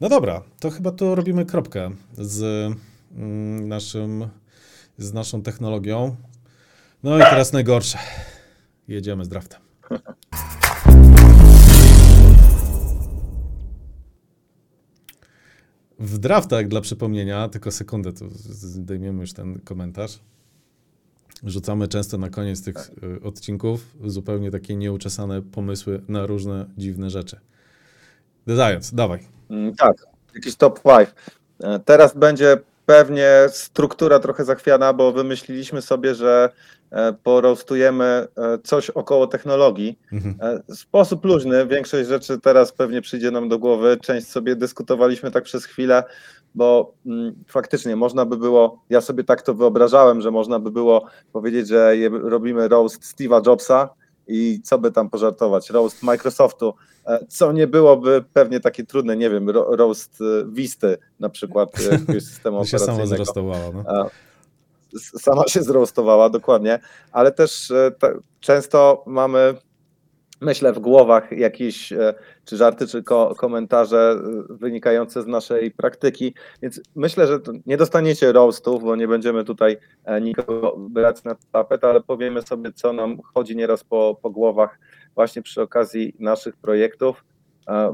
No 0.00 0.08
dobra, 0.08 0.42
to 0.60 0.70
chyba 0.70 0.92
tu 0.92 1.14
robimy 1.14 1.46
kropkę 1.46 1.90
z 2.18 2.42
mm, 3.16 3.68
naszym, 3.68 4.28
z 4.98 5.12
naszą 5.12 5.42
technologią. 5.42 6.16
No 7.02 7.18
i 7.18 7.20
teraz 7.20 7.52
najgorsze. 7.52 7.98
Jedziemy 8.88 9.24
z 9.24 9.28
draftem. 9.28 9.60
W 15.98 16.18
draftach, 16.18 16.68
dla 16.68 16.80
przypomnienia, 16.80 17.48
tylko 17.48 17.70
sekundę, 17.70 18.12
tu 18.12 18.28
zdejmiemy 18.30 19.20
już 19.20 19.32
ten 19.32 19.60
komentarz. 19.60 20.18
Rzucamy 21.44 21.88
często 21.88 22.18
na 22.18 22.30
koniec 22.30 22.64
tych 22.64 22.90
y, 23.02 23.22
odcinków 23.22 23.96
zupełnie 24.04 24.50
takie 24.50 24.76
nieuczesane 24.76 25.42
pomysły 25.42 26.02
na 26.08 26.26
różne 26.26 26.66
dziwne 26.76 27.10
rzeczy. 27.10 27.40
Zając, 28.46 28.94
dawaj. 28.94 29.20
Mm, 29.50 29.74
Tak, 29.74 30.06
jakiś 30.34 30.56
top 30.56 30.80
5. 30.82 31.08
Teraz 31.84 32.16
będzie 32.16 32.58
pewnie 32.88 33.30
struktura 33.48 34.18
trochę 34.18 34.44
zachwiana, 34.44 34.92
bo 34.92 35.12
wymyśliliśmy 35.12 35.82
sobie, 35.82 36.14
że 36.14 36.50
e, 36.90 37.12
porostujemy 37.12 38.04
e, 38.04 38.58
coś 38.64 38.90
około 38.90 39.26
technologii. 39.26 39.98
Mhm. 40.12 40.62
E, 40.68 40.74
Sposób 40.74 41.24
luźny, 41.24 41.66
większość 41.66 42.08
rzeczy 42.08 42.38
teraz 42.40 42.72
pewnie 42.72 43.00
przyjdzie 43.00 43.30
nam 43.30 43.48
do 43.48 43.58
głowy. 43.58 43.96
Część 44.02 44.26
sobie 44.26 44.56
dyskutowaliśmy 44.56 45.30
tak 45.30 45.44
przez 45.44 45.64
chwilę, 45.64 46.04
bo 46.54 46.94
mm, 47.06 47.34
faktycznie 47.48 47.96
można 47.96 48.26
by 48.26 48.36
było, 48.36 48.82
ja 48.90 49.00
sobie 49.00 49.24
tak 49.24 49.42
to 49.42 49.54
wyobrażałem, 49.54 50.20
że 50.20 50.30
można 50.30 50.58
by 50.58 50.70
było 50.70 51.04
powiedzieć, 51.32 51.68
że 51.68 51.94
robimy 52.10 52.68
roast 52.68 53.02
Steve'a 53.02 53.46
Jobsa 53.46 53.88
i 54.28 54.60
co 54.64 54.78
by 54.78 54.92
tam 54.92 55.10
pożartować, 55.10 55.70
roast 55.70 56.02
Microsoftu, 56.02 56.74
e, 57.06 57.26
co 57.28 57.52
nie 57.52 57.66
byłoby 57.66 58.24
pewnie 58.32 58.60
takie 58.60 58.84
trudne, 58.84 59.16
nie 59.16 59.30
wiem, 59.30 59.50
ro, 59.50 59.76
roast 59.76 60.18
e, 60.20 60.44
Visty 60.46 60.98
na 61.20 61.28
przykład 61.28 61.80
e, 61.80 61.92
jakiegoś 61.92 62.22
systemu 62.22 62.64
się 62.64 62.76
operacyjnego. 62.76 63.06
sama 63.08 63.16
zrostowała. 63.16 63.72
No. 63.74 64.10
Sama 65.20 65.48
się 65.48 65.62
zroastowała, 65.62 66.30
dokładnie, 66.30 66.78
ale 67.12 67.32
też 67.32 67.72
często 68.40 69.02
mamy 69.06 69.54
myślę, 70.40 70.72
w 70.72 70.78
głowach 70.78 71.32
jakieś 71.32 71.92
e, 71.92 72.14
czy 72.44 72.56
żarty, 72.56 72.86
czy 72.86 73.02
ko 73.02 73.34
komentarze 73.36 74.20
e, 74.50 74.54
wynikające 74.54 75.22
z 75.22 75.26
naszej 75.26 75.70
praktyki. 75.70 76.34
Więc 76.62 76.80
myślę, 76.94 77.26
że 77.26 77.38
nie 77.66 77.76
dostaniecie 77.76 78.32
roastów, 78.32 78.82
bo 78.82 78.96
nie 78.96 79.08
będziemy 79.08 79.44
tutaj 79.44 79.76
e, 80.04 80.20
nikogo 80.20 80.76
brać 80.78 81.24
na 81.24 81.36
tapet, 81.52 81.84
ale 81.84 82.00
powiemy 82.00 82.42
sobie, 82.42 82.72
co 82.72 82.92
nam 82.92 83.18
chodzi 83.34 83.56
nieraz 83.56 83.84
po, 83.84 84.18
po 84.22 84.30
głowach 84.30 84.78
właśnie 85.14 85.42
przy 85.42 85.62
okazji 85.62 86.14
naszych 86.18 86.56
projektów. 86.56 87.24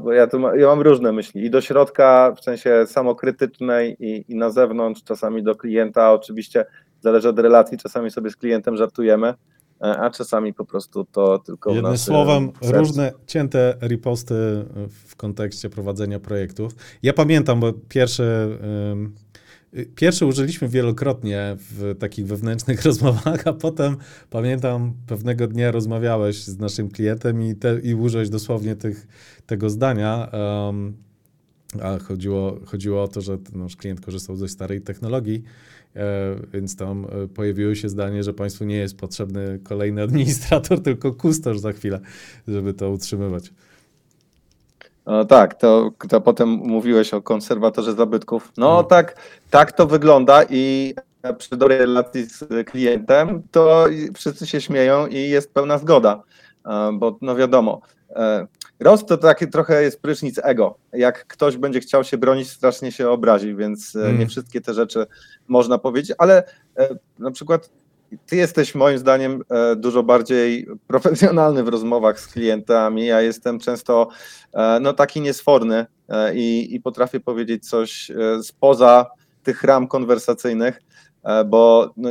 Bo 0.01 0.13
ja, 0.13 0.27
tu 0.27 0.39
ma, 0.39 0.55
ja 0.55 0.67
mam 0.67 0.81
różne 0.81 1.11
myśli 1.11 1.45
i 1.45 1.49
do 1.49 1.61
środka, 1.61 2.33
w 2.37 2.43
sensie 2.43 2.85
samokrytycznej, 2.87 3.95
i, 3.99 4.25
i 4.27 4.35
na 4.35 4.49
zewnątrz, 4.49 5.03
czasami 5.03 5.43
do 5.43 5.55
klienta. 5.55 6.13
Oczywiście 6.13 6.65
zależy 7.01 7.29
od 7.29 7.39
relacji, 7.39 7.77
czasami 7.77 8.11
sobie 8.11 8.29
z 8.29 8.35
klientem 8.35 8.77
żartujemy 8.77 9.33
a 9.79 10.09
czasami 10.09 10.53
po 10.53 10.65
prostu 10.65 11.05
to 11.05 11.39
tylko 11.39 11.73
Jednym 11.73 11.97
słowem, 11.97 12.51
różne 12.61 13.11
cięte 13.27 13.77
riposty 13.81 14.65
w 14.89 15.15
kontekście 15.15 15.69
prowadzenia 15.69 16.19
projektów. 16.19 16.75
Ja 17.03 17.13
pamiętam, 17.13 17.59
bo 17.59 17.73
pierwsze, 17.73 18.47
pierwsze 19.95 20.25
użyliśmy 20.25 20.69
wielokrotnie 20.69 21.57
w 21.57 21.95
takich 21.99 22.27
wewnętrznych 22.27 22.83
rozmowach, 22.85 23.47
a 23.47 23.53
potem 23.53 23.97
pamiętam, 24.29 24.93
pewnego 25.07 25.47
dnia 25.47 25.71
rozmawiałeś 25.71 26.43
z 26.43 26.59
naszym 26.59 26.89
klientem 26.89 27.43
i, 27.43 27.55
te, 27.55 27.79
i 27.79 27.95
użyłeś 27.95 28.29
dosłownie 28.29 28.75
tych, 28.75 29.07
tego 29.45 29.69
zdania. 29.69 30.31
Um, 30.65 30.97
a 31.81 31.99
chodziło, 31.99 32.59
chodziło 32.65 33.03
o 33.03 33.07
to, 33.07 33.21
że 33.21 33.37
nasz 33.53 33.75
klient 33.75 34.01
korzystał 34.01 34.35
ze 34.35 34.47
starej 34.47 34.81
technologii 34.81 35.43
E, 35.43 35.84
więc 36.53 36.75
tam 36.75 37.07
e, 37.23 37.27
pojawiło 37.27 37.75
się 37.75 37.89
zdanie, 37.89 38.23
że 38.23 38.33
państwu 38.33 38.65
nie 38.65 38.75
jest 38.75 38.97
potrzebny 38.97 39.59
kolejny 39.63 40.01
administrator, 40.01 40.83
tylko 40.83 41.13
kustosz 41.13 41.59
za 41.59 41.71
chwilę, 41.71 41.99
żeby 42.47 42.73
to 42.73 42.89
utrzymywać. 42.89 43.51
No 45.05 45.25
tak, 45.25 45.53
to, 45.53 45.91
to 46.09 46.21
potem 46.21 46.49
mówiłeś 46.49 47.13
o 47.13 47.21
konserwatorze 47.21 47.93
zabytków. 47.93 48.51
No 48.57 48.67
hmm. 48.67 48.85
tak, 48.85 49.15
tak 49.49 49.71
to 49.71 49.87
wygląda 49.87 50.43
i 50.49 50.93
przy 51.37 51.57
dobrej 51.57 51.77
relacji 51.79 52.25
z 52.25 52.67
klientem 52.67 53.43
to 53.51 53.85
wszyscy 54.13 54.47
się 54.47 54.61
śmieją 54.61 55.07
i 55.07 55.29
jest 55.29 55.53
pełna 55.53 55.77
zgoda, 55.77 56.23
e, 56.65 56.91
bo 56.93 57.17
no 57.21 57.35
wiadomo, 57.35 57.81
Rost 58.79 59.07
to 59.07 59.17
taki 59.17 59.47
trochę 59.47 59.83
jest 59.83 60.01
prysznic 60.01 60.39
ego. 60.43 60.77
Jak 60.93 61.27
ktoś 61.27 61.57
będzie 61.57 61.79
chciał 61.79 62.03
się 62.03 62.17
bronić, 62.17 62.49
strasznie 62.49 62.91
się 62.91 63.09
obrazi, 63.09 63.55
więc 63.55 63.95
mm. 63.95 64.19
nie 64.19 64.27
wszystkie 64.27 64.61
te 64.61 64.73
rzeczy 64.73 65.05
można 65.47 65.77
powiedzieć, 65.77 66.15
ale 66.17 66.43
e, 66.77 66.89
na 67.19 67.31
przykład 67.31 67.69
ty 68.25 68.35
jesteś 68.35 68.75
moim 68.75 68.97
zdaniem 68.97 69.43
e, 69.49 69.75
dużo 69.75 70.03
bardziej 70.03 70.67
profesjonalny 70.87 71.63
w 71.63 71.67
rozmowach 71.67 72.19
z 72.19 72.27
klientami. 72.27 73.05
Ja 73.05 73.21
jestem 73.21 73.59
często 73.59 74.07
no, 74.81 74.93
taki 74.93 75.21
niesforny 75.21 75.85
i, 76.33 76.75
i 76.75 76.81
potrafię 76.81 77.19
powiedzieć 77.19 77.69
coś 77.69 78.11
spoza 78.43 79.05
tych 79.43 79.63
ram 79.63 79.87
konwersacyjnych, 79.87 80.81
bo 81.45 81.93
no, 81.97 82.09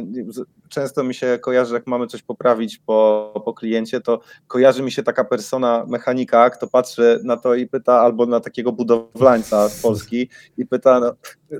często 0.74 1.04
mi 1.04 1.14
się 1.14 1.38
kojarzy, 1.40 1.74
jak 1.74 1.86
mamy 1.86 2.06
coś 2.06 2.22
poprawić 2.22 2.78
po, 2.78 3.42
po 3.44 3.54
kliencie, 3.54 4.00
to 4.00 4.20
kojarzy 4.46 4.82
mi 4.82 4.92
się 4.92 5.02
taka 5.02 5.24
persona 5.24 5.84
mechanika, 5.88 6.50
kto 6.50 6.66
patrzy 6.66 7.20
na 7.24 7.36
to 7.36 7.54
i 7.54 7.66
pyta, 7.66 8.00
albo 8.00 8.26
na 8.26 8.40
takiego 8.40 8.72
budowlańca 8.72 9.68
z 9.68 9.82
Polski 9.82 10.28
i 10.56 10.66
pyta, 10.66 11.00
no, 11.00 11.14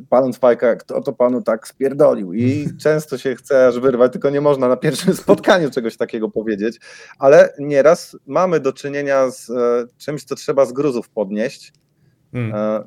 pan 0.09 0.33
Fajka, 0.33 0.77
kto 0.77 1.01
to 1.01 1.13
panu 1.13 1.43
tak 1.43 1.69
spierdolił? 1.69 2.35
I 2.35 2.69
często 2.81 3.19
się 3.19 3.35
chce 3.35 3.67
aż 3.67 3.81
wyrwać, 3.81 4.13
tylko 4.13 4.31
nie 4.31 4.41
można 4.41 4.69
na 4.69 4.77
pierwszym 4.77 5.15
spotkaniu 5.25 5.71
czegoś 5.71 5.97
takiego 5.97 6.31
powiedzieć, 6.31 6.81
ale 7.19 7.55
nieraz 7.59 8.17
mamy 8.27 8.61
do 8.61 8.73
czynienia 8.73 9.31
z 9.31 9.51
e, 9.51 9.87
czymś, 9.99 10.25
co 10.25 10.35
trzeba 10.35 10.65
z 10.65 10.73
gruzów 10.73 11.09
podnieść. 11.09 11.73
Hmm. 12.33 12.55
E, 12.55 12.85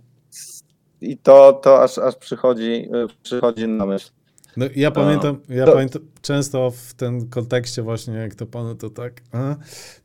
I 1.01 1.17
to, 1.17 1.53
to 1.53 1.83
aż, 1.83 1.97
aż 1.97 2.15
przychodzi, 2.15 2.89
e, 2.93 3.07
przychodzi 3.23 3.67
na 3.67 3.85
myśl. 3.85 4.16
No, 4.57 4.65
ja 4.75 4.91
pamiętam, 4.91 5.37
ja 5.49 5.65
to... 5.65 5.71
pamiętam 5.71 6.01
często 6.21 6.71
w 6.71 6.93
tym 6.93 7.29
kontekście 7.29 7.81
właśnie, 7.81 8.13
jak 8.13 8.35
to 8.35 8.45
panu 8.45 8.75
to 8.75 8.89
tak, 8.89 9.21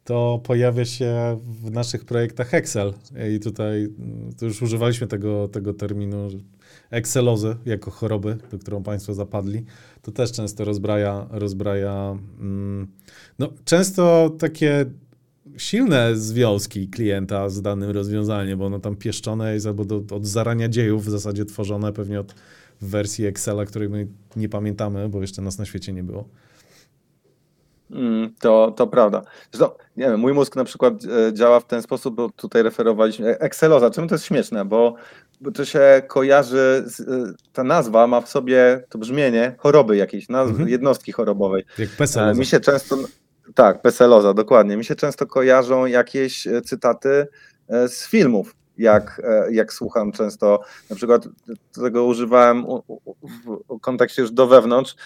to 0.05 0.41
pojawia 0.45 0.85
się 0.85 1.41
w 1.45 1.71
naszych 1.71 2.05
projektach 2.05 2.55
Excel 2.55 2.95
i 3.37 3.41
tutaj 3.41 3.89
to 4.39 4.45
już 4.45 4.63
używaliśmy 4.63 5.07
tego, 5.07 5.49
tego 5.49 5.75
terminu 5.75 6.29
Excelozy 6.91 7.57
jako 7.65 7.91
choroby, 7.91 8.39
do 8.51 8.59
którą 8.59 8.83
państwo 8.83 9.15
zapadli. 9.15 9.65
To 10.03 10.13
też 10.13 10.33
często 10.33 10.65
rozbraja, 10.65 11.27
rozbraja 11.31 12.19
mm, 12.41 12.89
no 13.39 13.53
często 13.65 14.31
takie 14.39 14.87
silne 15.57 16.17
związki 16.17 16.89
klienta 16.89 17.49
z 17.49 17.63
danym 17.63 17.91
rozwiązaniem, 17.91 18.59
bo 18.59 18.67
ono 18.67 18.79
tam 18.79 18.97
pieszczone 18.97 19.55
jest 19.55 19.67
albo 19.67 19.85
do, 19.85 20.03
od 20.17 20.27
zarania 20.27 20.69
dziejów 20.69 21.05
w 21.05 21.11
zasadzie 21.11 21.45
tworzone 21.45 21.93
pewnie 21.93 22.21
od 22.21 22.35
w 22.83 22.91
wersji 22.91 23.27
Excela, 23.27 23.65
której 23.65 23.89
my 23.89 24.07
nie 24.37 24.49
pamiętamy, 24.49 25.09
bo 25.09 25.21
jeszcze 25.21 25.43
nas 25.43 25.59
na 25.59 25.65
świecie 25.65 25.93
nie 25.93 26.03
było. 26.03 26.29
Mm, 27.91 28.35
to, 28.41 28.75
to 28.77 28.87
prawda. 28.87 29.23
Zresztą, 29.53 29.75
nie 29.97 30.05
wiem, 30.05 30.21
mój 30.21 30.33
mózg 30.33 30.57
na 30.57 30.65
przykład 30.65 30.95
e, 31.05 31.35
działa 31.35 31.61
w 31.61 31.67
ten 31.67 31.83
sposób, 31.83 32.15
bo 32.15 32.31
tutaj 32.31 32.63
referowaliśmy. 32.63 33.29
E, 33.29 33.41
Exceloza, 33.41 33.91
czemu 33.91 34.09
to 34.09 34.15
jest 34.15 34.25
śmieszne? 34.25 34.65
Bo, 34.65 34.95
bo 35.41 35.51
to 35.51 35.65
się 35.65 36.03
kojarzy, 36.09 36.83
z, 36.87 37.01
e, 37.01 37.05
ta 37.53 37.65
nazwa 37.65 38.07
ma 38.07 38.21
w 38.21 38.29
sobie 38.29 38.85
to 38.89 38.99
brzmienie 38.99 39.55
choroby 39.59 39.97
jakiejś, 39.97 40.29
nazw, 40.29 40.51
mhm. 40.51 40.69
jednostki 40.69 41.13
chorobowej. 41.13 41.65
Jak 41.79 41.91
peseloza. 41.91 42.41
Mi 42.41 42.47
się 42.47 42.61
często, 42.61 42.97
tak, 43.55 43.83
peseloza, 43.83 44.35
dokładnie. 44.35 44.77
Mi 44.77 44.85
się 44.85 44.95
często 44.95 45.27
kojarzą 45.27 45.87
jakieś 45.87 46.49
cytaty 46.65 47.27
z 47.69 48.09
filmów 48.09 48.55
jak, 48.83 49.23
e, 49.25 49.53
jak 49.53 49.73
słucham 49.73 50.13
często, 50.13 50.61
na 50.91 50.97
przykład 50.97 51.29
tego 51.75 52.05
używałem 52.05 52.65
w 53.69 53.81
kontekście 53.81 54.23
już 54.23 54.31
do 54.31 54.47
wewnątrz, 54.47 54.97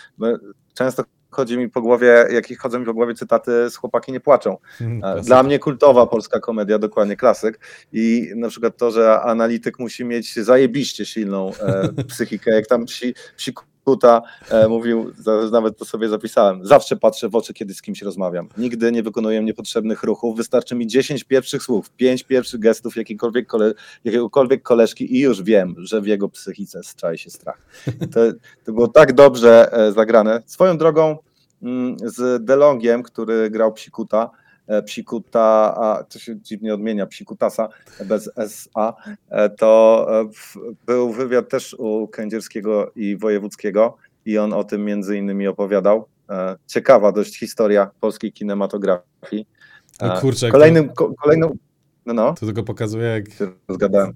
często 0.75 1.05
chodzi 1.31 1.59
mi 1.59 1.71
po 1.71 1.83
głowie, 1.83 2.27
jakich 2.31 2.59
chodzą 2.59 2.79
mi 2.79 2.87
po 2.87 2.95
głowie 2.95 3.15
cytaty 3.15 3.71
z 3.71 3.77
Chłopaki 3.77 4.13
nie 4.13 4.21
płaczą. 4.21 4.57
Hmm, 4.79 5.23
Dla 5.23 5.43
mnie 5.43 5.59
kultowa 5.59 6.07
polska 6.07 6.41
komedia, 6.41 6.79
dokładnie 6.79 7.17
klasyk. 7.17 7.61
I 7.93 8.33
na 8.37 8.49
przykład 8.49 8.77
to, 8.77 8.91
że 8.91 9.21
analityk 9.21 9.79
musi 9.79 10.05
mieć 10.05 10.35
zajebiście 10.35 11.07
silną 11.07 11.53
e, 11.55 11.89
psychikę, 12.09 12.51
jak 12.51 12.67
tam 12.67 12.85
psi, 12.85 13.15
psi 13.37 13.55
Kuta 13.87 14.23
e, 14.51 14.69
mówił, 14.69 15.13
nawet 15.53 15.79
to 15.79 15.85
sobie 15.85 16.09
zapisałem, 16.09 16.67
zawsze 16.67 16.97
patrzę 16.97 17.29
w 17.29 17.35
oczy, 17.35 17.55
kiedy 17.55 17.75
z 17.75 17.83
kimś 17.83 18.03
rozmawiam. 18.03 18.49
Nigdy 18.59 18.93
nie 18.93 19.03
wykonuję 19.03 19.43
niepotrzebnych 19.43 20.03
ruchów, 20.03 20.37
wystarczy 20.37 20.75
mi 20.75 20.87
10 20.87 21.25
pierwszych 21.25 21.63
słów, 21.63 21.91
5 21.91 22.25
pierwszych 22.25 22.61
gestów 22.61 22.95
kole, 23.47 23.75
jakiegokolwiek 24.05 24.63
koleżki 24.63 25.17
i 25.17 25.21
już 25.21 25.43
wiem, 25.43 25.75
że 25.79 26.01
w 26.01 26.07
jego 26.07 26.29
psychice 26.29 26.81
czai 26.97 27.19
się 27.19 27.31
strach. 27.31 27.59
To, 28.13 28.21
to 28.65 28.73
było 28.73 28.89
tak 28.89 29.13
dobrze 29.13 29.73
e, 29.73 29.93
zagrane. 29.93 30.43
Swoją 30.47 30.79
drogą 30.79 31.19
mm, 31.63 31.97
z 32.05 32.45
DeLongiem, 32.45 33.03
który 33.03 33.51
grał 33.51 33.73
Psikuta, 33.73 34.31
psikuta, 34.87 35.75
a 35.77 36.05
to 36.05 36.19
się 36.19 36.41
dziwnie 36.41 36.75
odmienia, 36.75 37.07
psikutasa 37.07 37.69
bez 38.05 38.31
SA, 38.37 38.95
e, 39.29 39.51
to 39.51 40.07
e, 40.11 40.29
był 40.87 41.13
wywiad 41.13 41.49
też 41.49 41.75
u 41.79 42.09
Kędzierskiego 42.09 42.93
i 42.97 43.17
Wojewódzkiego 43.17 43.97
i 44.25 44.39
on 44.39 44.53
o 44.53 44.65
tym 44.65 44.85
między 44.85 45.17
innymi 45.17 45.47
opowiadał. 45.47 46.09
Ciekawa 46.67 47.13
dość 47.13 47.39
historia 47.39 47.91
polskiej 48.01 48.33
kinematografii. 48.33 49.47
No 50.01 50.21
kurczę, 50.21 50.51
kolejnym, 50.51 50.89
to, 50.89 51.13
kolejną, 51.23 51.57
no, 52.07 52.15
no. 52.15 52.35
To 52.35 52.47
tylko 52.47 52.63
pokazuje, 52.63 53.07
jak. 53.07 53.25
Zgadałem. 53.69 54.13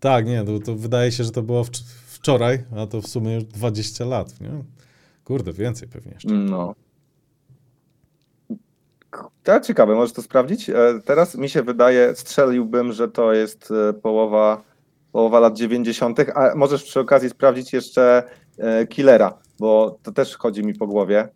Tak, 0.00 0.26
nie, 0.26 0.44
to, 0.44 0.58
to 0.58 0.74
wydaje 0.74 1.12
się, 1.12 1.24
że 1.24 1.30
to 1.30 1.42
było 1.42 1.64
wczoraj, 2.06 2.64
a 2.76 2.86
to 2.86 3.02
w 3.02 3.06
sumie 3.06 3.34
już 3.34 3.44
20 3.44 4.04
lat, 4.04 4.40
nie? 4.40 4.50
Kurde, 5.24 5.52
więcej 5.52 5.88
pewnie 5.88 6.12
jeszcze. 6.12 6.34
No. 6.34 6.74
To 9.42 9.60
ciekawe, 9.60 9.94
możesz 9.94 10.12
to 10.12 10.22
sprawdzić. 10.22 10.70
E, 10.70 10.74
teraz 11.04 11.34
mi 11.34 11.48
się 11.48 11.62
wydaje, 11.62 12.14
strzeliłbym, 12.14 12.92
że 12.92 13.08
to 13.08 13.32
jest 13.32 13.70
e, 13.70 13.92
połowa, 13.92 14.62
połowa 15.12 15.40
lat 15.40 15.56
90., 15.56 16.20
a 16.34 16.54
możesz 16.54 16.82
przy 16.82 17.00
okazji 17.00 17.30
sprawdzić 17.30 17.72
jeszcze 17.72 18.22
e, 18.58 18.86
Killera, 18.86 19.38
bo 19.58 19.98
to 20.02 20.12
też 20.12 20.36
chodzi 20.36 20.64
mi 20.64 20.74
po 20.74 20.86
głowie. 20.86 21.28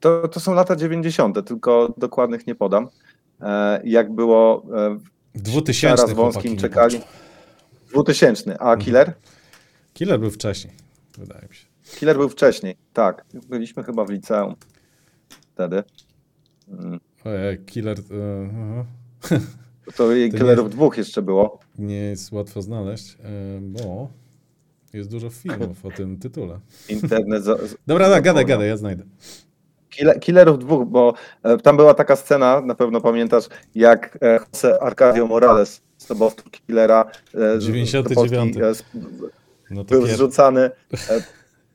To, 0.00 0.28
to 0.28 0.40
są 0.40 0.54
lata 0.54 0.76
90., 0.76 1.46
tylko 1.46 1.94
dokładnych 1.96 2.46
nie 2.46 2.54
podam. 2.54 2.88
Jak 3.84 4.12
było 4.12 4.66
w 5.34 5.42
2000 5.42 6.14
wąskim 6.14 6.56
czekali. 6.56 7.00
2000, 7.90 8.50
a 8.50 8.52
mhm. 8.52 8.80
Killer? 8.80 9.12
Killer 9.94 10.20
był 10.20 10.30
wcześniej, 10.30 10.74
wydaje 11.18 11.48
mi 11.48 11.54
się. 11.54 11.66
Killer 11.98 12.16
był 12.16 12.28
wcześniej, 12.28 12.76
tak. 12.92 13.24
Byliśmy 13.48 13.84
chyba 13.84 14.04
w 14.04 14.10
liceum 14.10 14.54
wtedy. 15.54 15.82
Ojej, 17.24 17.58
Killer... 17.66 17.96
e. 17.98 18.84
To 19.96 20.08
Killerów 20.38 20.70
dwóch 20.70 20.98
jeszcze 20.98 21.22
było. 21.22 21.58
nie 21.78 21.96
jest 21.96 22.32
łatwo 22.32 22.62
znaleźć, 22.62 23.14
e, 23.24 23.60
bo 23.60 24.08
jest 24.92 25.10
dużo 25.10 25.30
filmów 25.30 25.84
o 25.86 25.90
tym 25.90 26.18
tytule. 26.18 26.60
Internet. 26.88 27.44
Za, 27.44 27.56
z- 27.56 27.76
Dobra, 27.86 28.10
tak, 28.10 28.24
gadaj, 28.24 28.46
gadaj, 28.46 28.68
ja 28.68 28.76
znajdę. 28.76 29.04
Killer, 29.90 30.20
Killerów 30.20 30.58
dwóch, 30.58 30.88
bo 30.88 31.14
e, 31.42 31.56
tam 31.58 31.76
była 31.76 31.94
taka 31.94 32.16
scena, 32.16 32.60
na 32.60 32.74
pewno 32.74 33.00
pamiętasz, 33.00 33.44
jak 33.74 34.18
e, 34.22 34.38
Jose 34.52 34.82
Arcadio 34.82 35.26
Morales, 35.26 35.82
zdobowców 35.98 36.50
Killera, 36.50 37.10
e, 37.34 37.60
z- 37.60 37.64
99. 37.64 38.08
do 38.08 38.14
Polski, 38.14 38.62
e, 38.62 38.74
z- 38.74 38.84
No 39.70 39.84
to 39.84 39.94
był 39.94 40.02
pier... 40.06 40.14
zrzucany, 40.14 40.60
e, 40.60 40.70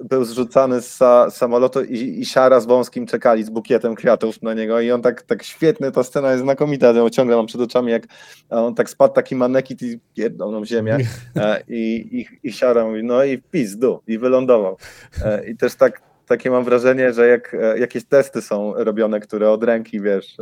był 0.04 0.26
zrzucany 0.26 0.82
z 0.82 0.97
sa, 0.97 1.30
samolotu 1.30 1.84
i, 1.84 2.20
i 2.20 2.26
Siara 2.26 2.60
z 2.60 2.66
Wąskim 2.66 3.06
czekali 3.06 3.43
z 3.43 3.49
bukietem 3.49 3.95
kwiatów 3.95 4.41
na 4.41 4.54
niego 4.54 4.82
i 4.82 4.91
on 4.91 5.02
tak, 5.02 5.22
tak 5.22 5.43
świetny, 5.43 5.91
ta 5.91 6.04
scena 6.04 6.32
jest 6.32 6.43
znakomita, 6.43 6.91
ja 6.91 7.10
ciągle 7.10 7.36
mam 7.36 7.45
przed 7.45 7.62
oczami, 7.62 7.91
jak 7.91 8.04
on 8.49 8.76
tak 8.76 8.89
spadł 8.89 9.14
taki 9.14 9.36
manekit 9.36 9.82
i 9.82 9.99
pierdolną 10.16 10.62
w 10.62 10.66
ziemię 10.66 10.97
e, 11.36 11.64
i, 11.68 12.10
i, 12.22 12.47
i 12.47 12.54
Siara 12.54 12.86
mówi, 12.86 13.04
no 13.04 13.24
i 13.24 13.38
pizdu 13.38 14.02
i 14.08 14.18
wylądował. 14.18 14.78
E, 15.26 15.49
I 15.49 15.58
też 15.58 15.76
tak, 15.76 16.02
takie 16.26 16.52
mam 16.52 16.64
wrażenie, 16.64 17.14
że 17.14 17.28
jak 17.28 17.54
e, 17.54 17.80
jakieś 17.80 18.06
testy 18.06 18.41
są 18.41 18.74
robione, 18.74 19.20
które 19.20 19.49
od 19.49 19.64
ręki, 19.64 20.02
wiesz, 20.02 20.38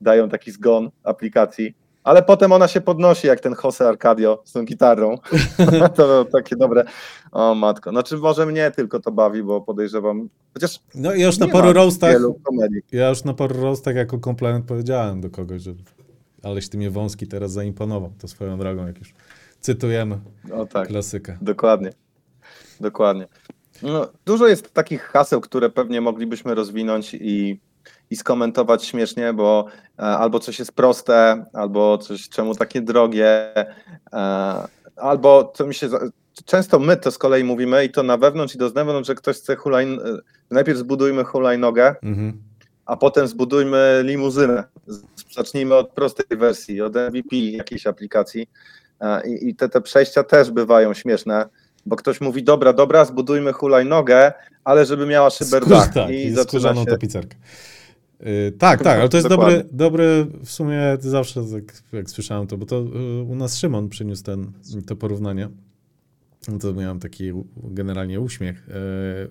dają 0.00 0.28
taki 0.28 0.50
zgon 0.50 0.90
aplikacji, 1.04 1.74
ale 2.08 2.22
potem 2.22 2.52
ona 2.52 2.68
się 2.68 2.80
podnosi, 2.80 3.26
jak 3.26 3.40
ten 3.40 3.54
Jose 3.64 3.88
Arcadio 3.88 4.42
z 4.44 4.52
tą 4.52 4.64
gitarą. 4.64 5.18
to 5.96 6.24
takie 6.24 6.56
dobre. 6.56 6.84
O 7.32 7.54
matko. 7.54 7.90
Znaczy 7.90 8.16
może 8.16 8.46
mnie 8.46 8.70
tylko 8.70 9.00
to 9.00 9.12
bawi, 9.12 9.42
bo 9.42 9.60
podejrzewam. 9.60 10.28
Chociaż 10.54 10.80
No 10.94 11.14
i 11.14 11.22
już 11.22 11.38
na 11.38 11.48
paru 11.48 11.72
roastach, 11.72 12.16
ja 12.92 13.08
już 13.08 13.24
na 13.24 13.34
paru 13.34 13.60
roastach 13.60 13.96
jako 13.96 14.18
komplement 14.18 14.64
powiedziałem 14.66 15.20
do 15.20 15.30
kogoś, 15.30 15.62
że 15.62 15.74
aleś 16.42 16.68
ty 16.68 16.78
mnie 16.78 16.90
wąski 16.90 17.26
teraz 17.26 17.52
zaimponował. 17.52 18.12
To 18.18 18.28
swoją 18.28 18.58
drogą, 18.58 18.86
jak 18.86 18.98
już 18.98 19.14
cytujemy 19.60 20.18
O 20.52 20.66
tak, 20.66 20.88
klasykę. 20.88 21.38
dokładnie. 21.42 21.90
Dokładnie. 22.80 23.26
No, 23.82 24.08
dużo 24.26 24.46
jest 24.46 24.74
takich 24.74 25.02
haseł, 25.02 25.40
które 25.40 25.70
pewnie 25.70 26.00
moglibyśmy 26.00 26.54
rozwinąć 26.54 27.14
i, 27.14 27.60
i 28.10 28.16
skomentować 28.16 28.84
śmiesznie, 28.84 29.32
bo 29.32 29.66
e, 29.98 30.02
albo 30.02 30.38
coś 30.40 30.58
jest 30.58 30.72
proste, 30.72 31.44
albo 31.52 31.98
coś 31.98 32.28
czemu 32.28 32.54
takie 32.54 32.80
drogie, 32.80 33.52
e, 34.12 34.66
albo 34.96 35.52
co 35.56 35.66
mi 35.66 35.74
się. 35.74 35.88
Często 36.44 36.78
my 36.78 36.96
to 36.96 37.10
z 37.10 37.18
kolei 37.18 37.44
mówimy 37.44 37.84
i 37.84 37.90
to 37.90 38.02
na 38.02 38.16
wewnątrz 38.16 38.54
i 38.54 38.58
do 38.58 38.68
zewnątrz, 38.70 39.06
że 39.06 39.14
ktoś 39.14 39.36
chce 39.36 39.56
hulajn... 39.56 39.92
e, 39.92 40.04
Najpierw 40.50 40.78
zbudujmy 40.78 41.24
hulajnogę, 41.24 41.94
Mhm. 42.02 42.42
a 42.86 42.96
potem 42.96 43.28
zbudujmy 43.28 44.00
limuzynę. 44.04 44.64
Zacznijmy 45.36 45.74
od 45.74 45.88
prostej 45.90 46.38
wersji, 46.38 46.80
od 46.82 46.94
MVP 46.94 47.36
jakiejś 47.36 47.86
aplikacji. 47.86 48.50
I, 49.26 49.48
i 49.48 49.54
te, 49.54 49.68
te 49.68 49.80
przejścia 49.80 50.22
też 50.22 50.50
bywają 50.50 50.94
śmieszne, 50.94 51.46
bo 51.86 51.96
ktoś 51.96 52.20
mówi, 52.20 52.42
dobra, 52.42 52.72
dobra, 52.72 53.04
zbudujmy 53.04 53.52
hulajnogę, 53.52 54.32
ale 54.64 54.86
żeby 54.86 55.06
miała 55.06 55.30
szyberdach. 55.30 55.82
Skór, 55.84 55.94
tak, 55.94 56.10
I 56.10 56.24
i 56.26 56.30
zaczyna 56.30 56.74
się... 56.74 56.84
tapicerkę. 56.86 57.36
Yy, 58.20 58.52
tak, 58.58 58.82
tak, 58.82 59.00
ale 59.00 59.08
to 59.08 59.16
jest 59.16 59.28
Dokładnie. 59.28 59.56
dobry, 59.56 59.68
dobry, 59.72 60.26
w 60.44 60.50
sumie 60.50 60.80
zawsze 61.00 61.40
jak, 61.52 61.82
jak 61.92 62.10
słyszałem 62.10 62.46
to, 62.46 62.56
bo 62.58 62.66
to 62.66 62.80
yy, 62.82 63.22
u 63.22 63.34
nas 63.34 63.56
Szymon 63.58 63.88
przyniósł 63.88 64.22
ten, 64.24 64.52
to 64.86 64.96
porównanie. 64.96 65.48
No 66.48 66.58
To 66.58 66.72
miałem 66.74 67.00
taki 67.00 67.32
generalnie 67.56 68.20
uśmiech, 68.20 68.68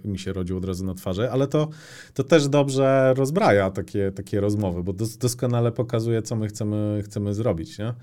yy, 0.03 0.11
mi 0.11 0.19
się 0.19 0.33
rodził 0.33 0.57
od 0.57 0.65
razu 0.65 0.85
na 0.85 0.93
twarzy, 0.93 1.31
ale 1.31 1.47
to, 1.47 1.69
to 2.13 2.23
też 2.23 2.47
dobrze 2.47 3.13
rozbraja 3.17 3.71
takie, 3.71 4.11
takie 4.11 4.39
rozmowy, 4.39 4.83
bo 4.83 4.93
dos, 4.93 5.17
doskonale 5.17 5.71
pokazuje, 5.71 6.21
co 6.21 6.35
my 6.35 6.47
chcemy, 6.47 7.01
chcemy 7.05 7.33
zrobić, 7.33 7.79
nie? 7.79 7.93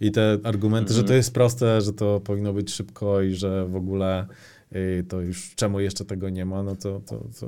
I 0.00 0.12
te 0.12 0.38
argumenty, 0.44 0.92
że 0.92 0.98
to 1.00 1.04
Mhm. 1.04 1.16
jest 1.16 1.34
proste, 1.34 1.80
że 1.80 1.92
to 1.92 2.20
powinno 2.20 2.52
być 2.52 2.70
szybko 2.74 3.20
i 3.22 3.34
że 3.34 3.66
w 3.68 3.76
ogóle 3.76 4.26
yy, 4.72 5.04
to 5.08 5.20
już 5.20 5.54
czemu 5.54 5.80
jeszcze 5.80 6.04
tego 6.04 6.28
nie 6.28 6.44
ma, 6.44 6.62
no 6.62 6.76
to, 6.76 7.00
to, 7.00 7.24
to, 7.40 7.46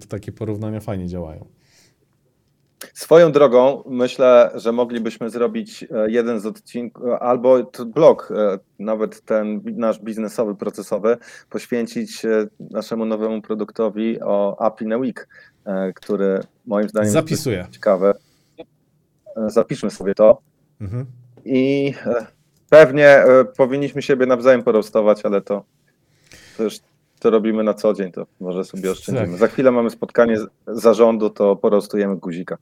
to 0.00 0.06
takie 0.08 0.32
porównania 0.32 0.80
fajnie 0.80 1.08
działają. 1.08 1.46
Swoją 2.94 3.32
drogą 3.32 3.82
myślę, 3.86 4.50
że 4.54 4.72
moglibyśmy 4.72 5.30
zrobić 5.30 5.82
e, 5.82 6.10
jeden 6.10 6.40
z 6.40 6.46
odcinków, 6.46 7.04
albo 7.20 7.62
t- 7.64 7.84
blog, 7.84 8.32
e, 8.36 8.58
nawet 8.78 9.20
ten 9.20 9.60
nasz 9.64 9.98
biznesowy, 9.98 10.54
procesowy, 10.54 11.16
poświęcić 11.50 12.24
e, 12.24 12.46
naszemu 12.70 13.04
nowemu 13.04 13.42
produktowi 13.42 14.20
o 14.20 14.56
API 14.60 14.86
na 14.86 14.96
Week, 14.96 15.28
e, 15.64 15.92
który 15.92 16.40
moim 16.66 16.88
zdaniem 16.88 17.04
jest 17.04 17.14
Zapisuję. 17.14 17.66
ciekawy. 17.70 18.12
E, 19.36 19.50
Zapiszmy 19.50 19.90
sobie 19.90 20.14
to. 20.14 20.38
Mhm. 20.80 21.06
I 21.44 21.94
e, 22.06 22.26
pewnie 22.70 23.08
e, 23.08 23.44
powinniśmy 23.44 24.02
siebie 24.02 24.26
nawzajem 24.26 24.62
porostować, 24.62 25.24
ale 25.24 25.40
to, 25.42 25.64
to 26.56 26.62
już 26.62 26.78
to 27.20 27.30
robimy 27.30 27.62
na 27.64 27.74
co 27.74 27.94
dzień, 27.94 28.12
to 28.12 28.26
może 28.40 28.64
sobie 28.64 28.90
oszczędzimy. 28.90 29.26
Tak. 29.28 29.36
Za 29.36 29.46
chwilę 29.46 29.70
mamy 29.70 29.90
spotkanie 29.90 30.38
z- 30.38 30.46
zarządu, 30.66 31.30
to 31.30 31.56
porostujemy 31.56 32.16
guzika. 32.16 32.56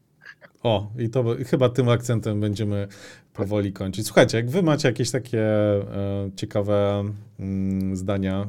O, 0.62 0.92
i 0.98 1.08
to 1.08 1.24
chyba 1.46 1.68
tym 1.68 1.88
akcentem 1.88 2.40
będziemy 2.40 2.88
powoli 3.32 3.72
kończyć. 3.72 4.06
Słuchajcie, 4.06 4.36
jak 4.36 4.50
wy 4.50 4.62
macie 4.62 4.88
jakieś 4.88 5.10
takie 5.10 5.42
e, 5.42 6.30
ciekawe 6.36 7.04
mm, 7.40 7.96
zdania, 7.96 8.48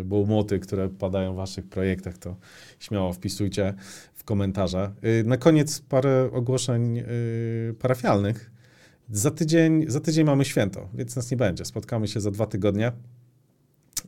y, 0.00 0.04
bołmoty, 0.04 0.58
które 0.58 0.88
padają 0.88 1.32
w 1.32 1.36
waszych 1.36 1.68
projektach, 1.68 2.18
to 2.18 2.36
śmiało 2.78 3.12
wpisujcie 3.12 3.74
w 4.14 4.24
komentarze. 4.24 4.92
Y, 5.04 5.24
na 5.26 5.36
koniec 5.36 5.80
parę 5.80 6.30
ogłoszeń 6.32 6.98
y, 6.98 7.74
parafialnych. 7.78 8.50
Za 9.10 9.30
tydzień, 9.30 9.84
za 9.88 10.00
tydzień 10.00 10.24
mamy 10.24 10.44
święto, 10.44 10.88
więc 10.94 11.16
nas 11.16 11.30
nie 11.30 11.36
będzie. 11.36 11.64
Spotkamy 11.64 12.08
się 12.08 12.20
za 12.20 12.30
dwa 12.30 12.46
tygodnie 12.46 12.92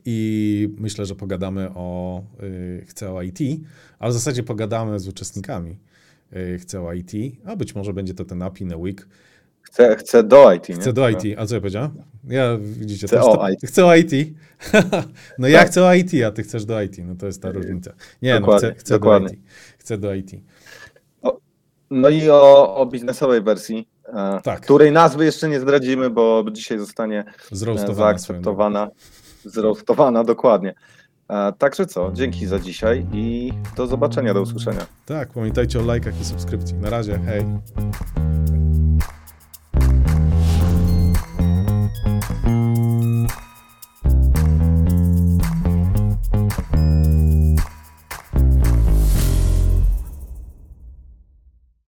i 0.05 0.69
myślę, 0.77 1.05
że 1.05 1.15
pogadamy 1.15 1.69
o, 1.75 2.23
y, 2.43 2.85
chcę 2.87 3.11
o 3.11 3.21
IT, 3.21 3.39
ale 3.99 4.11
w 4.11 4.13
zasadzie 4.13 4.43
pogadamy 4.43 4.99
z 4.99 5.07
uczestnikami 5.07 5.77
chcę 6.59 6.81
o 6.81 6.93
IT, 6.93 7.11
a 7.45 7.55
być 7.55 7.75
może 7.75 7.93
będzie 7.93 8.13
to 8.13 8.25
ten 8.25 8.41
API 8.41 8.65
na 8.65 8.77
Week. 8.77 9.07
Chcę, 9.61 9.95
chcę 9.95 10.23
do 10.23 10.53
IT. 10.53 10.63
Chcę 10.63 10.87
nie? 10.87 10.93
do 10.93 11.09
IT. 11.09 11.21
A 11.37 11.45
co 11.45 11.55
ja 11.55 11.61
powiedziałem? 11.61 11.91
Ja, 12.27 12.57
widzicie, 12.57 13.07
Chcę 13.07 13.21
o 13.21 13.37
to- 13.37 13.49
IT. 13.49 13.59
Chcę 13.65 13.85
o 13.85 13.95
IT. 13.95 14.11
no 15.39 15.47
ja 15.47 15.59
Tak. 15.59 15.67
chcę 15.67 15.83
o 15.85 15.93
IT, 15.93 16.11
a 16.27 16.31
ty 16.31 16.43
chcesz 16.43 16.65
do 16.65 16.81
IT. 16.81 16.97
No 17.03 17.15
to 17.15 17.25
jest 17.25 17.41
ta 17.41 17.51
różnica. 17.51 17.91
Nie, 18.21 18.39
no 18.39 18.57
chcę, 18.57 18.75
chcę 18.77 18.99
do. 18.99 19.17
IT. 19.17 19.39
Chcę 19.77 19.97
do 19.97 20.13
IT. 20.13 20.31
No 21.91 22.09
i 22.09 22.29
o, 22.29 22.75
o 22.75 22.85
biznesowej 22.85 23.41
wersji, 23.41 23.87
e, 24.05 24.39
Tak. 24.43 24.61
której 24.61 24.91
nazwy 24.91 25.25
jeszcze 25.25 25.49
nie 25.49 25.59
zdradzimy, 25.59 26.09
bo 26.09 26.45
dzisiaj 26.51 26.79
zostanie 26.79 27.23
e, 27.51 27.55
swoją 27.55 27.95
zaakceptowana, 27.95 28.89
zroastowana 29.45 30.23
dokładnie. 30.23 30.73
E, 31.29 31.53
Także 31.57 31.85
co, 31.85 32.11
dzięki 32.13 32.47
za 32.47 32.59
dzisiaj 32.59 33.05
i 33.13 33.53
do 33.77 33.87
zobaczenia, 33.87 34.33
do 34.33 34.41
usłyszenia. 34.41 34.85
Tak, 35.05 35.29
pamiętajcie 35.29 35.79
o 35.79 35.83
lajkach 35.83 36.21
i 36.21 36.25
subskrypcji. 36.25 36.75
Na 36.75 36.89
razie, 36.89 37.19
hej. 37.25 37.45